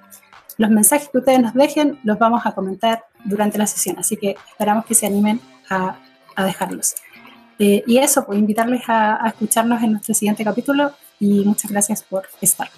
Los 0.59 0.71
mensajes 0.71 1.11
que 1.11 1.19
ustedes 1.19 1.41
nos 1.41 1.53
dejen 1.53 2.01
los 2.03 2.19
vamos 2.19 2.47
a 2.47 2.53
comentar 2.53 3.05
durante 3.25 3.59
la 3.59 3.67
sesión, 3.67 3.99
así 3.99 4.17
que 4.17 4.37
esperamos 4.49 4.87
que 4.87 4.95
se 4.95 5.05
animen 5.07 5.39
a, 5.69 5.99
dejarlos. 6.37 6.95
Eh, 7.59 7.83
y 7.87 7.99
eso, 7.99 8.25
pues 8.27 8.39
invitarles 8.39 8.87
a, 8.89 9.25
a 9.25 9.29
escucharnos 9.29 9.83
en 9.83 9.93
nuestro 9.93 10.15
siguiente 10.15 10.45
capítulo 10.45 10.93
y 11.19 11.45
muchas 11.45 11.71
gracias 11.71 12.03
por 12.03 12.29
estar. 12.43 12.69